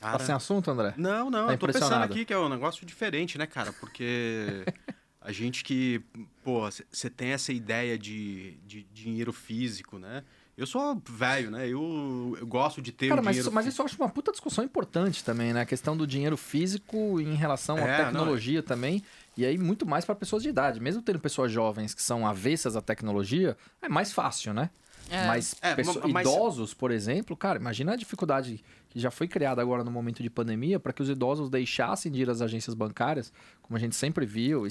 Cara, 0.00 0.18
Tá 0.18 0.24
sem 0.24 0.34
assunto, 0.34 0.70
André? 0.70 0.94
Não, 0.96 1.30
não, 1.30 1.46
Tá 1.48 1.52
eu 1.52 1.58
tô 1.58 1.66
pensando 1.66 2.02
aqui 2.02 2.24
que 2.24 2.32
é 2.32 2.38
um 2.38 2.48
negócio 2.48 2.86
diferente, 2.86 3.36
né, 3.36 3.46
cara? 3.46 3.72
Porque 3.72 4.64
a 5.20 5.30
gente 5.30 5.62
que, 5.62 6.02
pô, 6.42 6.62
você 6.70 7.10
tem 7.10 7.28
essa 7.32 7.52
ideia 7.52 7.98
de, 7.98 8.52
de 8.66 8.82
dinheiro 8.84 9.32
físico, 9.32 9.98
né? 9.98 10.24
Eu 10.60 10.66
sou 10.66 11.00
velho, 11.08 11.50
né? 11.50 11.66
Eu, 11.66 12.36
eu 12.38 12.46
gosto 12.46 12.82
de 12.82 12.92
ter 12.92 13.08
Cara, 13.08 13.22
o 13.22 13.24
mas, 13.24 13.34
dinheiro 13.34 13.48
isso, 13.48 13.54
mas 13.54 13.66
isso 13.66 13.80
eu 13.80 13.86
acho 13.86 13.96
uma 13.96 14.10
puta 14.10 14.30
discussão 14.30 14.62
importante 14.62 15.24
também, 15.24 15.54
né? 15.54 15.62
A 15.62 15.64
questão 15.64 15.96
do 15.96 16.06
dinheiro 16.06 16.36
físico 16.36 17.18
em 17.18 17.34
relação 17.34 17.78
à 17.78 17.80
É, 17.80 17.98
não, 17.98 18.04
tecnologia 18.04 18.62
também. 18.62 19.02
E 19.38 19.46
aí, 19.46 19.56
muito 19.56 19.86
mais 19.86 20.04
para 20.04 20.14
pessoas 20.14 20.42
de 20.42 20.50
idade. 20.50 20.78
Mesmo 20.78 21.00
tendo 21.00 21.18
pessoas 21.18 21.50
jovens 21.50 21.94
que 21.94 22.02
são 22.02 22.26
avessas 22.26 22.76
à 22.76 22.82
tecnologia, 22.82 23.56
é 23.80 23.88
mais 23.88 24.12
fácil, 24.12 24.52
né? 24.52 24.68
É. 25.08 25.26
Mas, 25.26 25.54
É, 25.62 25.74
mas- 26.12 26.26
idosos, 26.26 26.74
por 26.74 26.90
exemplo, 26.90 27.34
cara, 27.34 27.58
imagina 27.58 27.94
a 27.94 27.96
dificuldade 27.96 28.62
que 28.90 29.00
já 29.00 29.10
foi 29.10 29.26
criada 29.26 29.62
agora 29.62 29.82
no 29.82 29.90
momento 29.90 30.22
de 30.22 30.28
pandemia 30.28 30.78
para 30.78 30.92
que 30.92 31.00
os 31.00 31.08
idosos 31.08 31.48
deixassem 31.48 32.12
de 32.12 32.20
ir 32.20 32.28
às 32.28 32.42
agências 32.42 32.74
bancárias, 32.74 33.32
como 33.62 33.78
a 33.78 33.80
gente 33.80 33.96
sempre 33.96 34.26
viu 34.26 34.66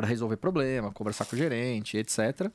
para 0.00 0.08
resolver 0.08 0.38
problema, 0.38 0.90
conversar 0.90 1.26
com 1.26 1.36
o 1.36 1.38
gerente, 1.38 1.98
etc. 1.98 2.50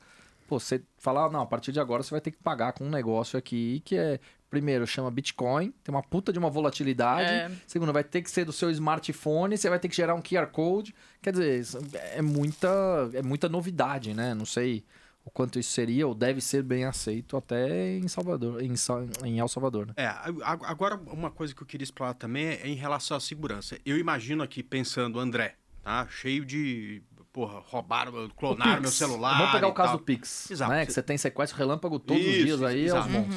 Pô, 0.48 0.58
você 0.58 0.82
falar, 0.98 1.30
não, 1.30 1.42
a 1.42 1.46
partir 1.46 1.70
de 1.70 1.78
agora 1.78 2.02
você 2.02 2.10
vai 2.10 2.20
ter 2.20 2.32
que 2.32 2.38
pagar 2.38 2.72
com 2.72 2.84
um 2.84 2.90
negócio 2.90 3.38
aqui 3.38 3.80
que 3.84 3.96
é, 3.96 4.18
primeiro, 4.50 4.84
chama 4.84 5.12
Bitcoin, 5.12 5.72
tem 5.84 5.94
uma 5.94 6.02
puta 6.02 6.32
de 6.32 6.40
uma 6.40 6.50
volatilidade. 6.50 7.28
É. 7.28 7.50
Segundo, 7.64 7.92
vai 7.92 8.02
ter 8.02 8.20
que 8.20 8.28
ser 8.28 8.44
do 8.44 8.52
seu 8.52 8.68
smartphone, 8.70 9.56
você 9.56 9.70
vai 9.70 9.78
ter 9.78 9.88
que 9.88 9.94
gerar 9.94 10.16
um 10.16 10.20
QR 10.20 10.48
Code. 10.48 10.92
Quer 11.22 11.34
dizer, 11.34 11.62
é 12.14 12.20
muita, 12.20 12.68
é 13.12 13.22
muita 13.22 13.48
novidade, 13.48 14.12
né? 14.12 14.34
Não 14.34 14.46
sei 14.46 14.84
o 15.24 15.30
quanto 15.30 15.60
isso 15.60 15.70
seria 15.70 16.04
ou 16.04 16.16
deve 16.16 16.40
ser 16.40 16.64
bem 16.64 16.84
aceito 16.84 17.36
até 17.36 17.96
em 17.96 18.08
Salvador, 18.08 18.60
em, 18.60 18.74
em 19.24 19.38
El 19.38 19.46
Salvador, 19.46 19.86
né? 19.86 19.94
É, 19.96 20.12
agora 20.42 20.96
uma 20.96 21.30
coisa 21.30 21.54
que 21.54 21.62
eu 21.62 21.66
queria 21.66 21.84
explorar 21.84 22.14
também 22.14 22.46
é 22.46 22.66
em 22.66 22.74
relação 22.74 23.16
à 23.16 23.20
segurança. 23.20 23.78
Eu 23.86 23.96
imagino 23.96 24.42
aqui, 24.42 24.64
pensando, 24.64 25.20
André, 25.20 25.54
tá? 25.82 26.06
Cheio 26.08 26.44
de, 26.44 27.02
porra, 27.36 27.62
roubaram, 27.66 28.30
clonaram 28.34 28.80
meu 28.80 28.90
celular 28.90 29.36
Vamos 29.36 29.52
pegar 29.52 29.68
o 29.68 29.74
caso 29.74 29.88
tal. 29.90 29.98
do 29.98 30.04
Pix, 30.04 30.50
Exato. 30.50 30.70
né? 30.72 30.86
Que 30.86 30.92
você 30.94 31.02
tem 31.02 31.18
sequestro 31.18 31.58
relâmpago 31.58 31.98
todos 31.98 32.22
os 32.22 32.28
Isso, 32.34 32.44
dias 32.46 32.62
aí 32.62 32.86
exato. 32.86 33.02
aos 33.02 33.12
montes. 33.12 33.36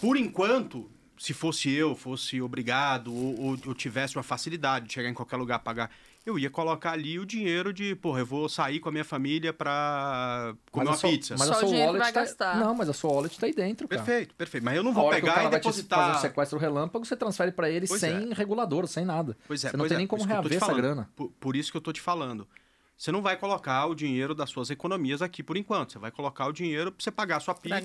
Por 0.00 0.16
enquanto, 0.16 0.90
se 1.18 1.34
fosse 1.34 1.70
eu, 1.70 1.94
fosse 1.94 2.40
obrigado, 2.40 3.14
ou, 3.14 3.38
ou 3.38 3.58
eu 3.66 3.74
tivesse 3.74 4.16
uma 4.16 4.22
facilidade 4.22 4.86
de 4.86 4.94
chegar 4.94 5.10
em 5.10 5.14
qualquer 5.14 5.36
lugar 5.36 5.58
pagar, 5.58 5.90
eu 6.24 6.38
ia 6.38 6.48
colocar 6.48 6.92
ali 6.92 7.18
o 7.18 7.26
dinheiro 7.26 7.74
de, 7.74 7.94
porra, 7.94 8.20
eu 8.20 8.26
vou 8.26 8.48
sair 8.48 8.80
com 8.80 8.88
a 8.88 8.92
minha 8.92 9.04
família 9.04 9.52
pra 9.52 10.54
comer 10.72 10.86
a 10.86 10.90
uma 10.92 10.96
sua- 10.96 11.10
pizza. 11.10 11.34
Mas 11.38 11.46
Só 11.48 11.52
a 11.52 11.56
o 11.56 11.60
sua 11.60 11.68
dinheiro 11.68 11.86
wallet 11.92 12.02
vai 12.04 12.12
tá... 12.14 12.20
gastar. 12.22 12.56
Não, 12.56 12.74
mas 12.74 12.88
a 12.88 12.94
sua 12.94 13.12
wallet 13.12 13.38
tá 13.38 13.46
aí 13.46 13.52
dentro, 13.54 13.86
cara. 13.86 14.02
Perfeito, 14.02 14.34
perfeito. 14.34 14.64
Mas 14.64 14.76
eu 14.76 14.82
não 14.82 14.94
vou 14.94 15.10
pegar 15.10 15.44
e 15.44 15.50
depositar. 15.50 15.98
fazer 16.06 16.18
um 16.18 16.20
sequestro 16.22 16.58
relâmpago, 16.58 17.04
você 17.04 17.14
transfere 17.14 17.52
pra 17.52 17.68
ele 17.68 17.86
Pois 17.86 18.00
sem 18.00 18.32
regulador, 18.32 18.86
sem 18.86 19.04
nada. 19.04 19.36
Pois 19.46 19.62
é, 19.62 19.68
você 19.70 19.76
não 19.76 19.82
pois 19.82 19.90
tem 19.90 19.96
é, 19.96 19.98
nem 19.98 20.06
como 20.06 20.24
reaver 20.24 20.54
essa 20.54 20.72
grana. 20.72 21.08
Por, 21.14 21.28
por 21.38 21.54
isso 21.54 21.70
que 21.70 21.76
eu 21.76 21.82
tô 21.82 21.92
te 21.92 22.00
falando. 22.00 22.48
Você 22.96 23.12
não 23.12 23.20
vai 23.20 23.36
colocar 23.36 23.84
o 23.86 23.94
dinheiro 23.94 24.34
das 24.34 24.48
suas 24.48 24.70
economias 24.70 25.20
aqui 25.20 25.42
por 25.42 25.56
enquanto. 25.56 25.92
Você 25.92 25.98
vai 25.98 26.10
colocar 26.10 26.46
o 26.46 26.52
dinheiro 26.52 26.90
pra 26.90 27.02
você 27.02 27.10
pagar 27.10 27.36
a 27.36 27.40
sua 27.40 27.54
pizza 27.54 27.76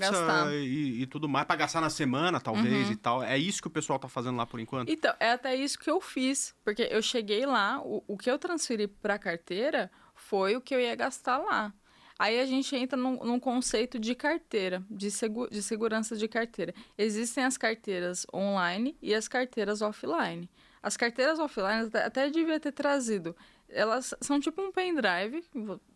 e, 0.54 1.02
e 1.02 1.06
tudo 1.06 1.28
mais, 1.28 1.46
pra 1.46 1.54
gastar 1.54 1.82
na 1.82 1.90
semana, 1.90 2.40
talvez, 2.40 2.88
e 2.90 2.96
tal. 2.96 3.22
É 3.22 3.36
isso 3.36 3.60
que 3.60 3.68
o 3.68 3.70
pessoal 3.70 3.98
tá 3.98 4.08
fazendo 4.08 4.36
lá 4.38 4.46
por 4.46 4.58
enquanto. 4.58 4.88
Então, 4.90 5.14
é 5.20 5.32
até 5.32 5.54
isso 5.54 5.78
que 5.78 5.90
eu 5.90 6.00
fiz. 6.00 6.54
Porque 6.64 6.88
eu 6.90 7.02
cheguei 7.02 7.44
lá, 7.44 7.80
o, 7.84 8.02
o 8.08 8.16
que 8.16 8.30
eu 8.30 8.38
transferi 8.38 8.86
pra 8.88 9.18
carteira 9.18 9.90
foi 10.14 10.56
o 10.56 10.60
que 10.62 10.74
eu 10.74 10.80
ia 10.80 10.94
gastar 10.94 11.36
lá. 11.38 11.74
Aí 12.18 12.40
a 12.40 12.46
gente 12.46 12.74
entra 12.76 12.96
num, 12.96 13.16
num 13.24 13.40
conceito 13.40 13.98
de 13.98 14.14
carteira, 14.14 14.82
de, 14.88 15.10
segu- 15.10 15.50
de 15.50 15.62
segurança 15.62 16.16
de 16.16 16.28
carteira. 16.28 16.72
Existem 16.96 17.44
as 17.44 17.58
carteiras 17.58 18.26
online 18.32 18.96
e 19.02 19.12
as 19.14 19.28
carteiras 19.28 19.82
offline. 19.82 20.48
As 20.82 20.96
carteiras 20.96 21.38
offline, 21.38 21.86
até, 21.86 22.04
até 22.04 22.30
devia 22.30 22.58
ter 22.60 22.72
trazido. 22.72 23.36
Elas 23.72 24.14
são 24.20 24.38
tipo 24.38 24.60
um 24.60 24.70
pendrive, 24.70 25.44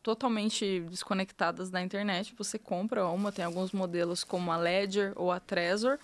totalmente 0.02 0.80
desconectadas 0.88 1.70
da 1.70 1.82
internet. 1.82 2.34
Você 2.36 2.58
compra 2.58 3.06
uma, 3.06 3.30
tem 3.30 3.44
alguns 3.44 3.72
modelos 3.72 4.24
como 4.24 4.50
a 4.50 4.56
Ledger 4.56 5.12
ou 5.16 5.30
a 5.30 5.38
Trezor. 5.38 5.98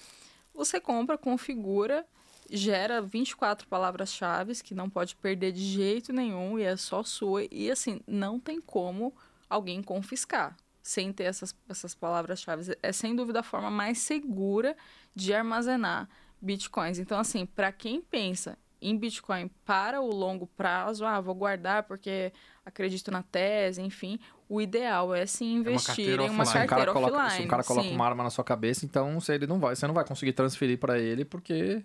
Você 0.55 0.81
compra, 0.81 1.17
configura, 1.17 2.07
gera 2.51 3.01
24 3.01 3.67
palavras-chave 3.67 4.55
que 4.63 4.75
não 4.75 4.91
pode 4.91 5.17
perder 5.17 5.53
de 5.53 5.63
jeito 5.63 6.13
nenhum 6.13 6.59
e 6.59 6.63
é 6.63 6.77
só 6.77 7.03
sua. 7.03 7.47
E 7.51 7.71
assim, 7.71 8.01
não 8.07 8.39
tem 8.39 8.61
como 8.61 9.15
alguém 9.49 9.83
confiscar 9.83 10.57
sem 10.83 11.13
ter 11.13 11.25
essas, 11.25 11.55
essas 11.69 11.95
palavras-chave. 11.95 12.77
É 12.83 12.93
sem 12.93 13.15
dúvida 13.15 13.41
a 13.41 13.45
forma 13.45 13.71
mais 13.71 13.99
segura 13.99 14.77
de 15.15 15.33
armazenar 15.33 16.09
bitcoins. 16.41 16.99
Então, 16.99 17.19
assim, 17.19 17.47
para 17.47 17.71
quem 17.71 18.01
pensa 18.01 18.59
em 18.83 18.99
Bitcoin 18.99 19.49
para 19.65 20.01
o 20.01 20.11
longo 20.13 20.47
prazo, 20.47 21.07
ah, 21.07 21.21
vou 21.21 21.35
guardar 21.35 21.85
porque 21.85 22.33
acredito 22.67 23.11
na 23.11 23.23
tese, 23.23 23.81
enfim, 23.81 24.19
o 24.49 24.61
ideal 24.61 25.15
é 25.15 25.25
se 25.25 25.45
investir 25.45 25.87
carteira 25.87 26.23
em 26.25 26.29
uma 26.29 26.39
Mas 26.39 26.49
se 26.49 26.59
um 26.59 26.67
carteira 26.67 26.85
cara 26.85 26.93
coloca, 26.93 27.17
offline. 27.17 27.37
se 27.41 27.47
um 27.47 27.49
cara 27.49 27.65
coloca 27.65 27.89
sim. 27.89 27.95
uma 27.95 28.07
arma 28.07 28.25
na 28.25 28.31
sua 28.31 28.45
cabeça, 28.45 28.85
então 28.85 29.19
você, 29.21 29.35
ele 29.35 29.47
não 29.47 29.59
vai, 29.61 29.75
você 29.77 29.87
não 29.87 29.95
vai 29.95 30.05
conseguir 30.05 30.33
transferir 30.33 30.79
pra 30.79 30.99
ele 30.99 31.25
porque 31.25 31.83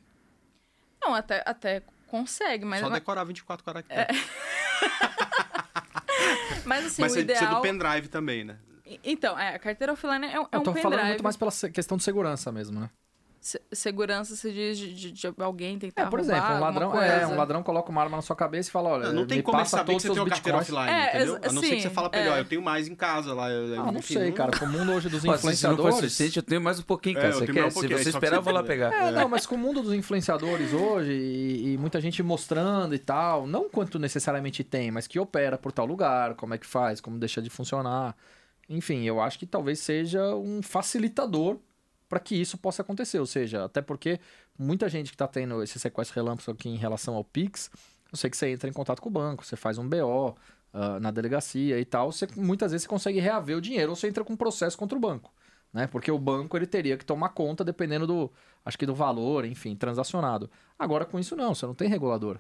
Não, 1.02 1.14
até, 1.14 1.44
até 1.46 1.84
consegue, 2.08 2.66
mas, 2.66 2.82
Só 2.82 2.90
decorar 2.90 3.24
24 3.24 3.64
caracteres. 3.64 4.08
mas 6.66 6.86
assim, 6.86 7.02
Mas 7.02 7.12
o 7.12 7.16
você 7.16 7.24
precisa 7.24 7.46
ideal... 7.46 7.56
do 7.56 7.62
pendrive 7.62 8.08
também, 8.08 8.44
né? 8.44 8.58
Então, 9.04 9.38
é, 9.38 9.56
a 9.56 9.60
carteira 9.60 9.94
offline 9.94 10.26
é, 10.28 10.40
um- 10.40 10.44
é 10.44 10.48
Eu 10.56 10.60
um 10.60 10.64
tô 10.64 10.72
falando 10.74 10.84
pendrive. 10.92 11.08
muito 11.10 11.24
mais 11.24 11.36
pela 11.36 11.52
se- 11.52 11.70
questão 11.70 11.98
de 11.98 12.04
segurança 12.04 12.52
mesmo, 12.52 12.80
né? 12.80 12.90
Se- 13.48 13.62
Segurança 13.72 14.36
se 14.36 14.52
diz 14.52 14.78
de, 14.78 14.94
de- 14.94 15.12
de 15.14 15.34
alguém 15.40 15.80
tentar 15.80 16.02
É, 16.02 16.06
por 16.08 16.20
roubar 16.20 16.36
exemplo, 16.36 16.56
um 16.56 16.60
ladrão, 16.60 16.92
coisa. 16.92 17.06
é, 17.06 17.28
um 17.28 17.36
ladrão 17.38 17.64
coloca 17.64 17.90
uma 17.90 18.02
arma 18.02 18.18
na 18.18 18.22
sua 18.22 18.36
cabeça 18.36 18.68
e 18.68 18.72
fala, 18.74 18.90
olha, 18.90 19.14
Não 19.14 19.26
tem 19.26 19.38
me 19.38 19.44
como 19.44 19.64
saber 19.66 19.84
que 19.84 19.86
todos 19.92 20.02
você 20.04 20.10
os 20.10 20.14
tem 20.16 20.22
uma 20.24 20.28
seus 20.28 20.40
carteira 20.42 20.58
offline, 20.58 20.90
É, 20.92 21.16
entendeu? 21.16 21.36
A 21.36 21.54
não 21.54 21.62
ser 21.62 21.70
que 21.70 21.76
sim, 21.76 21.82
você 21.82 21.90
fala 21.90 22.10
pra 22.10 22.20
ele, 22.20 22.28
é. 22.28 22.32
ó, 22.34 22.38
eu 22.38 22.44
tenho 22.46 22.62
mais 22.62 22.90
em 22.90 22.96
casa 22.96 23.34
lá. 23.34 23.50
eu- 23.50 23.80
Ah, 23.82 23.86
não 23.92 24.00
enfim, 24.00 24.16
sei, 24.16 24.32
cara. 24.34 24.52
Com 24.60 24.66
o 24.66 24.68
mundo 24.68 24.92
hoje 24.92 25.08
dos 25.08 25.20
Pô, 25.20 25.22
se 25.22 25.28
não 25.28 25.36
influenciadores... 25.36 25.96
suficiente, 25.96 26.36
eu 26.38 26.44
tenho 26.44 26.60
mais 26.60 26.78
um 26.80 26.84
pouquinho, 26.84 27.18
É, 27.18 27.22
cara. 27.22 27.34
eu 27.36 27.40
você 27.40 27.46
quer? 27.54 27.66
um 27.66 27.70
Se 27.72 27.76
você 27.88 27.88
que 27.88 28.10
esperar, 28.10 28.36
eu 28.36 28.42
vou 28.42 28.52
lá 28.54 28.60
tem- 28.60 28.68
pegar. 28.68 28.92
É, 28.94 29.12
não, 29.12 29.30
mas 29.30 29.46
com 29.46 29.56
o 29.56 29.58
mundo 29.58 29.82
dos 29.82 29.94
influenciadores 29.94 30.74
hoje 30.74 31.12
e, 31.14 31.74
e 31.74 31.78
muita 31.78 32.02
gente 32.02 32.22
mostrando 32.22 32.94
e 32.94 33.00
tal, 33.00 33.48
não 33.48 33.70
quanto 33.70 33.98
necessariamente 33.98 34.62
tem, 34.62 34.92
mas 34.92 35.08
que 35.08 35.18
opera 35.18 35.58
por 35.58 35.72
tal 35.72 35.86
lugar, 35.86 36.34
como 36.36 36.54
é 36.54 36.58
que 36.58 36.68
faz, 36.68 37.00
como 37.00 37.18
deixa 37.18 37.42
de 37.42 37.50
funcionar. 37.50 38.14
Enfim, 38.70 39.04
eu 39.06 39.22
acho 39.22 39.40
que 39.40 39.46
talvez 39.46 39.80
seja 39.80 40.36
um 40.36 40.62
facilitador 40.62 41.58
para 42.08 42.20
que 42.20 42.36
isso 42.36 42.58
possa 42.58 42.82
acontecer. 42.82 43.20
Ou 43.20 43.26
seja, 43.26 43.66
até 43.66 43.82
porque 43.82 44.20
muita 44.58 44.90
gente 44.90 45.10
que 45.10 45.16
está 45.16 45.28
tendo 45.28 45.62
esse 45.62 45.80
sequestro 45.80 46.16
relâmpago 46.16 46.52
aqui 46.52 46.70
em 46.70 46.78
relação 46.78 47.16
ao 47.16 47.24
Pix, 47.24 47.70
eu 48.12 48.18
sei 48.18 48.30
que 48.30 48.38
você 48.38 48.50
entra 48.50 48.70
em 48.70 48.74
contato 48.74 49.02
com 49.02 49.10
o 49.10 49.12
banco, 49.12 49.46
você 49.46 49.56
faz 49.56 49.78
um 49.78 49.88
BO 49.88 50.36
ah, 50.74 51.00
na 51.00 51.12
delegacia 51.12 51.80
e 51.80 51.86
tal, 51.86 52.12
você, 52.12 52.28
muitas 52.36 52.72
vezes 52.72 52.84
você 52.84 52.90
consegue 52.90 53.20
reaver 53.20 53.58
o 53.58 53.62
dinheiro 53.62 53.90
ou 53.90 53.96
você 53.96 54.08
entra 54.08 54.24
com 54.24 54.34
um 54.34 54.38
processo 54.38 54.78
contra 54.78 54.98
o 54.98 55.02
banco. 55.02 55.34
Né? 55.74 55.88
Porque 55.88 56.12
o 56.12 56.20
banco 56.20 56.56
ele 56.56 56.68
teria 56.68 56.98
que 56.98 57.06
tomar 57.06 57.30
conta 57.30 57.64
dependendo 57.64 58.08
do, 58.08 58.32
acho 58.64 58.78
que 58.78 58.86
do 58.86 58.96
valor, 58.96 59.46
enfim, 59.46 59.76
transacionado. 59.76 60.50
Agora 60.78 61.06
com 61.06 61.20
isso 61.20 61.36
não, 61.36 61.56
você 61.56 61.66
não 61.66 61.74
tem 61.74 61.90
regulador. 61.90 62.40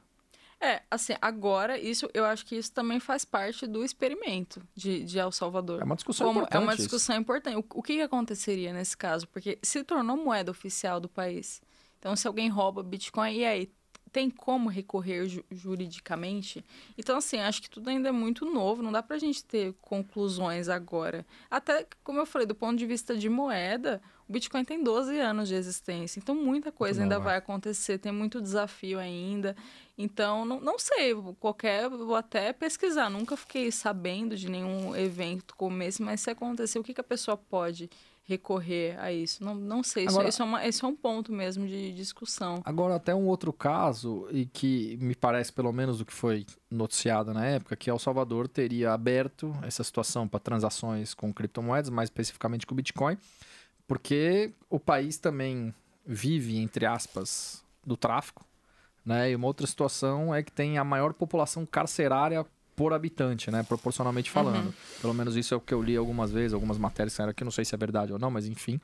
É, 0.59 0.81
assim, 0.89 1.13
agora, 1.21 1.77
isso, 1.77 2.09
eu 2.13 2.25
acho 2.25 2.43
que 2.45 2.55
isso 2.55 2.71
também 2.71 2.99
faz 2.99 3.23
parte 3.23 3.67
do 3.67 3.83
experimento 3.85 4.61
de, 4.75 5.03
de 5.03 5.19
El 5.19 5.31
Salvador. 5.31 5.81
É 5.81 5.83
uma 5.83 5.95
discussão 5.95 6.27
Como- 6.27 6.39
importante. 6.39 6.59
é 6.61 6.63
uma 6.63 6.73
isso. 6.73 6.81
discussão 6.83 7.15
importante. 7.15 7.57
O, 7.57 7.65
o 7.75 7.83
que 7.83 7.95
que 7.95 8.01
aconteceria 8.01 8.73
nesse 8.73 8.97
caso? 8.97 9.27
Porque 9.27 9.59
se 9.61 9.83
tornou 9.83 10.17
moeda 10.17 10.49
oficial 10.49 10.99
do 10.99 11.07
país. 11.07 11.61
Então, 11.99 12.15
se 12.15 12.27
alguém 12.27 12.49
rouba 12.49 12.81
Bitcoin, 12.83 13.35
e 13.35 13.45
aí? 13.45 13.71
Tem 14.09 14.29
como 14.29 14.69
recorrer 14.69 15.27
ju- 15.27 15.43
juridicamente? 15.51 16.63
Então, 16.97 17.17
assim, 17.17 17.37
acho 17.39 17.61
que 17.61 17.69
tudo 17.69 17.89
ainda 17.89 18.09
é 18.09 18.11
muito 18.11 18.45
novo, 18.45 18.81
não 18.81 18.91
dá 18.91 19.03
pra 19.03 19.17
gente 19.19 19.43
ter 19.43 19.73
conclusões 19.81 20.69
agora. 20.69 21.25
Até, 21.51 21.85
como 22.03 22.17
eu 22.19 22.25
falei, 22.25 22.47
do 22.47 22.55
ponto 22.55 22.77
de 22.77 22.85
vista 22.85 23.15
de 23.17 23.29
moeda, 23.29 24.01
o 24.27 24.31
Bitcoin 24.31 24.63
tem 24.63 24.81
12 24.81 25.19
anos 25.19 25.49
de 25.49 25.55
existência, 25.55 26.19
então 26.19 26.33
muita 26.33 26.71
coisa 26.71 27.03
ainda 27.03 27.19
vai 27.19 27.35
acontecer, 27.35 27.97
tem 27.99 28.11
muito 28.11 28.41
desafio 28.41 28.97
ainda. 28.97 29.55
Então, 29.97 30.45
não, 30.45 30.59
não 30.59 30.77
sei, 30.77 31.15
qualquer, 31.39 31.89
vou 31.89 32.15
até 32.15 32.53
pesquisar, 32.53 33.09
nunca 33.09 33.35
fiquei 33.35 33.71
sabendo 33.71 34.35
de 34.35 34.47
nenhum 34.49 34.95
evento 34.95 35.55
como 35.55 35.81
esse, 35.81 36.01
mas 36.03 36.21
se 36.21 36.29
acontecer, 36.29 36.77
o 36.77 36.83
que, 36.83 36.93
que 36.93 37.01
a 37.01 37.03
pessoa 37.03 37.35
pode 37.35 37.89
recorrer 38.23 38.99
a 38.99 39.11
isso? 39.11 39.43
Não, 39.43 39.55
não 39.55 39.81
sei, 39.81 40.03
isso, 40.05 40.11
Agora- 40.15 40.29
isso, 40.29 40.41
é 40.41 40.45
uma, 40.45 40.67
isso 40.67 40.85
é 40.85 40.89
um 40.89 40.95
ponto 40.95 41.31
mesmo 41.31 41.65
de 41.65 41.93
discussão. 41.93 42.61
Agora, 42.63 42.95
até 42.95 43.15
um 43.15 43.25
outro 43.25 43.51
caso, 43.51 44.27
e 44.29 44.45
que 44.45 44.97
me 45.01 45.15
parece, 45.15 45.51
pelo 45.51 45.71
menos, 45.71 45.99
o 46.01 46.05
que 46.05 46.13
foi 46.13 46.45
noticiado 46.69 47.33
na 47.33 47.45
época, 47.45 47.75
que 47.75 47.89
El 47.89 47.97
Salvador 47.97 48.47
teria 48.47 48.91
aberto 48.93 49.55
essa 49.63 49.83
situação 49.83 50.27
para 50.27 50.39
transações 50.41 51.13
com 51.15 51.33
criptomoedas, 51.33 51.89
mais 51.89 52.07
especificamente 52.07 52.67
com 52.67 52.75
Bitcoin, 52.75 53.17
porque 53.87 54.51
o 54.69 54.79
país 54.79 55.17
também 55.17 55.73
vive, 56.05 56.57
entre 56.57 56.85
aspas, 56.85 57.63
do 57.85 57.95
tráfico, 57.97 58.45
né? 59.07 59.31
E 59.31 59.35
uma 59.35 59.47
outra 59.47 59.65
situação 59.65 60.35
é 60.35 60.43
que 60.43 60.51
tem 60.51 60.77
a 60.77 60.83
maior 60.83 61.13
população 61.13 61.65
carcerária 61.65 62.45
por 62.75 62.93
habitante, 62.93 63.49
né? 63.49 63.63
Proporcionalmente 63.63 64.29
falando. 64.29 64.73
Pelo 65.01 65.13
menos 65.13 65.37
isso 65.37 65.53
é 65.53 65.57
o 65.57 65.61
que 65.61 65.73
eu 65.73 65.81
li 65.81 65.95
algumas 65.95 66.29
vezes, 66.29 66.53
algumas 66.53 66.77
matérias 66.77 67.13
saíram 67.13 67.31
aqui, 67.31 67.43
não 67.43 67.51
sei 67.51 67.63
se 67.63 67.73
é 67.73 67.77
verdade 67.77 68.11
ou 68.11 68.19
não, 68.19 68.29
mas 68.29 68.45
enfim, 68.45 68.81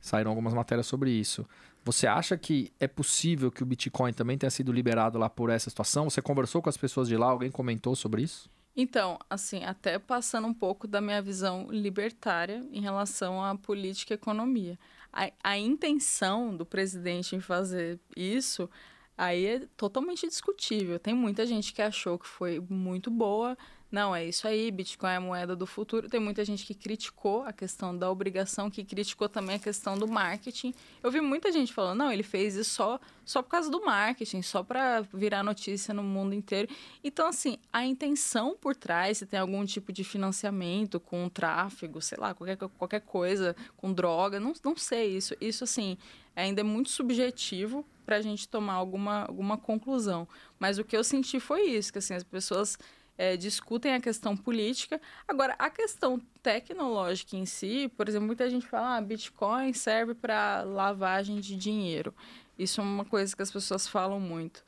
saíram 0.00 0.30
algumas 0.30 0.54
matérias 0.54 0.86
sobre 0.86 1.10
isso. 1.10 1.44
Você 1.84 2.06
acha 2.06 2.36
que 2.36 2.72
é 2.78 2.86
possível 2.86 3.50
que 3.50 3.62
o 3.62 3.66
Bitcoin 3.66 4.12
também 4.12 4.38
tenha 4.38 4.50
sido 4.50 4.72
liberado 4.72 5.18
lá 5.18 5.28
por 5.28 5.50
essa 5.50 5.68
situação? 5.68 6.08
Você 6.08 6.22
conversou 6.22 6.62
com 6.62 6.68
as 6.68 6.76
pessoas 6.76 7.08
de 7.08 7.16
lá? 7.16 7.26
Alguém 7.26 7.50
comentou 7.50 7.96
sobre 7.96 8.22
isso? 8.22 8.48
Então, 8.76 9.18
assim, 9.28 9.64
até 9.64 9.98
passando 9.98 10.46
um 10.46 10.54
pouco 10.54 10.86
da 10.86 11.00
minha 11.00 11.20
visão 11.20 11.66
libertária 11.70 12.64
em 12.70 12.80
relação 12.80 13.42
à 13.42 13.56
política 13.56 14.14
e 14.14 14.16
economia. 14.16 14.78
A, 15.12 15.30
a 15.42 15.58
intenção 15.58 16.56
do 16.56 16.64
presidente 16.64 17.34
em 17.34 17.40
fazer 17.40 17.98
isso 18.14 18.68
aí 19.16 19.46
é 19.46 19.60
totalmente 19.76 20.26
discutível. 20.26 20.98
Tem 20.98 21.14
muita 21.14 21.46
gente 21.46 21.72
que 21.72 21.80
achou 21.80 22.18
que 22.18 22.26
foi 22.26 22.60
muito 22.68 23.10
boa. 23.10 23.56
Não, 23.90 24.14
é 24.14 24.24
isso 24.24 24.48
aí, 24.48 24.70
Bitcoin 24.70 25.10
é 25.10 25.16
a 25.16 25.20
moeda 25.20 25.54
do 25.54 25.64
futuro. 25.64 26.08
Tem 26.08 26.18
muita 26.18 26.44
gente 26.44 26.66
que 26.66 26.74
criticou 26.74 27.44
a 27.44 27.52
questão 27.52 27.96
da 27.96 28.10
obrigação, 28.10 28.68
que 28.68 28.84
criticou 28.84 29.28
também 29.28 29.56
a 29.56 29.58
questão 29.60 29.96
do 29.96 30.08
marketing. 30.08 30.74
Eu 31.02 31.10
vi 31.10 31.20
muita 31.20 31.52
gente 31.52 31.72
falando, 31.72 31.98
não, 31.98 32.12
ele 32.12 32.24
fez 32.24 32.56
isso 32.56 32.70
só, 32.70 33.00
só 33.24 33.40
por 33.42 33.48
causa 33.48 33.70
do 33.70 33.84
marketing, 33.84 34.42
só 34.42 34.62
para 34.62 35.02
virar 35.14 35.44
notícia 35.44 35.94
no 35.94 36.02
mundo 36.02 36.34
inteiro. 36.34 36.68
Então, 37.02 37.28
assim, 37.28 37.58
a 37.72 37.86
intenção 37.86 38.56
por 38.60 38.74
trás, 38.74 39.18
se 39.18 39.26
tem 39.26 39.38
algum 39.38 39.64
tipo 39.64 39.92
de 39.92 40.02
financiamento 40.02 40.98
com 40.98 41.28
tráfego, 41.28 42.02
sei 42.02 42.18
lá, 42.18 42.34
qualquer, 42.34 42.56
qualquer 42.56 43.00
coisa, 43.02 43.54
com 43.76 43.92
droga, 43.92 44.40
não, 44.40 44.52
não 44.64 44.76
sei. 44.76 45.16
Isso, 45.16 45.34
isso, 45.40 45.62
assim, 45.62 45.96
ainda 46.36 46.60
é 46.60 46.64
muito 46.64 46.90
subjetivo 46.90 47.84
para 48.04 48.16
a 48.16 48.20
gente 48.20 48.48
tomar 48.48 48.74
alguma, 48.74 49.22
alguma 49.24 49.56
conclusão. 49.58 50.28
Mas 50.60 50.78
o 50.78 50.84
que 50.84 50.96
eu 50.96 51.02
senti 51.02 51.40
foi 51.40 51.62
isso, 51.62 51.90
que 51.92 51.98
assim, 51.98 52.14
as 52.14 52.22
pessoas 52.22 52.78
é, 53.18 53.36
discutem 53.36 53.94
a 53.94 54.00
questão 54.00 54.36
política. 54.36 55.00
Agora, 55.26 55.56
a 55.58 55.68
questão 55.70 56.20
tecnológica 56.42 57.36
em 57.36 57.46
si, 57.46 57.90
por 57.96 58.08
exemplo, 58.08 58.26
muita 58.26 58.48
gente 58.48 58.66
fala, 58.66 58.96
ah, 58.96 59.00
Bitcoin 59.00 59.72
serve 59.72 60.14
para 60.14 60.62
lavagem 60.62 61.40
de 61.40 61.56
dinheiro. 61.56 62.14
Isso 62.58 62.80
é 62.80 62.84
uma 62.84 63.04
coisa 63.04 63.34
que 63.34 63.42
as 63.42 63.50
pessoas 63.50 63.88
falam 63.88 64.20
muito. 64.20 64.64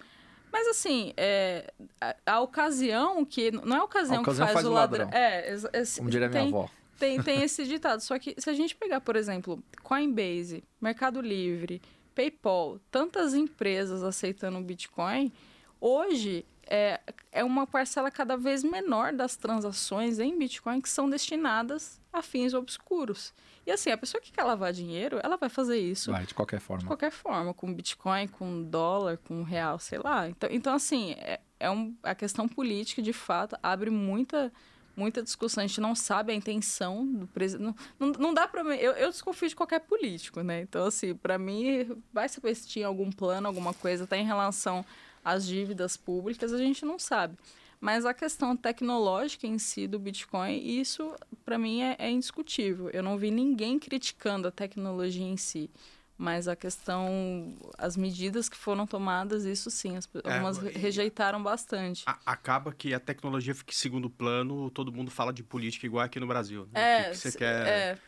Mas 0.52 0.66
assim, 0.68 1.12
é, 1.16 1.72
a, 2.00 2.16
a 2.26 2.40
ocasião 2.40 3.22
que. 3.24 3.50
Não 3.50 3.76
é 3.76 3.80
a 3.80 3.84
ocasião, 3.84 4.18
A 4.18 4.22
ocasião 4.22 4.46
que 4.46 4.52
faz 4.52 4.64
faz, 4.64 4.66
o 4.66 4.70
ladrão. 4.72 5.04
ladrão. 5.04 5.20
É, 5.20 5.50
ex- 5.50 5.66
ex- 5.74 5.96
Como 5.98 6.08
diria 6.10 6.28
minha 6.28 6.40
tem, 6.40 6.48
avó. 6.48 6.70
Tem, 6.98 7.22
tem 7.22 7.42
esse 7.42 7.64
ditado. 7.64 8.00
Só 8.00 8.18
que 8.18 8.34
se 8.38 8.50
a 8.50 8.52
gente 8.52 8.74
pegar, 8.74 9.00
por 9.00 9.16
exemplo, 9.16 9.62
Coinbase, 9.82 10.64
Mercado 10.80 11.20
Livre, 11.20 11.80
PayPal, 12.14 12.80
tantas 12.90 13.34
empresas 13.34 14.02
aceitando 14.02 14.58
o 14.58 14.62
Bitcoin, 14.62 15.32
hoje 15.80 16.44
é, 16.66 17.00
é 17.32 17.42
uma 17.42 17.66
parcela 17.66 18.10
cada 18.10 18.36
vez 18.36 18.62
menor 18.62 19.12
das 19.12 19.36
transações 19.36 20.18
em 20.18 20.36
Bitcoin 20.36 20.80
que 20.80 20.88
são 20.88 21.08
destinadas 21.08 22.00
a 22.12 22.20
fins 22.20 22.52
obscuros. 22.52 23.32
E 23.66 23.70
assim, 23.70 23.90
a 23.90 23.96
pessoa 23.96 24.20
que 24.20 24.32
quer 24.32 24.44
lavar 24.44 24.72
dinheiro, 24.72 25.20
ela 25.22 25.36
vai 25.36 25.48
fazer 25.48 25.78
isso 25.78 26.10
Vai, 26.10 26.26
de 26.26 26.34
qualquer 26.34 26.58
de 26.58 26.64
forma. 26.64 26.86
qualquer 26.86 27.10
forma, 27.10 27.54
com 27.54 27.72
Bitcoin, 27.72 28.26
com 28.28 28.62
dólar, 28.62 29.18
com 29.18 29.42
real, 29.42 29.78
sei 29.78 29.98
lá. 29.98 30.28
Então, 30.28 30.48
então 30.52 30.74
assim, 30.74 31.12
é, 31.12 31.40
é 31.58 31.70
um, 31.70 31.94
a 32.02 32.14
questão 32.14 32.48
política, 32.48 33.00
de 33.00 33.12
fato, 33.12 33.56
abre 33.62 33.90
muita 33.90 34.52
muita 34.98 35.22
discussão. 35.22 35.62
A 35.62 35.66
gente 35.66 35.80
não 35.80 35.94
sabe 35.94 36.32
a 36.32 36.34
intenção 36.34 37.06
do 37.06 37.26
presidente. 37.28 37.76
Não, 37.98 38.10
não, 38.10 38.34
dá 38.34 38.50
mim. 38.64 38.74
Eu, 38.76 38.92
eu 38.92 39.08
desconfio 39.08 39.48
de 39.48 39.56
qualquer 39.56 39.80
político, 39.80 40.42
né? 40.42 40.62
Então, 40.62 40.86
assim, 40.86 41.14
pra 41.14 41.38
mim, 41.38 42.02
vai 42.12 42.28
saber 42.28 42.54
se 42.54 42.68
tinha 42.68 42.86
algum 42.86 43.10
plano, 43.10 43.46
alguma 43.46 43.72
coisa, 43.72 44.04
até 44.04 44.18
em 44.18 44.26
relação 44.26 44.84
às 45.24 45.46
dívidas 45.46 45.96
públicas, 45.96 46.52
a 46.52 46.58
gente 46.58 46.84
não 46.84 46.98
sabe. 46.98 47.36
Mas 47.80 48.04
a 48.04 48.12
questão 48.12 48.56
tecnológica 48.56 49.46
em 49.46 49.56
si 49.56 49.86
do 49.86 49.98
Bitcoin, 49.98 50.58
isso 50.58 51.14
para 51.44 51.56
mim 51.56 51.82
é, 51.82 51.94
é 51.98 52.10
indiscutível. 52.10 52.90
Eu 52.90 53.02
não 53.02 53.16
vi 53.16 53.30
ninguém 53.30 53.78
criticando 53.78 54.48
a 54.48 54.50
tecnologia 54.50 55.24
em 55.24 55.36
si. 55.36 55.70
Mas 56.18 56.48
a 56.48 56.56
questão, 56.56 57.54
as 57.78 57.96
medidas 57.96 58.48
que 58.48 58.56
foram 58.56 58.88
tomadas, 58.88 59.44
isso 59.44 59.70
sim, 59.70 59.96
as, 59.96 60.08
É, 60.24 60.32
algumas 60.32 60.58
re- 60.58 60.70
rejeitaram 60.70 61.40
bastante. 61.40 62.02
A- 62.04 62.18
acaba 62.26 62.72
que 62.72 62.92
a 62.92 62.98
tecnologia 62.98 63.54
fica 63.54 63.70
em 63.70 63.76
segundo 63.76 64.10
plano, 64.10 64.68
todo 64.70 64.92
mundo 64.92 65.12
fala 65.12 65.32
de 65.32 65.44
política 65.44 65.86
igual 65.86 66.04
aqui 66.04 66.18
no 66.18 66.26
Brasil. 66.26 66.68
Né? 66.72 66.80
É, 66.80 67.00
o 67.00 67.04
que, 67.04 67.10
que 67.12 67.16
você 67.18 67.38
quer. 67.38 67.68
é, 67.68 67.92
né? 67.92 67.98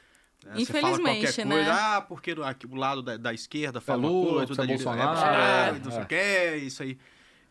Você 0.59 0.73
fala 0.73 0.95
infelizmente, 0.95 1.23
qualquer 1.23 1.47
né? 1.47 1.55
coisa, 1.55 1.97
ah, 1.97 2.01
porque 2.01 2.35
aqui, 2.45 2.67
o 2.67 2.75
lado 2.75 3.01
da, 3.01 3.17
da 3.17 3.33
esquerda 3.33 3.81
coisa, 3.81 4.47
você 4.49 4.55
da 4.57 4.65
é 4.65 4.67
direita 4.67 4.85
Bolsonaro, 4.91 5.21
Bolsonaro, 5.21 5.77
é, 5.77 5.79
não 5.79 5.91
sei 5.93 6.01
é. 6.01 6.03
o 6.03 6.07
que, 6.09 6.57
isso 6.67 6.83
aí. 6.83 6.99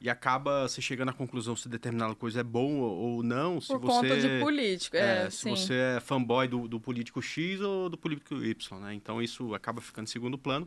E 0.01 0.09
acaba 0.09 0.67
você 0.67 0.81
chegando 0.81 1.09
à 1.09 1.13
conclusão 1.13 1.55
se 1.55 1.67
determinada 1.67 2.15
coisa 2.15 2.39
é 2.39 2.43
bom 2.43 2.77
ou 2.77 2.97
ou 2.97 3.23
não, 3.23 3.59
se 3.59 3.67
por 3.67 3.79
você... 3.79 4.09
conta 4.09 4.21
de 4.21 4.39
político. 4.39 4.95
É, 4.95 5.25
É, 5.25 5.29
se 5.29 5.37
sim. 5.39 5.49
você 5.49 5.73
é 5.73 5.99
fanboy 5.99 6.47
do, 6.47 6.67
do 6.67 6.79
político 6.79 7.21
X 7.21 7.59
ou 7.59 7.89
do 7.89 7.97
político 7.97 8.35
Y, 8.35 8.79
né? 8.79 8.93
Então 8.93 9.21
isso 9.21 9.53
acaba 9.53 9.81
ficando 9.81 10.05
em 10.05 10.11
segundo 10.11 10.37
plano. 10.37 10.65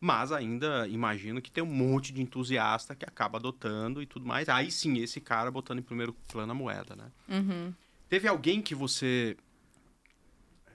Mas 0.00 0.32
ainda 0.32 0.86
imagino 0.88 1.40
que 1.40 1.50
tem 1.50 1.64
um 1.64 1.66
monte 1.66 2.12
de 2.12 2.20
entusiasta 2.20 2.94
que 2.94 3.06
acaba 3.06 3.38
adotando 3.38 4.02
e 4.02 4.06
tudo 4.06 4.26
mais. 4.26 4.48
Aí 4.50 4.70
sim, 4.70 4.98
esse 4.98 5.18
cara 5.20 5.50
botando 5.50 5.78
em 5.78 5.82
primeiro 5.82 6.12
plano 6.30 6.52
a 6.52 6.54
moeda, 6.54 6.94
né? 6.94 7.10
Uhum. 7.26 7.72
Teve 8.08 8.28
alguém 8.28 8.60
que 8.60 8.74
você 8.74 9.34
é, 10.66 10.70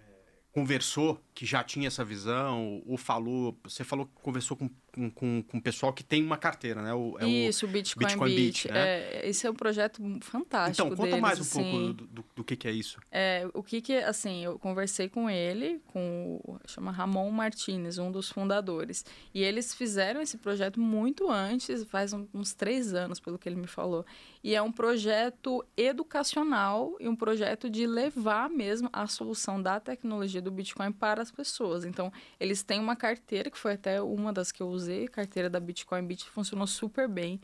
conversou 0.52 1.24
que 1.36 1.46
já 1.46 1.64
tinha 1.64 1.88
essa 1.88 2.04
visão, 2.04 2.82
ou 2.88 2.98
falou. 2.98 3.56
Você 3.66 3.84
falou 3.84 4.08
que 4.08 4.14
conversou 4.22 4.58
com, 4.58 4.68
com, 4.94 5.10
com, 5.10 5.44
com 5.44 5.58
o 5.58 5.62
pessoal 5.62 5.92
que 5.94 6.04
tem 6.04 6.24
uma 6.24 6.38
carteira, 6.38 6.82
né? 6.82 6.94
O, 6.94 7.18
é 7.20 7.28
Isso, 7.28 7.66
o 7.66 7.70
Bitcoin, 7.70 8.06
Bitcoin 8.06 8.30
Beach. 8.36 8.68
Beach, 8.68 8.72
né? 8.72 8.80
É, 8.80 9.30
esse 9.30 9.46
é 9.48 9.50
um 9.52 9.54
projeto 9.56 10.02
fantástico. 10.22 10.88
Então, 10.88 10.90
conta 10.96 11.04
deles, 11.10 11.22
mais 11.22 11.40
um 11.40 11.42
assim. 11.42 11.62
pouco 11.72 11.94
do, 11.94 12.08
do, 12.08 12.26
do 12.38 12.44
que, 12.44 12.56
que 12.56 12.68
é 12.68 12.72
isso. 12.72 13.00
É, 13.12 13.48
o 13.54 13.64
que 13.64 13.82
que, 13.82 13.96
assim, 13.98 14.44
eu 14.44 14.58
conversei 14.60 15.08
com 15.10 15.30
ele, 15.30 15.82
com 15.88 16.40
o, 16.44 16.58
chama 16.68 16.92
Ramon 16.92 17.30
Martinez, 17.32 17.98
um 17.98 18.12
dos 18.12 18.30
fundadores. 18.30 19.06
E 19.34 19.42
eles 19.44 19.74
fizeram 19.74 20.22
esse 20.22 20.38
projeto 20.38 20.80
muito 20.80 21.30
antes, 21.30 21.84
faz 21.86 22.14
um- 22.14 22.28
uns 22.34 22.54
três 22.54 22.94
anos, 22.94 23.20
pelo 23.20 23.38
que 23.38 23.48
ele 23.48 23.56
me 23.56 23.68
falou. 23.68 24.06
E 24.44 24.56
é 24.56 24.62
um 24.62 24.72
projeto 24.72 25.64
educacional 26.10 26.96
e 27.00 27.08
um 27.08 27.16
projeto 27.16 27.70
de 27.70 27.86
levar 27.86 28.50
mesmo 28.50 28.90
a 28.92 29.06
solução 29.08 29.62
da 29.62 29.80
tecnologia 29.80 30.42
do 30.42 30.50
Bitcoin 30.50 30.92
para 30.92 31.22
as 31.22 31.30
pessoas. 31.32 31.86
Então, 31.86 32.12
eles 32.40 32.64
têm 32.64 32.80
uma 32.80 32.96
carteira, 32.96 33.50
que 33.52 33.58
foi 33.58 33.74
até 33.74 34.02
uma 34.02 34.32
das 34.34 34.52
que 34.52 34.62
eu 34.62 34.70
usei, 34.80 35.08
carteira 35.08 35.50
da 35.50 35.60
Bitcoin 35.60 36.04
Beach, 36.06 36.26
funcionou 36.30 36.66
super 36.68 37.08
bem, 37.08 37.40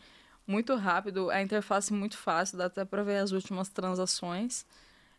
muito 0.47 0.75
rápido, 0.75 1.29
a 1.29 1.41
interface 1.41 1.91
muito 1.93 2.17
fácil, 2.17 2.57
dá 2.57 2.65
até 2.65 2.85
para 2.85 3.03
ver 3.03 3.17
as 3.17 3.31
últimas 3.31 3.69
transações 3.69 4.65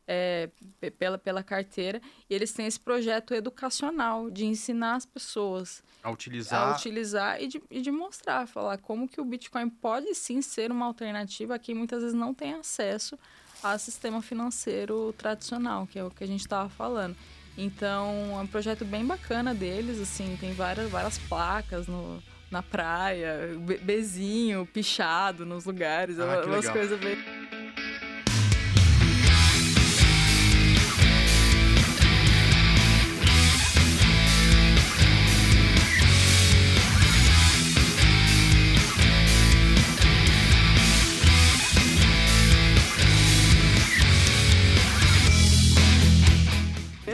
é, 0.07 0.49
pe- 0.81 0.91
pela, 0.93 1.19
pela 1.19 1.43
carteira. 1.43 2.01
E 2.31 2.35
eles 2.35 2.53
têm 2.53 2.65
esse 2.67 2.79
projeto 2.79 3.35
educacional 3.35 4.31
de 4.31 4.45
ensinar 4.47 4.95
as 4.95 5.05
pessoas 5.05 5.83
A 6.03 6.09
a 6.09 6.13
utilizar. 6.13 6.73
utilizar 6.77 7.43
e 7.43 7.49
de, 7.49 7.61
e 7.71 7.81
de 7.83 7.91
mostrar, 7.91 8.47
falar 8.47 8.79
como 8.79 9.09
que 9.09 9.21
o 9.21 9.25
Bitcoin 9.25 9.69
pode 9.69 10.15
sim 10.15 10.41
ser 10.41 10.71
uma 10.71 10.87
alternativa 10.87 11.57
a 11.57 11.59
quem 11.59 11.75
muitas 11.75 12.03
vezes 12.03 12.15
não 12.17 12.33
tem 12.33 12.55
acesso 12.55 13.19
ao 13.63 13.77
sistema 13.81 14.23
financeiro 14.23 15.13
tradicional, 15.19 15.89
que 15.89 15.99
é 15.99 16.05
o 16.05 16.11
que 16.11 16.23
a 16.23 16.27
gente 16.27 16.41
estava 16.43 16.69
falando. 16.69 17.17
Então, 17.57 18.37
é 18.39 18.43
um 18.43 18.47
projeto 18.47 18.85
bem 18.85 19.05
bacana 19.05 19.55
deles, 19.55 20.01
assim, 20.01 20.37
tem 20.39 20.53
várias, 20.53 20.91
várias 20.91 21.17
placas 21.17 21.87
no, 21.87 22.23
na 22.51 22.63
praia, 22.63 23.57
be- 23.59 23.79
bezinho, 23.79 24.67
pichado 24.67 25.47
nos 25.47 25.65
lugares, 25.65 26.19
Ah, 26.21 26.43
é 26.43 26.45
umas 26.45 26.69
coisas 26.69 26.99
bem... 27.01 27.17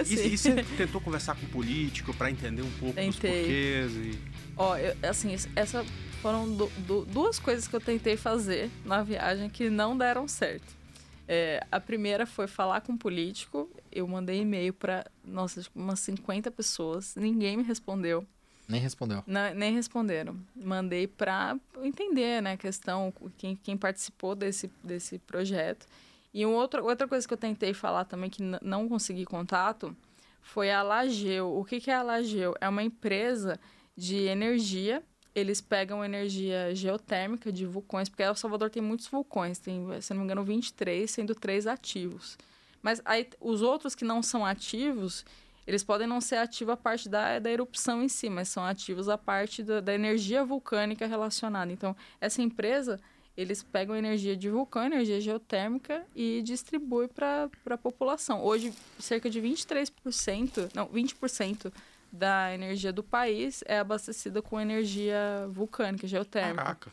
assim. 0.14 0.26
e 0.26 0.36
você 0.38 0.62
tentou 0.76 1.00
conversar 1.00 1.34
com 1.36 1.46
o 1.46 1.48
político 1.48 2.12
para 2.14 2.30
entender 2.30 2.62
um 2.62 2.70
pouco 2.72 2.94
dos 2.94 3.16
Tentei. 3.16 3.40
porquês 3.40 3.92
e. 3.92 4.18
Ó, 4.56 4.76
eu- 4.76 4.96
assim, 5.08 5.34
essa 5.56 5.84
foram 6.20 6.48
du- 6.54 6.70
du- 6.86 7.04
duas 7.06 7.38
coisas 7.38 7.66
que 7.66 7.74
eu 7.74 7.80
tentei 7.80 8.16
fazer 8.16 8.70
na 8.84 9.02
viagem 9.02 9.48
que 9.48 9.68
não 9.70 9.96
deram 9.96 10.28
certo. 10.28 10.80
É, 11.26 11.64
a 11.72 11.80
primeira 11.80 12.26
foi 12.26 12.46
falar 12.46 12.80
com 12.82 12.92
um 12.92 12.96
político. 12.98 13.70
Eu 13.90 14.06
mandei 14.06 14.40
e-mail 14.42 14.72
para, 14.72 15.04
nossa, 15.24 15.62
umas 15.74 16.00
50 16.00 16.50
pessoas. 16.50 17.14
Ninguém 17.16 17.56
me 17.56 17.62
respondeu. 17.62 18.26
Nem 18.68 18.80
respondeu. 18.80 19.22
Não- 19.26 19.54
nem 19.54 19.74
responderam. 19.74 20.36
Mandei 20.54 21.06
para 21.06 21.56
entender, 21.82 22.40
né, 22.42 22.52
a 22.52 22.56
questão, 22.56 23.12
quem, 23.38 23.56
quem 23.56 23.76
participou 23.76 24.34
desse, 24.34 24.70
desse 24.82 25.18
projeto. 25.18 25.86
E 26.32 26.46
um 26.46 26.54
outro, 26.54 26.84
outra 26.84 27.06
coisa 27.06 27.26
que 27.26 27.34
eu 27.34 27.38
tentei 27.38 27.74
falar 27.74 28.04
também, 28.04 28.30
que 28.30 28.42
não 28.62 28.88
consegui 28.88 29.24
contato, 29.24 29.94
foi 30.40 30.70
a 30.70 30.82
Lageu. 30.82 31.56
O 31.58 31.64
que, 31.64 31.80
que 31.80 31.90
é 31.90 31.94
a 31.94 32.02
Lageu? 32.02 32.54
É 32.60 32.68
uma 32.68 32.82
empresa 32.82 33.60
de 33.96 34.16
energia. 34.24 35.02
Eles 35.34 35.60
pegam 35.60 36.04
energia 36.04 36.74
geotérmica 36.74 37.52
de 37.52 37.64
vulcões, 37.64 38.08
porque 38.08 38.22
El 38.22 38.34
Salvador 38.34 38.70
tem 38.70 38.82
muitos 38.82 39.06
vulcões, 39.06 39.58
tem, 39.58 39.86
se 40.00 40.12
não 40.12 40.20
me 40.20 40.24
engano, 40.24 40.44
23, 40.44 41.10
sendo 41.10 41.34
três 41.34 41.66
ativos. 41.66 42.36
Mas 42.82 43.00
aí, 43.04 43.28
os 43.40 43.62
outros 43.62 43.94
que 43.94 44.04
não 44.04 44.22
são 44.22 44.44
ativos, 44.44 45.24
eles 45.66 45.84
podem 45.84 46.06
não 46.06 46.20
ser 46.20 46.36
ativos 46.36 46.72
a 46.72 46.76
parte 46.76 47.08
da, 47.08 47.38
da 47.38 47.50
erupção 47.50 48.02
em 48.02 48.08
si, 48.08 48.28
mas 48.28 48.48
são 48.48 48.64
ativos 48.64 49.08
a 49.08 49.16
parte 49.16 49.62
da, 49.62 49.80
da 49.80 49.94
energia 49.94 50.44
vulcânica 50.44 51.06
relacionada. 51.06 51.72
Então, 51.72 51.96
essa 52.20 52.42
empresa, 52.42 53.00
eles 53.36 53.62
pegam 53.62 53.96
energia 53.96 54.36
de 54.36 54.50
vulcão, 54.50 54.84
energia 54.84 55.20
geotérmica 55.20 56.04
e 56.14 56.42
distribuem 56.42 57.08
para 57.08 57.48
a 57.70 57.78
população. 57.78 58.42
Hoje, 58.42 58.72
cerca 58.98 59.30
de 59.30 59.40
23%, 59.40 60.70
não, 60.74 60.86
20% 60.88 61.72
da 62.12 62.52
energia 62.52 62.92
do 62.92 63.02
país 63.02 63.64
é 63.66 63.78
abastecida 63.78 64.42
com 64.42 64.60
energia 64.60 65.48
vulcânica, 65.50 66.06
geotérmica. 66.06 66.62
Caraca. 66.62 66.92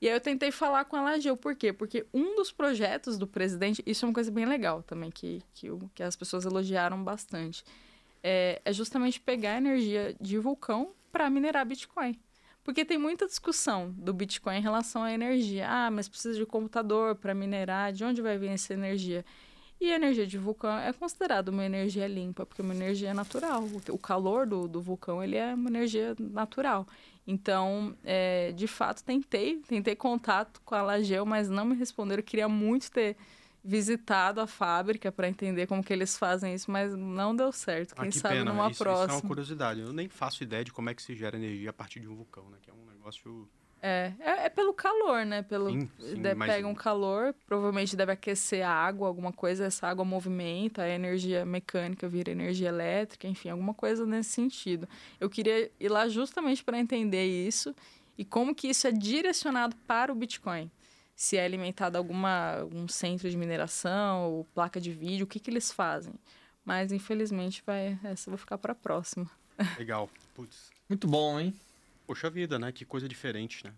E 0.00 0.06
aí 0.06 0.14
eu 0.14 0.20
tentei 0.20 0.52
falar 0.52 0.84
com 0.84 0.94
a 0.94 1.02
Lageu, 1.02 1.36
por 1.36 1.56
quê? 1.56 1.72
Porque 1.72 2.06
um 2.14 2.36
dos 2.36 2.52
projetos 2.52 3.18
do 3.18 3.26
presidente, 3.26 3.82
isso 3.84 4.04
é 4.04 4.08
uma 4.08 4.14
coisa 4.14 4.30
bem 4.30 4.44
legal 4.44 4.82
também, 4.82 5.10
que, 5.10 5.42
que, 5.54 5.68
que 5.94 6.02
as 6.02 6.14
pessoas 6.14 6.44
elogiaram 6.44 7.02
bastante, 7.02 7.64
é, 8.22 8.60
é 8.64 8.72
justamente 8.72 9.20
pegar 9.20 9.56
energia 9.56 10.14
de 10.20 10.38
vulcão 10.38 10.92
para 11.10 11.28
minerar 11.28 11.66
Bitcoin. 11.66 12.16
Porque 12.68 12.84
tem 12.84 12.98
muita 12.98 13.24
discussão 13.24 13.94
do 13.96 14.12
Bitcoin 14.12 14.58
em 14.58 14.60
relação 14.60 15.02
à 15.02 15.10
energia. 15.10 15.66
Ah, 15.66 15.90
mas 15.90 16.06
precisa 16.06 16.36
de 16.38 16.44
computador 16.44 17.14
para 17.14 17.32
minerar, 17.32 17.94
de 17.94 18.04
onde 18.04 18.20
vai 18.20 18.36
vir 18.36 18.50
essa 18.50 18.74
energia? 18.74 19.24
E 19.80 19.90
a 19.90 19.96
energia 19.96 20.26
de 20.26 20.36
vulcão 20.36 20.76
é 20.76 20.92
considerada 20.92 21.50
uma 21.50 21.64
energia 21.64 22.06
limpa, 22.06 22.44
porque 22.44 22.60
é 22.60 22.64
uma 22.64 22.74
energia 22.74 23.14
natural. 23.14 23.64
O- 23.88 23.96
calor 23.96 24.44
do, 24.44 24.68
do 24.68 24.82
vulcão 24.82 25.24
ele 25.24 25.34
é 25.36 25.54
uma 25.54 25.70
energia 25.70 26.14
natural. 26.20 26.86
Então, 27.26 27.96
é, 28.04 28.52
de 28.52 28.66
fato, 28.66 29.02
tentei, 29.02 29.62
tentei 29.66 29.96
contato 29.96 30.60
com 30.62 30.74
a 30.74 30.82
Lageu, 30.82 31.24
mas 31.24 31.48
não 31.48 31.64
me 31.64 31.74
responderam. 31.74 32.20
Eu 32.20 32.24
queria 32.24 32.50
muito 32.50 32.90
ter 32.90 33.16
visitado 33.64 34.40
a 34.40 34.46
fábrica 34.46 35.10
para 35.12 35.28
entender 35.28 35.66
como 35.66 35.82
que 35.82 35.92
eles 35.92 36.16
fazem 36.16 36.54
isso, 36.54 36.70
mas 36.70 36.94
não 36.94 37.34
deu 37.34 37.52
certo. 37.52 37.92
Ah, 37.96 38.02
Quem 38.02 38.10
que 38.10 38.18
sabe 38.18 38.36
pena. 38.36 38.52
numa 38.52 38.70
isso, 38.70 38.82
isso 38.82 38.84
é 38.84 38.88
uma 38.90 39.04
próxima. 39.06 39.28
curiosidade. 39.28 39.80
Eu 39.80 39.92
nem 39.92 40.08
faço 40.08 40.42
ideia 40.42 40.64
de 40.64 40.72
como 40.72 40.88
é 40.90 40.94
que 40.94 41.02
se 41.02 41.14
gera 41.14 41.36
energia 41.36 41.70
a 41.70 41.72
partir 41.72 42.00
de 42.00 42.08
um 42.08 42.14
vulcão, 42.14 42.48
né? 42.50 42.58
Que 42.62 42.70
é 42.70 42.72
um 42.72 42.86
negócio. 42.90 43.48
É, 43.80 44.12
é, 44.18 44.46
é 44.46 44.48
pelo 44.48 44.72
calor, 44.74 45.24
né? 45.24 45.42
Pelo, 45.42 45.70
Sim, 45.70 45.88
sim, 46.00 46.20
de- 46.20 46.34
mas- 46.34 46.50
pega 46.52 46.66
um 46.66 46.74
calor, 46.74 47.32
provavelmente 47.46 47.94
deve 47.94 48.10
aquecer 48.10 48.66
a 48.66 48.70
água, 48.72 49.06
alguma 49.06 49.32
coisa, 49.32 49.66
essa 49.66 49.86
água 49.86 50.04
movimenta, 50.04 50.82
a 50.82 50.88
energia 50.88 51.44
mecânica 51.44 52.08
vira 52.08 52.32
energia 52.32 52.68
elétrica, 52.70 53.28
enfim, 53.28 53.50
alguma 53.50 53.72
coisa 53.74 54.04
nesse 54.04 54.30
sentido. 54.30 54.88
Eu 55.20 55.30
queria 55.30 55.70
ir 55.78 55.88
lá 55.88 56.08
justamente 56.08 56.64
para 56.64 56.76
entender 56.78 57.24
isso 57.26 57.72
e 58.16 58.24
como 58.24 58.52
que 58.52 58.66
isso 58.68 58.84
é 58.88 58.90
direcionado 58.90 59.76
para 59.86 60.10
o 60.10 60.14
Bitcoin. 60.14 60.68
Se 61.18 61.36
é 61.36 61.44
alimentado 61.44 61.98
alguma 61.98 62.60
algum 62.60 62.86
centro 62.86 63.28
de 63.28 63.36
mineração 63.36 64.30
ou 64.30 64.44
placa 64.54 64.80
de 64.80 64.92
vídeo, 64.92 65.24
o 65.24 65.26
que 65.26 65.40
que 65.40 65.50
eles 65.50 65.72
fazem? 65.72 66.14
Mas 66.64 66.92
infelizmente 66.92 67.60
vai, 67.66 67.98
essa 68.04 68.30
vou 68.30 68.38
ficar 68.38 68.56
para 68.56 68.70
a 68.70 68.76
próxima. 68.76 69.28
Legal. 69.76 70.08
Putz. 70.32 70.70
Muito 70.88 71.08
bom, 71.08 71.40
hein? 71.40 71.58
Poxa 72.06 72.30
vida, 72.30 72.56
né? 72.56 72.70
Que 72.70 72.84
coisa 72.84 73.08
diferente, 73.08 73.64
né? 73.64 73.74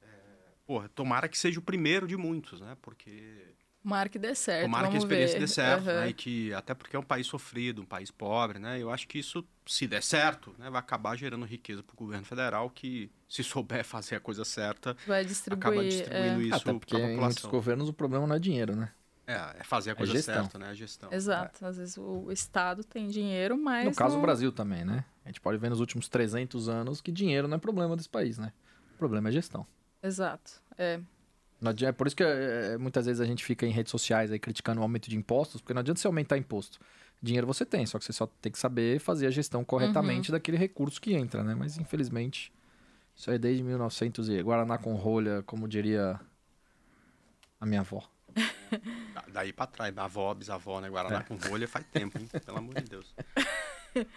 É, 0.00 0.06
Porra, 0.66 0.88
tomara 0.88 1.28
que 1.28 1.36
seja 1.36 1.60
o 1.60 1.62
primeiro 1.62 2.08
de 2.08 2.16
muitos, 2.16 2.58
né? 2.62 2.74
Porque. 2.80 3.54
Tomara 3.86 4.08
que 4.08 4.18
dê 4.18 4.34
certo. 4.34 4.62
Tomara 4.64 4.88
que 4.88 4.96
a 4.96 4.98
experiência 4.98 5.34
ver. 5.38 5.46
dê 5.46 5.46
certo, 5.46 5.88
Aham. 5.88 6.00
né? 6.00 6.08
E 6.08 6.12
que, 6.12 6.52
até 6.52 6.74
porque 6.74 6.96
é 6.96 6.98
um 6.98 7.04
país 7.04 7.24
sofrido, 7.24 7.82
um 7.82 7.84
país 7.84 8.10
pobre, 8.10 8.58
né? 8.58 8.82
Eu 8.82 8.90
acho 8.90 9.06
que 9.06 9.16
isso, 9.16 9.46
se 9.64 9.86
der 9.86 10.02
certo, 10.02 10.52
né, 10.58 10.68
vai 10.68 10.80
acabar 10.80 11.14
gerando 11.16 11.46
riqueza 11.46 11.84
para 11.84 11.94
o 11.94 11.96
governo 11.96 12.24
federal, 12.24 12.68
que, 12.68 13.08
se 13.28 13.44
souber 13.44 13.84
fazer 13.86 14.16
a 14.16 14.20
coisa 14.20 14.44
certa, 14.44 14.96
Vai 15.06 15.24
distribuir. 15.24 15.68
acaba 15.68 15.84
distribuindo 15.84 16.40
é. 16.40 16.44
isso 16.46 16.54
Até 16.56 16.72
porque 16.72 16.96
para 16.96 16.98
a 16.98 17.00
em 17.00 17.16
muitos 17.16 17.36
população. 17.36 17.50
governos 17.52 17.88
o 17.88 17.92
problema 17.92 18.26
não 18.26 18.34
é 18.34 18.38
dinheiro, 18.40 18.74
né? 18.74 18.90
É, 19.24 19.34
é 19.60 19.62
fazer 19.64 19.90
a 19.90 19.92
É 19.92 19.94
coisa 19.96 20.12
gestão. 20.12 20.34
certa, 20.34 20.58
né? 20.58 20.68
A 20.68 20.74
gestão. 20.74 21.12
Exato. 21.12 21.64
Às 21.64 21.76
vezes 21.76 21.96
o 21.96 22.32
Estado 22.32 22.82
tem 22.82 23.06
dinheiro, 23.06 23.56
mas. 23.56 23.84
No 23.84 23.94
caso 23.94 24.14
não... 24.14 24.20
do 24.20 24.22
Brasil 24.22 24.50
também, 24.50 24.84
né? 24.84 25.04
A 25.24 25.28
gente 25.28 25.40
pode 25.40 25.58
ver 25.58 25.68
nos 25.70 25.78
últimos 25.78 26.08
300 26.08 26.68
anos 26.68 27.00
que 27.00 27.12
dinheiro 27.12 27.46
não 27.46 27.56
é 27.56 27.60
problema 27.60 27.94
desse 27.96 28.08
país, 28.08 28.36
né? 28.36 28.52
O 28.94 28.98
problema 28.98 29.28
é 29.28 29.32
gestão. 29.32 29.64
Exato. 30.02 30.60
É. 30.76 31.00
É 31.84 31.92
por 31.92 32.06
isso 32.06 32.14
que 32.14 32.22
é, 32.22 32.76
muitas 32.78 33.06
vezes 33.06 33.20
a 33.20 33.24
gente 33.24 33.44
fica 33.44 33.66
em 33.66 33.70
redes 33.70 33.90
sociais 33.90 34.30
aí 34.30 34.38
criticando 34.38 34.80
o 34.80 34.82
aumento 34.82 35.08
de 35.08 35.16
impostos, 35.16 35.60
porque 35.60 35.72
não 35.74 35.80
adianta 35.80 36.00
você 36.00 36.06
aumentar 36.06 36.36
imposto. 36.36 36.78
Dinheiro 37.22 37.46
você 37.46 37.64
tem, 37.64 37.86
só 37.86 37.98
que 37.98 38.04
você 38.04 38.12
só 38.12 38.26
tem 38.26 38.52
que 38.52 38.58
saber 38.58 38.98
fazer 39.00 39.26
a 39.26 39.30
gestão 39.30 39.64
corretamente 39.64 40.30
daquele 40.30 40.58
recurso 40.58 41.00
que 41.00 41.14
entra, 41.14 41.42
né? 41.42 41.54
Mas 41.54 41.78
infelizmente, 41.78 42.52
isso 43.16 43.30
aí 43.30 43.36
é 43.36 43.38
desde 43.38 43.62
1900 43.62 44.28
e 44.28 44.42
Guaraná 44.42 44.76
com 44.76 44.94
rolha, 44.94 45.42
como 45.44 45.66
diria 45.66 46.20
a 47.58 47.64
minha 47.66 47.80
avó. 47.80 48.06
Da- 49.14 49.24
Daí 49.32 49.52
pra 49.52 49.66
trás, 49.66 49.94
da 49.94 50.04
avó, 50.04 50.34
bisavó, 50.34 50.80
né? 50.80 50.90
Guaraná 50.90 51.20
É. 51.20 51.22
com 51.22 51.36
rolha 51.48 51.66
faz 51.66 51.86
tempo, 51.86 52.18
hein? 52.18 52.28
Pelo 52.44 52.58
amor 52.58 52.74
de 52.74 52.82
Deus. 52.84 53.14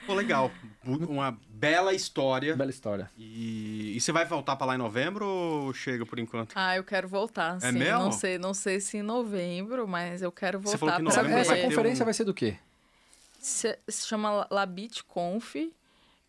Pô, 0.06 0.14
legal. 0.14 0.52
Uma 0.86 1.38
bela 1.50 1.94
história. 1.94 2.56
Bela 2.56 2.70
história. 2.70 3.10
E, 3.18 3.96
e 3.96 4.02
você 4.02 4.12
vai 4.12 4.26
voltar 4.26 4.56
pra 4.56 4.66
lá 4.68 4.76
em 4.76 4.78
novembro 4.78 5.26
ou 5.26 5.74
chega 5.74 6.06
por 6.06 6.20
enquanto? 6.20 6.54
Ah, 6.56 6.76
eu 6.76 6.84
quero 6.84 7.08
voltar. 7.08 7.58
É 7.58 7.72
sim. 7.72 7.78
mesmo? 7.78 8.00
Não 8.00 8.12
sei, 8.12 8.38
não 8.38 8.54
sei 8.54 8.80
se 8.80 8.98
em 8.98 9.02
novembro, 9.04 9.88
mas 9.88 10.22
eu 10.22 10.32
quero 10.32 10.60
Você 10.60 10.78
falou 10.78 10.94
voltar 10.96 11.04
que 11.12 11.14
pra 11.14 11.24
novembro 11.24 11.46
ver. 11.46 11.60
Essa 11.60 11.68
conferência 11.68 12.04
um- 12.04 12.06
vai 12.06 12.14
ser 12.14 12.24
do 12.24 12.34
quê? 12.34 12.58
Se, 13.40 13.78
se 13.88 14.08
chama 14.08 14.48
LabitConf. 14.52 15.56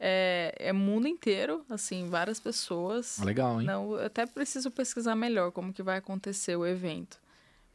É, 0.02 0.54
é 0.58 0.72
mundo 0.72 1.06
inteiro, 1.06 1.62
assim, 1.68 2.08
várias 2.08 2.40
pessoas. 2.40 3.20
Ah, 3.20 3.24
Legal, 3.24 3.60
hein? 3.60 3.66
Não, 3.66 3.92
eu 3.98 4.06
até 4.06 4.24
preciso 4.24 4.70
pesquisar 4.70 5.14
melhor 5.14 5.52
como 5.52 5.74
que 5.74 5.82
vai 5.82 5.98
acontecer 5.98 6.56
o 6.56 6.64
evento. 6.66 7.18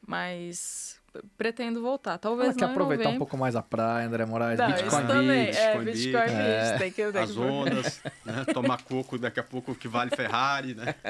Mas 0.07 0.99
pretendo 1.37 1.81
voltar. 1.81 2.17
Talvez 2.17 2.49
Ela 2.49 2.57
quer 2.57 2.65
em 2.65 2.71
aproveitar 2.71 3.09
um 3.09 3.17
pouco 3.17 3.37
mais 3.37 3.55
a 3.55 3.61
praia, 3.61 4.07
André 4.07 4.25
Moraes, 4.25 4.59
Não, 4.59 4.67
Bitcoin 4.67 4.87
isso 4.87 5.07
também. 5.07 5.45
Beach. 5.45 5.57
é, 5.57 5.77
Bitcoin 5.77 5.85
Bitcoin 5.85 6.25
Beach. 6.25 6.35
Beach. 6.35 6.73
É. 6.73 6.77
Tem 6.77 6.91
que, 6.91 7.11
tem 7.11 7.21
As 7.21 7.31
que 7.31 7.39
ondas, 7.39 8.01
né? 8.25 8.45
Tomar 8.53 8.81
coco 8.83 9.17
daqui 9.17 9.39
a 9.39 9.43
pouco 9.43 9.75
que 9.75 9.87
vale 9.87 10.11
Ferrari, 10.15 10.73
né? 10.75 10.95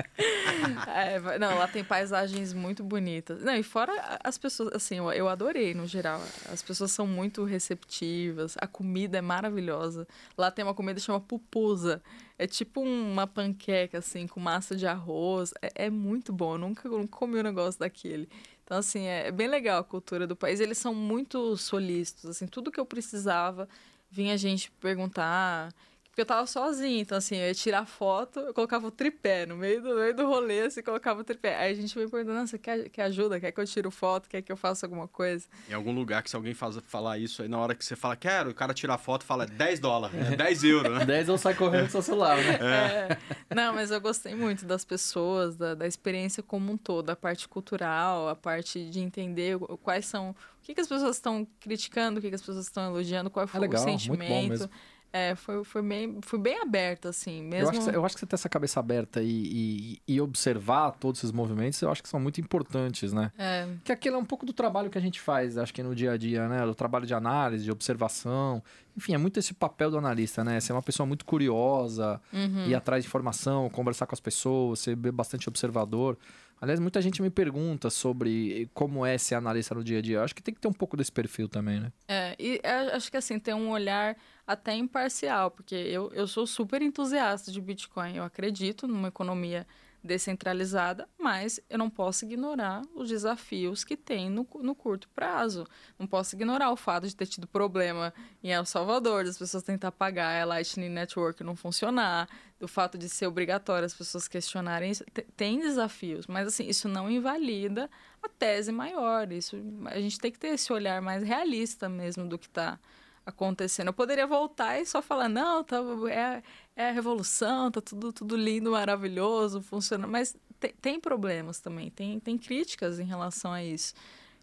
É, 0.88 1.38
não, 1.38 1.58
lá 1.58 1.68
tem 1.68 1.84
paisagens 1.84 2.54
muito 2.54 2.84
bonitas. 2.84 3.42
Não, 3.44 3.56
e 3.56 3.64
fora 3.64 4.20
as 4.24 4.38
pessoas, 4.38 4.74
assim, 4.74 4.98
eu, 4.98 5.12
eu 5.12 5.28
adorei 5.28 5.74
no 5.74 5.86
geral. 5.86 6.22
As 6.52 6.62
pessoas 6.62 6.92
são 6.92 7.06
muito 7.06 7.44
receptivas, 7.44 8.56
a 8.60 8.68
comida 8.68 9.18
é 9.18 9.22
maravilhosa. 9.22 10.08
Lá 10.38 10.50
tem 10.50 10.64
uma 10.64 10.74
comida 10.74 11.00
que 11.00 11.06
chama 11.06 11.20
pupusa. 11.20 12.02
É 12.38 12.46
tipo 12.46 12.82
uma 12.82 13.26
panqueca, 13.26 14.00
assim, 14.00 14.28
com 14.28 14.40
massa 14.40 14.76
de 14.76 14.86
arroz. 14.86 15.54
É, 15.62 15.86
é 15.86 15.90
muito 15.90 16.34
bom. 16.34 16.56
Eu 16.56 16.58
nunca, 16.58 16.90
nunca 16.90 17.08
comi 17.08 17.40
um 17.40 17.44
negócio 17.44 17.80
daquele. 17.80 18.28
Então, 18.66 18.78
assim, 18.80 19.04
é, 19.04 19.28
é 19.28 19.32
bem 19.32 19.48
legal 19.48 19.80
a 19.80 19.84
cultura 19.84 20.26
do 20.26 20.36
país. 20.36 20.60
Eles 20.60 20.80
são 20.80 20.94
muito 20.94 21.56
solícitos, 21.56 22.26
assim, 22.26 22.48
tudo 22.48 22.72
que 22.72 22.80
eu 22.80 22.86
precisava, 22.86 23.70
vinha 24.10 24.38
gente 24.38 24.72
perguntar. 24.82 25.72
Porque 26.16 26.22
eu 26.22 26.26
tava 26.26 26.48
sozinha, 26.48 27.02
então 27.02 27.18
assim, 27.18 27.36
eu 27.36 27.48
ia 27.48 27.54
tirar 27.54 27.86
foto, 27.86 28.40
eu 28.40 28.54
colocava 28.54 28.88
o 28.88 28.92
tripé 28.92 29.46
no 29.46 29.58
meio 29.58 29.82
do, 29.82 29.90
no 29.90 29.96
meio 29.96 30.16
do 30.16 30.26
rolê, 30.26 30.62
assim, 30.62 30.82
colocava 30.82 31.20
o 31.20 31.24
tripé. 31.26 31.58
Aí 31.58 31.74
a 31.74 31.76
gente 31.76 31.94
perguntando, 31.94 32.34
"Não, 32.34 32.48
você 32.48 32.58
quer, 32.58 32.88
quer 32.88 33.02
ajuda? 33.02 33.38
Quer 33.38 33.52
que 33.52 33.60
eu 33.60 33.66
tire 33.66 33.92
foto? 33.92 34.30
Quer 34.30 34.42
que 34.42 34.50
eu 34.50 34.56
faça 34.56 34.86
alguma 34.86 35.10
coisa? 35.10 35.46
Em 35.70 35.74
algum 35.74 35.92
lugar 35.94 36.24
que 36.24 36.30
se 36.30 36.36
alguém 36.38 36.54
faz, 36.54 36.78
falar 36.88 37.18
isso 37.18 37.42
aí, 37.42 37.50
na 37.50 37.58
hora 37.60 37.76
que 37.76 37.84
você 37.84 37.98
fala, 37.98 38.16
quero, 38.16 38.52
o 38.52 38.54
cara 38.54 38.74
tirar 38.74 38.98
foto, 38.98 39.26
fala 39.26 39.46
10 39.46 39.82
dólares, 39.82 40.16
né? 40.18 40.38
10 40.38 40.64
euros, 40.64 41.00
né? 41.00 41.04
10 41.06 41.28
ou 41.28 41.38
sai 41.38 41.54
correndo 41.54 41.84
com 41.88 41.90
seu 41.90 42.02
celular, 42.02 42.38
né? 42.38 42.60
É. 42.62 43.54
Não, 43.54 43.74
mas 43.74 43.92
eu 43.92 44.00
gostei 44.00 44.34
muito 44.36 44.66
das 44.66 44.86
pessoas, 44.86 45.58
da, 45.58 45.76
da 45.76 45.86
experiência 45.86 46.42
como 46.42 46.72
um 46.72 46.78
todo, 46.78 47.10
a 47.10 47.16
parte 47.18 47.46
cultural, 47.46 48.30
a 48.30 48.36
parte 48.38 48.90
de 48.90 49.02
entender 49.02 49.58
o- 49.58 49.78
quais 49.78 50.06
são. 50.06 50.30
O 50.30 50.36
que, 50.66 50.74
que 50.74 50.80
as 50.82 50.88
pessoas 50.88 51.18
estão 51.18 51.46
criticando, 51.60 52.20
o 52.20 52.22
que, 52.22 52.30
que 52.30 52.36
as 52.36 52.42
pessoas 52.42 52.66
estão 52.66 52.86
elogiando, 52.86 53.30
qual 53.30 53.46
foi 53.46 53.58
É 53.58 53.62
legal, 53.62 53.84
o 53.84 53.86
muito 53.86 54.08
bom 54.08 54.08
sentimento. 54.18 54.70
É, 55.18 55.34
foi, 55.34 55.64
foi 55.64 55.82
bem, 55.82 56.20
fui 56.22 56.38
bem 56.38 56.60
aberta, 56.62 57.08
assim, 57.08 57.42
mesmo. 57.42 57.68
Eu, 57.68 57.70
acho 57.70 57.80
que, 57.80 57.86
você- 57.86 57.96
eu 57.96 58.06
acho 58.06 58.16
que 58.16 58.20
você 58.20 58.26
ter 58.26 58.36
essa 58.36 58.50
cabeça 58.50 58.82
aberta 58.82 59.22
e, 59.22 60.00
e- 60.08 60.16
e 60.16 60.20
observar 60.20 60.92
todos 60.92 61.22
esses 61.22 61.32
movimentos, 61.32 61.82
eu 61.82 61.90
acho 61.90 62.04
que 62.04 62.10
são 62.10 62.20
muito 62.20 62.42
importantes, 62.42 63.14
né? 63.14 63.32
É, 63.38 63.66
Que 63.86 63.94
aquilo 63.94 64.18
é 64.18 64.20
um 64.20 64.26
pouco 64.26 64.46
do 64.46 64.52
trabalho 64.52 64.90
que 64.90 64.98
a 64.98 65.02
gente 65.02 65.22
faz, 65.22 65.58
acho 65.58 65.74
que 65.74 65.82
no 65.82 65.96
dia 65.96 66.12
a 66.12 66.18
dia, 66.18 66.50
né? 66.50 66.66
Do 66.66 66.76
trabalho 66.76 67.06
de 67.06 67.14
análise, 67.14 67.64
de 67.64 67.72
observação. 67.72 68.62
Enfim, 68.98 69.14
é 69.14 69.18
muito 69.18 69.40
esse 69.40 69.54
papel 69.54 69.90
do 69.90 69.98
analista, 69.98 70.44
né? 70.44 70.60
Ser 70.60 70.74
uma 70.74 70.82
pessoa 70.82 71.08
muito 71.08 71.24
curiosa, 71.24 72.20
uhum. 72.34 72.68
ir 72.68 72.76
atrás 72.76 73.04
de 73.04 73.08
informação, 73.08 73.70
conversar 73.70 74.06
com 74.08 74.16
as 74.16 74.20
pessoas, 74.20 74.80
ser 74.80 74.96
bastante 74.98 75.48
observador. 75.48 76.18
Aliás, 76.60 76.80
muita 76.80 77.02
gente 77.02 77.22
me 77.22 77.30
pergunta 77.30 77.90
sobre 77.90 78.70
como 78.74 79.06
é 79.06 79.18
ser 79.18 79.36
analista 79.36 79.76
no 79.76 79.84
dia 79.84 80.00
a 80.00 80.02
dia. 80.02 80.18
Eu 80.18 80.24
acho 80.24 80.34
que 80.34 80.42
tem 80.42 80.54
que 80.54 80.60
ter 80.60 80.68
um 80.68 80.74
pouco 80.74 80.96
desse 80.96 81.12
perfil 81.12 81.50
também, 81.50 81.80
né? 81.80 81.92
É, 82.08 82.36
e 82.40 82.60
é, 82.64 82.96
acho 82.96 83.12
que 83.12 83.18
assim, 83.18 83.38
tem 83.38 83.54
um 83.54 83.70
olhar 83.70 84.16
até 84.48 84.74
imparcial, 84.74 85.52
porque 85.52 85.76
eu, 85.76 86.12
eu 86.14 86.26
sou 86.28 86.48
super 86.48 86.82
entusiasta 86.82 87.52
de 87.52 87.60
Bitcoin. 87.60 88.16
Eu 88.16 88.24
acredito 88.24 88.88
numa 88.88 89.10
economia 89.10 89.68
descentralizada, 90.06 91.08
mas 91.18 91.60
eu 91.70 91.78
não 91.78 91.90
posso 91.90 92.26
ignorar 92.26 92.82
os 92.94 93.10
desafios 93.10 93.84
que 93.84 93.98
tem 93.98 94.30
no, 94.30 94.48
no 94.62 94.76
curto 94.76 95.10
prazo. 95.10 95.66
Não 95.98 96.06
posso 96.06 96.36
ignorar 96.36 96.72
o 96.72 96.76
fato 96.76 97.08
de 97.08 97.16
ter 97.16 97.26
tido 97.26 97.48
problema 97.48 98.14
em 98.44 98.52
El 98.52 98.66
Salvador, 98.66 99.26
das 99.26 99.38
pessoas 99.38 99.64
tentar 99.64 99.92
pagar 99.92 100.42
a 100.42 100.46
Lightning 100.46 100.90
Network 100.90 101.44
não 101.44 101.56
funcionar, 101.56 102.30
do 102.60 102.68
fato 102.68 102.98
de 102.98 103.10
ser 103.10 103.28
obrigatório 103.28 103.86
as 103.86 103.94
pessoas 103.94 104.28
questionarem 104.28 104.92
isso. 104.92 105.04
Te- 105.14 105.26
Tem 105.36 105.60
desafios, 105.60 106.28
mas 106.28 106.48
assim, 106.48 106.68
isso 106.68 106.88
não 106.88 107.10
invalida 107.10 107.90
a 108.24 108.30
tese 108.30 108.72
maior. 108.72 109.32
Isso, 109.32 109.58
a 109.86 110.00
gente 110.00 110.20
tem 110.20 110.32
que 110.32 110.40
ter 110.40 110.50
esse 110.50 110.72
olhar 110.72 111.02
mais 111.02 111.24
realista 111.24 111.90
mesmo 111.90 112.28
do 112.28 112.38
que 112.38 112.48
está 112.48 112.80
acontecendo. 113.26 113.88
Eu 113.88 113.94
poderia 113.94 114.28
voltar 114.28 114.80
e 114.80 114.86
só 114.86 115.02
falar, 115.02 115.30
não, 115.30 115.64
tá, 115.64 115.78
é, 116.12 116.44
é 116.76 116.90
a 116.90 116.92
revolução, 116.92 117.72
tá 117.72 117.82
tudo, 117.82 118.14
tudo 118.14 118.36
lindo, 118.38 118.72
maravilhoso, 118.72 119.62
funciona. 119.62 120.08
Mas 120.08 120.36
te- 120.60 120.74
tem 120.82 121.00
problemas 121.00 121.60
também, 121.60 121.90
tem, 121.92 122.20
tem 122.20 122.38
críticas 122.38 123.00
em 123.00 123.06
relação 123.06 123.52
a 123.54 123.64
isso. 123.64 123.94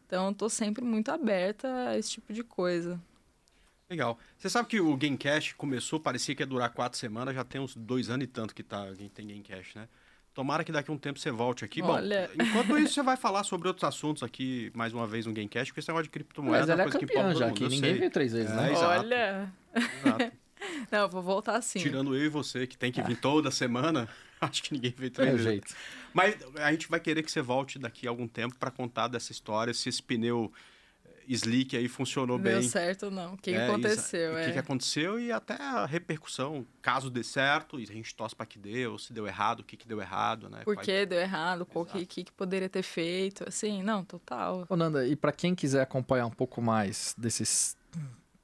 Então, 0.07 0.35
tô 0.35 0.49
sempre 0.49 0.85
muito 0.85 1.11
aberta 1.11 1.69
a 1.91 1.99
esse 1.99 2.11
tipo 2.13 2.33
de 2.33 2.45
coisa. 2.45 3.01
Legal. 3.91 4.19
Você 4.39 4.49
sabe 4.49 4.69
que 4.69 4.81
o 4.81 4.97
Gamecast 4.97 5.55
começou, 5.57 6.01
parecia 6.01 6.35
que 6.35 6.43
ia 6.43 6.47
durar 6.47 6.73
quatro 6.73 6.99
semanas, 6.99 7.35
já 7.35 7.45
tem 7.45 7.61
uns 7.61 7.77
dois 7.77 8.09
anos 8.09 8.25
e 8.25 8.27
tanto 8.27 8.55
que 8.55 8.63
tá, 8.63 8.87
tem 9.15 9.27
Gamecast, 9.27 9.77
né? 9.79 9.89
Tomara 10.35 10.65
que 10.65 10.73
daqui 10.73 10.91
a 10.91 10.95
um 10.95 10.99
tempo 10.99 11.19
você 11.19 11.31
volte 11.31 11.65
aqui. 11.65 11.83
Olha. 11.83 12.31
Bom, 12.37 12.45
enquanto 12.45 12.79
isso, 12.79 12.95
você 12.95 13.03
vai 13.03 13.17
falar 13.17 13.45
sobre 13.45 13.69
outros 13.69 13.85
assuntos 13.85 14.23
aqui, 14.23 14.71
mais 14.75 14.95
uma 14.95 15.07
vez, 15.07 15.27
no 15.27 15.33
Gamecast, 15.33 15.71
porque 15.71 15.81
esse 15.81 15.89
negócio 15.89 16.05
de 16.05 16.11
criptomoeda 16.11 16.61
Mas 16.61 16.69
é 16.71 16.75
uma 16.75 16.81
é 16.81 16.85
coisa 16.85 16.99
que 16.99 17.07
campeã 17.07 17.21
importa 17.31 17.39
já 17.39 17.47
eu 17.49 17.53
Ninguém 17.69 17.79
sei. 17.81 17.95
veio 17.99 18.11
três 18.11 18.33
vezes, 18.33 18.51
É, 18.51 18.57
né? 18.57 18.73
exato. 18.73 19.01
Olha, 19.01 19.53
Exato. 19.75 20.33
não, 20.91 20.99
eu 21.01 21.09
vou 21.11 21.23
voltar 21.23 21.61
sim. 21.61 21.79
Tirando 21.81 22.17
eu 22.17 22.25
e 22.25 22.29
você, 22.29 22.67
que 22.67 22.79
tem 22.79 22.91
que 22.91 23.03
vir 23.03 23.17
toda 23.19 23.51
semana, 23.51 24.09
acho 24.41 24.63
que 24.63 24.73
ninguém 24.73 24.95
veio 24.97 25.11
três 25.11 25.29
É 25.29 25.33
vezes. 25.33 25.47
jeito. 25.51 25.75
Mas 26.15 26.37
a 26.57 26.71
gente 26.73 26.89
vai 26.89 26.99
querer 27.01 27.23
que 27.23 27.31
você 27.31 27.43
volte 27.43 27.79
daqui 27.79 28.07
a 28.07 28.11
algum 28.11 28.27
tempo 28.27 28.55
para 28.59 28.71
contar 28.71 29.09
dessa 29.09 29.33
história, 29.33 29.75
se 29.75 29.89
esse 29.91 30.03
pneu 30.03 30.51
slick 31.29 31.77
aí 31.77 31.89
funcionou 31.89 32.39
Deu 32.39 32.59
bem. 32.61 32.69
certo 32.69 33.05
ou 33.07 33.11
não? 33.11 33.35
O 33.35 33.37
que, 33.37 33.53
que 33.53 33.57
É, 33.57 33.67
aconteceu? 33.67 34.31
isso- 34.31 34.35
O 34.35 34.39
é. 34.39 34.45
que, 34.47 34.53
que 34.53 34.59
aconteceu 34.59 35.21
e 35.21 35.31
até 35.33 35.55
a 35.55 35.87
repercussão, 35.87 36.67
caso 36.81 37.11
dê 37.11 37.23
certo, 37.23 37.79
e 37.79 37.85
a 37.85 37.87
gente 37.93 38.15
torce 38.15 38.35
para 38.35 38.47
que 38.47 38.59
deu, 38.59 38.99
se 38.99 39.13
deu 39.13 39.27
errado, 39.27 39.61
o 39.61 39.65
que, 39.65 39.77
que 39.77 39.87
deu 39.87 40.01
errado, 40.01 40.49
né? 40.49 40.61
Por 40.65 40.75
Quais- 40.77 40.87
que 40.87 41.07
deu 41.07 41.21
errado? 41.21 41.67
O 41.75 41.85
que, 41.85 42.05
que, 42.07 42.25
que 42.25 42.33
poderia 42.33 42.69
ter 42.69 42.83
feito? 42.83 43.45
Assim, 43.49 43.83
não, 43.83 44.05
total. 44.05 44.67
Ô, 44.69 44.77
Nanda, 44.77 45.07
e 45.07 45.15
pra 45.17 45.33
quem 45.33 45.55
quiser 45.55 45.83
acompanhar 45.83 46.27
um 46.27 46.31
pouco 46.31 46.61
mais 46.63 47.15
desses 47.19 47.77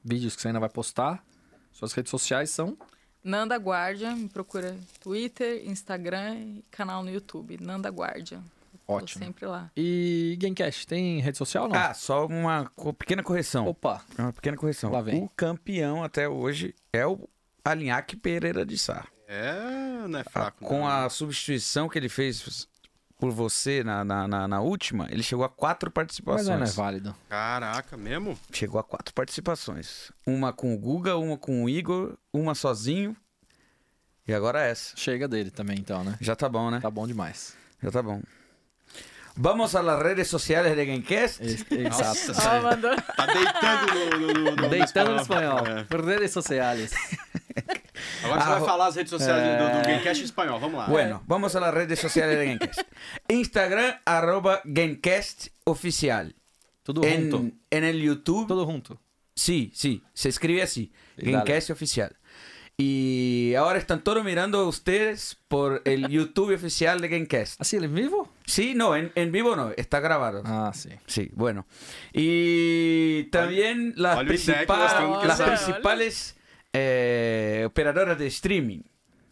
vídeos 0.04 0.34
que 0.36 0.42
você 0.42 0.48
ainda 0.48 0.60
vai 0.60 0.68
postar, 0.68 1.24
suas 1.72 1.92
redes 1.92 2.10
sociais 2.10 2.50
são 2.50 2.76
Nanda 3.22 3.56
Guardian, 3.56 4.14
me 4.16 4.28
procura 4.28 4.76
Twitter, 5.00 5.68
Instagram 5.68 6.36
e 6.36 6.64
canal 6.70 7.02
no 7.02 7.10
YouTube. 7.10 7.58
Nanda 7.60 7.90
Guardian. 8.88 8.98
Tô 8.98 9.04
ótimo. 9.04 9.24
sempre 9.24 9.46
lá. 9.46 9.70
E 9.76 10.36
Gamecast, 10.40 10.86
tem 10.86 11.20
rede 11.20 11.36
social 11.38 11.64
ou 11.64 11.70
não? 11.70 11.76
Ah, 11.78 11.92
só 11.94 12.26
uma 12.26 12.70
co- 12.74 12.92
pequena 12.94 13.22
correção. 13.22 13.66
Opa, 13.66 14.02
Uma 14.18 14.32
pequena 14.32 14.56
correção. 14.56 14.90
Lá 14.90 15.02
vem. 15.02 15.22
O 15.22 15.28
campeão 15.28 16.02
até 16.02 16.28
hoje 16.28 16.74
é 16.92 17.06
o 17.06 17.28
Alinhaque 17.64 18.16
Pereira 18.16 18.64
de 18.64 18.78
Sá. 18.78 19.06
É, 19.26 20.06
não 20.08 20.18
é 20.18 20.22
Ah, 20.22 20.30
fraco. 20.30 20.64
Com 20.64 20.86
a 20.88 21.08
substituição 21.10 21.88
que 21.88 21.98
ele 21.98 22.08
fez 22.08 22.66
por 23.18 23.30
você 23.32 23.82
na, 23.84 24.04
na, 24.04 24.26
na, 24.28 24.48
na 24.48 24.60
última, 24.60 25.06
ele 25.10 25.22
chegou 25.22 25.44
a 25.44 25.48
quatro 25.50 25.88
mas 25.90 25.94
participações. 25.94 26.46
não 26.48 26.62
é 26.66 26.70
válido. 26.70 27.14
Caraca, 27.28 27.96
mesmo? 27.96 28.38
Chegou 28.52 28.80
a 28.80 28.84
quatro 28.84 29.12
participações. 29.12 30.10
Uma 30.26 30.52
com 30.52 30.72
o 30.72 30.78
Guga, 30.78 31.16
uma 31.18 31.36
com 31.36 31.64
o 31.64 31.68
Igor, 31.68 32.16
uma 32.32 32.54
sozinho. 32.54 33.14
E 34.26 34.32
agora 34.32 34.62
essa. 34.62 34.96
Chega 34.96 35.26
dele 35.26 35.50
também, 35.50 35.78
então, 35.78 36.04
né? 36.04 36.16
Já 36.20 36.36
tá 36.36 36.48
bom, 36.48 36.70
né? 36.70 36.80
Tá 36.80 36.90
bom 36.90 37.06
demais. 37.06 37.56
Já 37.82 37.90
tá 37.90 38.02
bom. 38.02 38.22
Vamos 39.40 39.74
a 39.76 39.82
las 39.82 40.00
redes 40.00 40.26
sociales 40.28 40.74
de 40.76 40.84
Gamecast. 40.84 41.40
Ex- 41.40 41.64
Exato. 41.70 42.32
Ó, 42.58 42.62
mandou. 42.62 42.96
Tá 42.96 43.26
deitando 43.26 43.94
no, 43.94 44.18
no, 44.18 44.32
no- 44.50 44.56
no 44.56 44.68
Deitando 44.68 45.14
no 45.14 45.20
espanhol. 45.22 45.64
É. 45.66 45.86
Redes 45.88 46.32
sociais. 46.32 46.92
Agora 48.24 48.40
você 48.40 48.46
Ah, 48.48 48.58
vai 48.58 48.64
falar 48.68 48.86
as 48.88 48.96
redes 48.96 49.10
sociais 49.10 49.40
do, 49.42 49.64
É. 49.64 49.76
do 49.80 49.86
Gamecast 49.86 50.22
em 50.22 50.24
espanhol, 50.24 50.58
vamos 50.60 50.78
lá. 50.78 50.86
Bueno, 50.86 51.22
vamos 51.26 51.54
a 51.56 51.60
las 51.60 51.72
redes 51.74 51.98
sociales 51.98 52.36
de 52.38 52.46
Gamecast. 52.46 52.80
Instagram, 53.28 53.94
arroba 54.04 54.60
Gamecast 54.64 55.48
Oficial. 55.64 56.34
Tudo 56.82 57.02
junto. 57.02 57.36
En, 57.38 57.60
en 57.70 57.84
el 57.84 58.00
YouTube, 58.00 58.48
Tudo 58.48 58.64
junto. 58.66 59.00
sí, 59.34 59.70
sí, 59.74 60.02
se 60.14 60.30
escribe 60.30 60.62
así, 60.62 60.92
Y 61.16 61.30
Gamecast 61.30 61.70
Oficial. 61.70 62.16
Y 62.80 63.54
ahora 63.56 63.76
están 63.80 64.04
todos 64.04 64.24
mirando 64.24 64.60
a 64.60 64.68
ustedes 64.68 65.36
por 65.48 65.82
el 65.84 66.08
YouTube 66.10 66.54
oficial 66.54 67.00
de 67.00 67.08
Gamecast. 67.08 67.60
Assim, 67.60 67.78
ele 67.78 67.86
é 67.86 67.88
vivo? 67.88 68.28
Sí, 68.46 68.72
no, 68.74 68.94
en, 68.94 69.10
en 69.16 69.32
vivo 69.32 69.56
no, 69.56 69.72
está 69.76 69.98
grabado. 69.98 70.42
Ah, 70.44 70.70
sim. 70.72 70.92
Sí, 71.06 71.28
bueno. 71.34 71.66
Y 72.12 73.24
también 73.32 73.94
las, 73.96 74.18
principal- 74.20 75.18
principales 75.44 76.36
eh, 76.72 77.64
operadoras 77.66 78.16
de 78.16 78.28
streaming. 78.28 78.82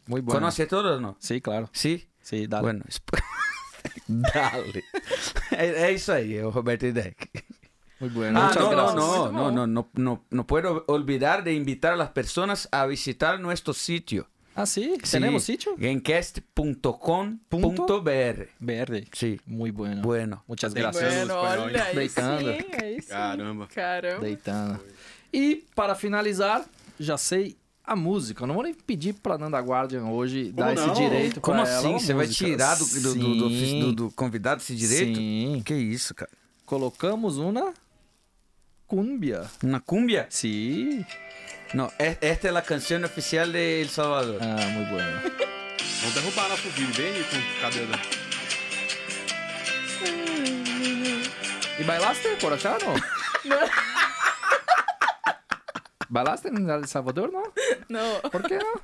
Muito 0.09 0.26
bom. 0.26 0.34
¿Conoce 0.34 0.66
todos 0.66 0.99
o 0.99 1.01
no? 1.01 1.16
Sim, 1.20 1.38
claro. 1.40 1.70
Sí. 1.72 2.09
Sim, 2.22 2.49
dá. 2.49 2.61
Bueno, 2.61 2.84
dale. 4.09 4.82
É 5.53 5.92
isso 5.92 6.11
aí, 6.11 6.40
Roberto 6.40 6.92
Deck. 6.92 7.28
Muito 8.01 8.14
bueno. 8.14 8.38
Ah, 8.38 8.49
Muchas 8.49 8.62
no, 8.62 8.70
no, 8.70 8.76
gracias. 8.76 8.94
no, 8.97 9.32
no, 9.32 9.51
no, 9.51 9.66
no, 9.66 9.88
no, 9.94 10.22
no 10.30 10.47
puedo 10.47 10.84
olvidar 10.88 11.42
de 11.42 11.55
invitar 11.55 11.94
a 11.94 11.97
las 11.97 12.11
personas 12.11 12.68
a 12.70 12.84
visitar 12.86 13.40
nuestro 13.40 13.72
sitio. 13.72 14.26
Ah? 14.55 14.66
Sí, 14.66 14.99
Tenemos 15.11 15.44
sitio? 15.44 15.74
Gamecast.com.br. 15.76 18.47
BR. 18.59 19.07
Sí, 19.12 19.40
Muito 19.47 19.76
bueno. 19.76 20.03
bueno. 20.03 20.42
Muchas 20.47 20.74
gracias. 20.74 21.26
bueno. 21.28 21.34
Olha, 21.40 21.84
aí 21.84 21.94
Deitando. 21.94 22.53
sim, 22.53 22.64
aí 22.82 23.01
sim. 23.03 23.09
Caramba. 23.09 23.68
Caramba. 23.74 24.20
Deitando. 24.20 24.80
E, 25.32 25.64
para 25.74 25.94
finalizar, 25.94 26.64
já 26.99 27.16
sei 27.18 27.57
a 27.84 27.94
música. 27.94 28.42
Eu 28.44 28.47
não 28.47 28.55
vou 28.55 28.64
nem 28.64 28.74
pedir 28.74 29.12
pra 29.14 29.36
Nanda 29.38 29.59
Guardian 29.61 30.05
hoje 30.07 30.51
dar 30.53 30.74
não? 30.74 30.86
esse 30.86 30.94
direito 31.01 31.40
Como 31.40 31.61
pra 31.62 31.70
ela. 31.70 31.78
assim? 31.78 31.92
Você 31.99 32.14
vai 32.14 32.26
música. 32.26 32.44
tirar 32.47 32.76
do, 32.76 32.84
do, 32.86 33.14
do- 33.14 33.92
do 33.92 34.11
convidado 34.12 34.61
esse 34.62 34.74
direito? 34.74 35.16
Sim. 35.18 35.62
Que 35.64 35.74
isso, 35.74 36.14
cara? 36.14 36.30
Colocamos 36.64 37.36
uma 37.38 37.72
cumbia. 38.87 39.43
Una 39.62 39.80
cumbia? 39.80 40.26
Sim. 40.30 41.05
No, 41.74 41.91
e- 41.99 42.18
esta 42.20 42.49
es 42.49 42.55
la 42.55 42.62
canción 42.62 43.05
oficial 43.05 43.53
de 43.53 43.82
El 43.82 43.89
Salvador. 43.89 44.39
Ah, 44.41 44.66
muito 44.72 44.91
bom. 44.93 45.01
Vamos 46.03 46.14
derrubar 46.14 46.49
com 46.51 46.68
o 46.68 47.61
cabelo. 47.61 47.99
¿Y 51.78 51.84
bailaste 51.84 52.37
por 52.41 52.53
allá, 52.53 52.78
no? 52.84 52.95
¿Bailaste 56.09 56.49
en 56.49 56.70
El 56.70 56.87
Salvador, 56.87 57.32
no? 57.32 57.43
No, 57.89 58.20
¿Por 58.30 58.47
qué 58.47 58.59
no? 58.59 58.80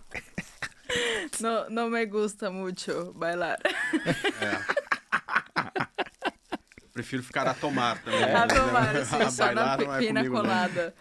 no, 1.40 1.68
no 1.70 1.88
me 1.88 2.06
gusta 2.06 2.50
mucho 2.50 3.12
bailar. 3.14 3.60
Prefiro 6.92 7.22
ficar 7.22 7.46
a 7.48 7.54
tomar 7.54 8.02
também. 8.02 8.22
A 8.34 8.46
tomar, 8.46 8.96
A 8.96 8.98
assim, 9.00 9.30
só 9.30 9.52
na 9.52 9.76
não 9.78 9.94
é 9.94 10.06
comigo, 10.06 10.12
não. 10.12 10.42
colada. 10.42 10.94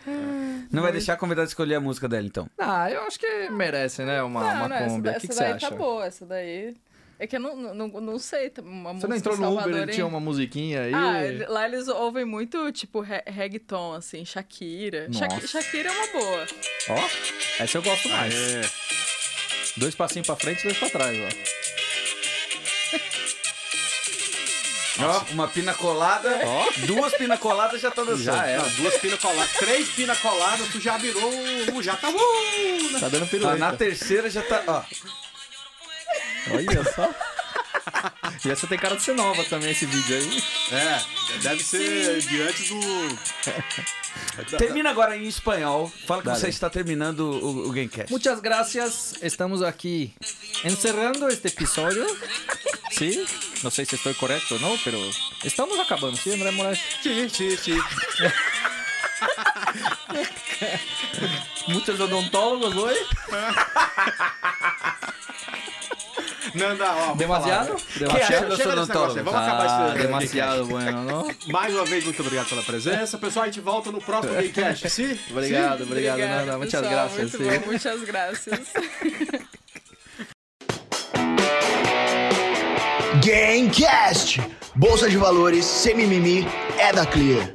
Não 0.71 0.81
vai 0.81 0.91
deixar 0.93 1.13
a 1.13 1.17
convidada 1.17 1.47
escolher 1.47 1.75
a 1.75 1.81
música 1.81 2.07
dela, 2.07 2.25
então. 2.25 2.49
Ah, 2.57 2.89
eu 2.89 3.01
acho 3.03 3.19
que 3.19 3.49
merece, 3.49 4.03
né? 4.03 4.23
Uma, 4.23 4.39
uma 4.41 4.67
não, 4.69 4.75
essa, 4.77 4.85
cumbia. 4.87 5.11
da- 5.11 5.17
O 5.17 5.21
que, 5.21 5.27
que 5.27 5.33
essa 5.33 5.37
você 5.39 5.43
daí 5.49 5.53
acha? 5.53 5.69
tá 5.69 5.75
boa, 5.75 6.05
essa 6.05 6.25
daí. 6.25 6.73
É 7.19 7.27
que 7.27 7.35
eu 7.35 7.39
não, 7.39 7.55
não, 7.75 7.87
não 7.87 8.17
sei, 8.17 8.51
uma 8.63 8.93
Você 8.93 9.05
não 9.07 9.15
entrou 9.15 9.37
no 9.37 9.59
Uber 9.59 9.89
e 9.89 9.91
tinha 9.91 10.07
uma 10.07 10.19
musiquinha 10.19 10.81
aí? 10.81 10.93
Ah, 10.93 11.49
lá 11.51 11.65
eles 11.67 11.87
ouvem 11.87 12.25
muito, 12.25 12.71
tipo, 12.71 12.99
re- 13.01 13.23
reggaeton, 13.27 13.93
assim, 13.93 14.25
Shakira. 14.25 15.07
Shak-. 15.13 15.45
Shakira 15.47 15.89
é 15.89 15.91
uma 15.91 16.07
boa. 16.19 16.47
Ó, 16.89 17.09
essa 17.63 17.77
eu 17.77 17.81
gosto 17.83 18.09
mais. 18.09 18.33
É. 18.33 18.61
Dois 19.77 19.93
passinhos 19.93 20.25
pra 20.25 20.35
frente, 20.35 20.63
dois 20.63 20.77
pra 20.79 20.89
trás, 20.89 21.15
ó. 21.19 21.27
Ó, 24.99 25.23
uma 25.31 25.47
pina 25.47 25.73
colada. 25.73 26.29
Duas 26.85 27.13
pina 27.13 27.37
coladas 27.37 27.79
já 27.81 27.89
tá 27.91 28.03
dançando. 28.03 28.23
Já 28.23 28.45
era. 28.45 28.61
Não, 28.63 28.69
duas 28.71 28.97
pina 28.97 29.17
coladas, 29.17 29.51
três 29.53 29.89
pina 29.89 30.15
coladas, 30.17 30.67
tu 30.69 30.79
já 30.81 30.97
virou, 30.97 31.31
um- 31.33 31.81
já 31.81 31.95
tá 31.95 32.11
bom. 32.11 32.99
Tá 32.99 33.07
dando 33.09 33.27
pirueta. 33.27 33.57
na 33.57 33.73
terceira 33.73 34.29
já 34.29 34.41
tá. 34.41 34.61
Ó. 34.67 34.83
Olha 36.53 36.83
só. 36.93 37.09
E 38.43 38.49
essa 38.49 38.67
tem 38.67 38.77
cara 38.77 38.95
de 38.95 39.03
ser 39.03 39.13
nova 39.15 39.43
também, 39.45 39.71
esse 39.71 39.85
vídeo 39.85 40.17
aí. 40.17 40.43
É, 40.71 41.01
deve 41.41 41.63
ser 41.63 42.19
de 42.21 42.41
antes 42.41 42.69
do... 42.69 42.79
Termina 44.57 44.89
agora 44.89 45.15
em 45.15 45.27
espanhol. 45.27 45.91
Fala 46.05 46.21
que 46.21 46.27
Dale. 46.27 46.39
você 46.39 46.49
está 46.49 46.69
terminando 46.69 47.19
o, 47.19 47.67
o 47.67 47.71
Gamecast. 47.71 48.11
Muchas 48.11 48.39
gracias. 48.39 49.15
Estamos 49.21 49.61
aquí 49.61 50.13
encerrando 50.63 51.27
este 51.27 51.47
episodio. 51.47 52.05
Sí, 52.91 53.25
no 53.63 53.71
sé 53.71 53.85
si 53.85 53.95
estoy 53.95 54.13
correcto, 54.13 54.59
¿no? 54.59 54.77
Pero 54.83 54.99
estamos 55.45 55.79
acabando, 55.79 56.17
¿sí, 56.17 56.33
André 56.33 56.51
Moraes? 56.51 56.77
Sim, 57.01 57.29
sim, 57.29 57.55
sim. 57.57 57.79
Muchos 61.67 61.99
odontólogos 61.99 62.75
Nanda, 66.53 66.85
ó, 66.93 67.13
Demasiado? 67.15 67.75
Que 67.75 68.03
acha 68.05 68.25
Chega, 68.25 68.45
desse 68.47 68.67
negócio 68.67 69.17
aí, 69.17 69.23
vamos 69.23 69.39
acabar 69.39 69.67
Ah, 69.69 69.93
esse 69.95 70.01
demasiado 70.07 70.65
bueno, 70.65 71.03
¿no? 71.03 71.27
Mais 71.47 71.73
uma 71.73 71.85
vez, 71.85 72.03
muito 72.03 72.21
obrigado 72.21 72.49
pela 72.49 72.63
presença. 72.63 73.17
Pessoal, 73.17 73.43
a 73.43 73.45
gente 73.47 73.59
volta 73.61 73.91
no 73.91 74.01
próximo 74.01 74.33
Gamecast, 74.33 74.89
sim? 74.89 75.17
Obrigado, 75.29 75.83
obrigado, 75.83 76.19
Obrigada, 76.19 76.59
pessoal, 76.59 76.83
gracias. 76.83 77.33
Muito 77.33 77.61
bom, 77.61 77.71
muchas 77.71 78.01
gracias. 78.01 78.59
Gamecast. 83.23 84.41
Bolsa 84.75 85.09
de 85.09 85.17
valores 85.17 85.65
sem 85.65 85.95
mimimi 85.95 86.47
é 86.79 86.93
da 86.93 87.05
Clear. 87.05 87.53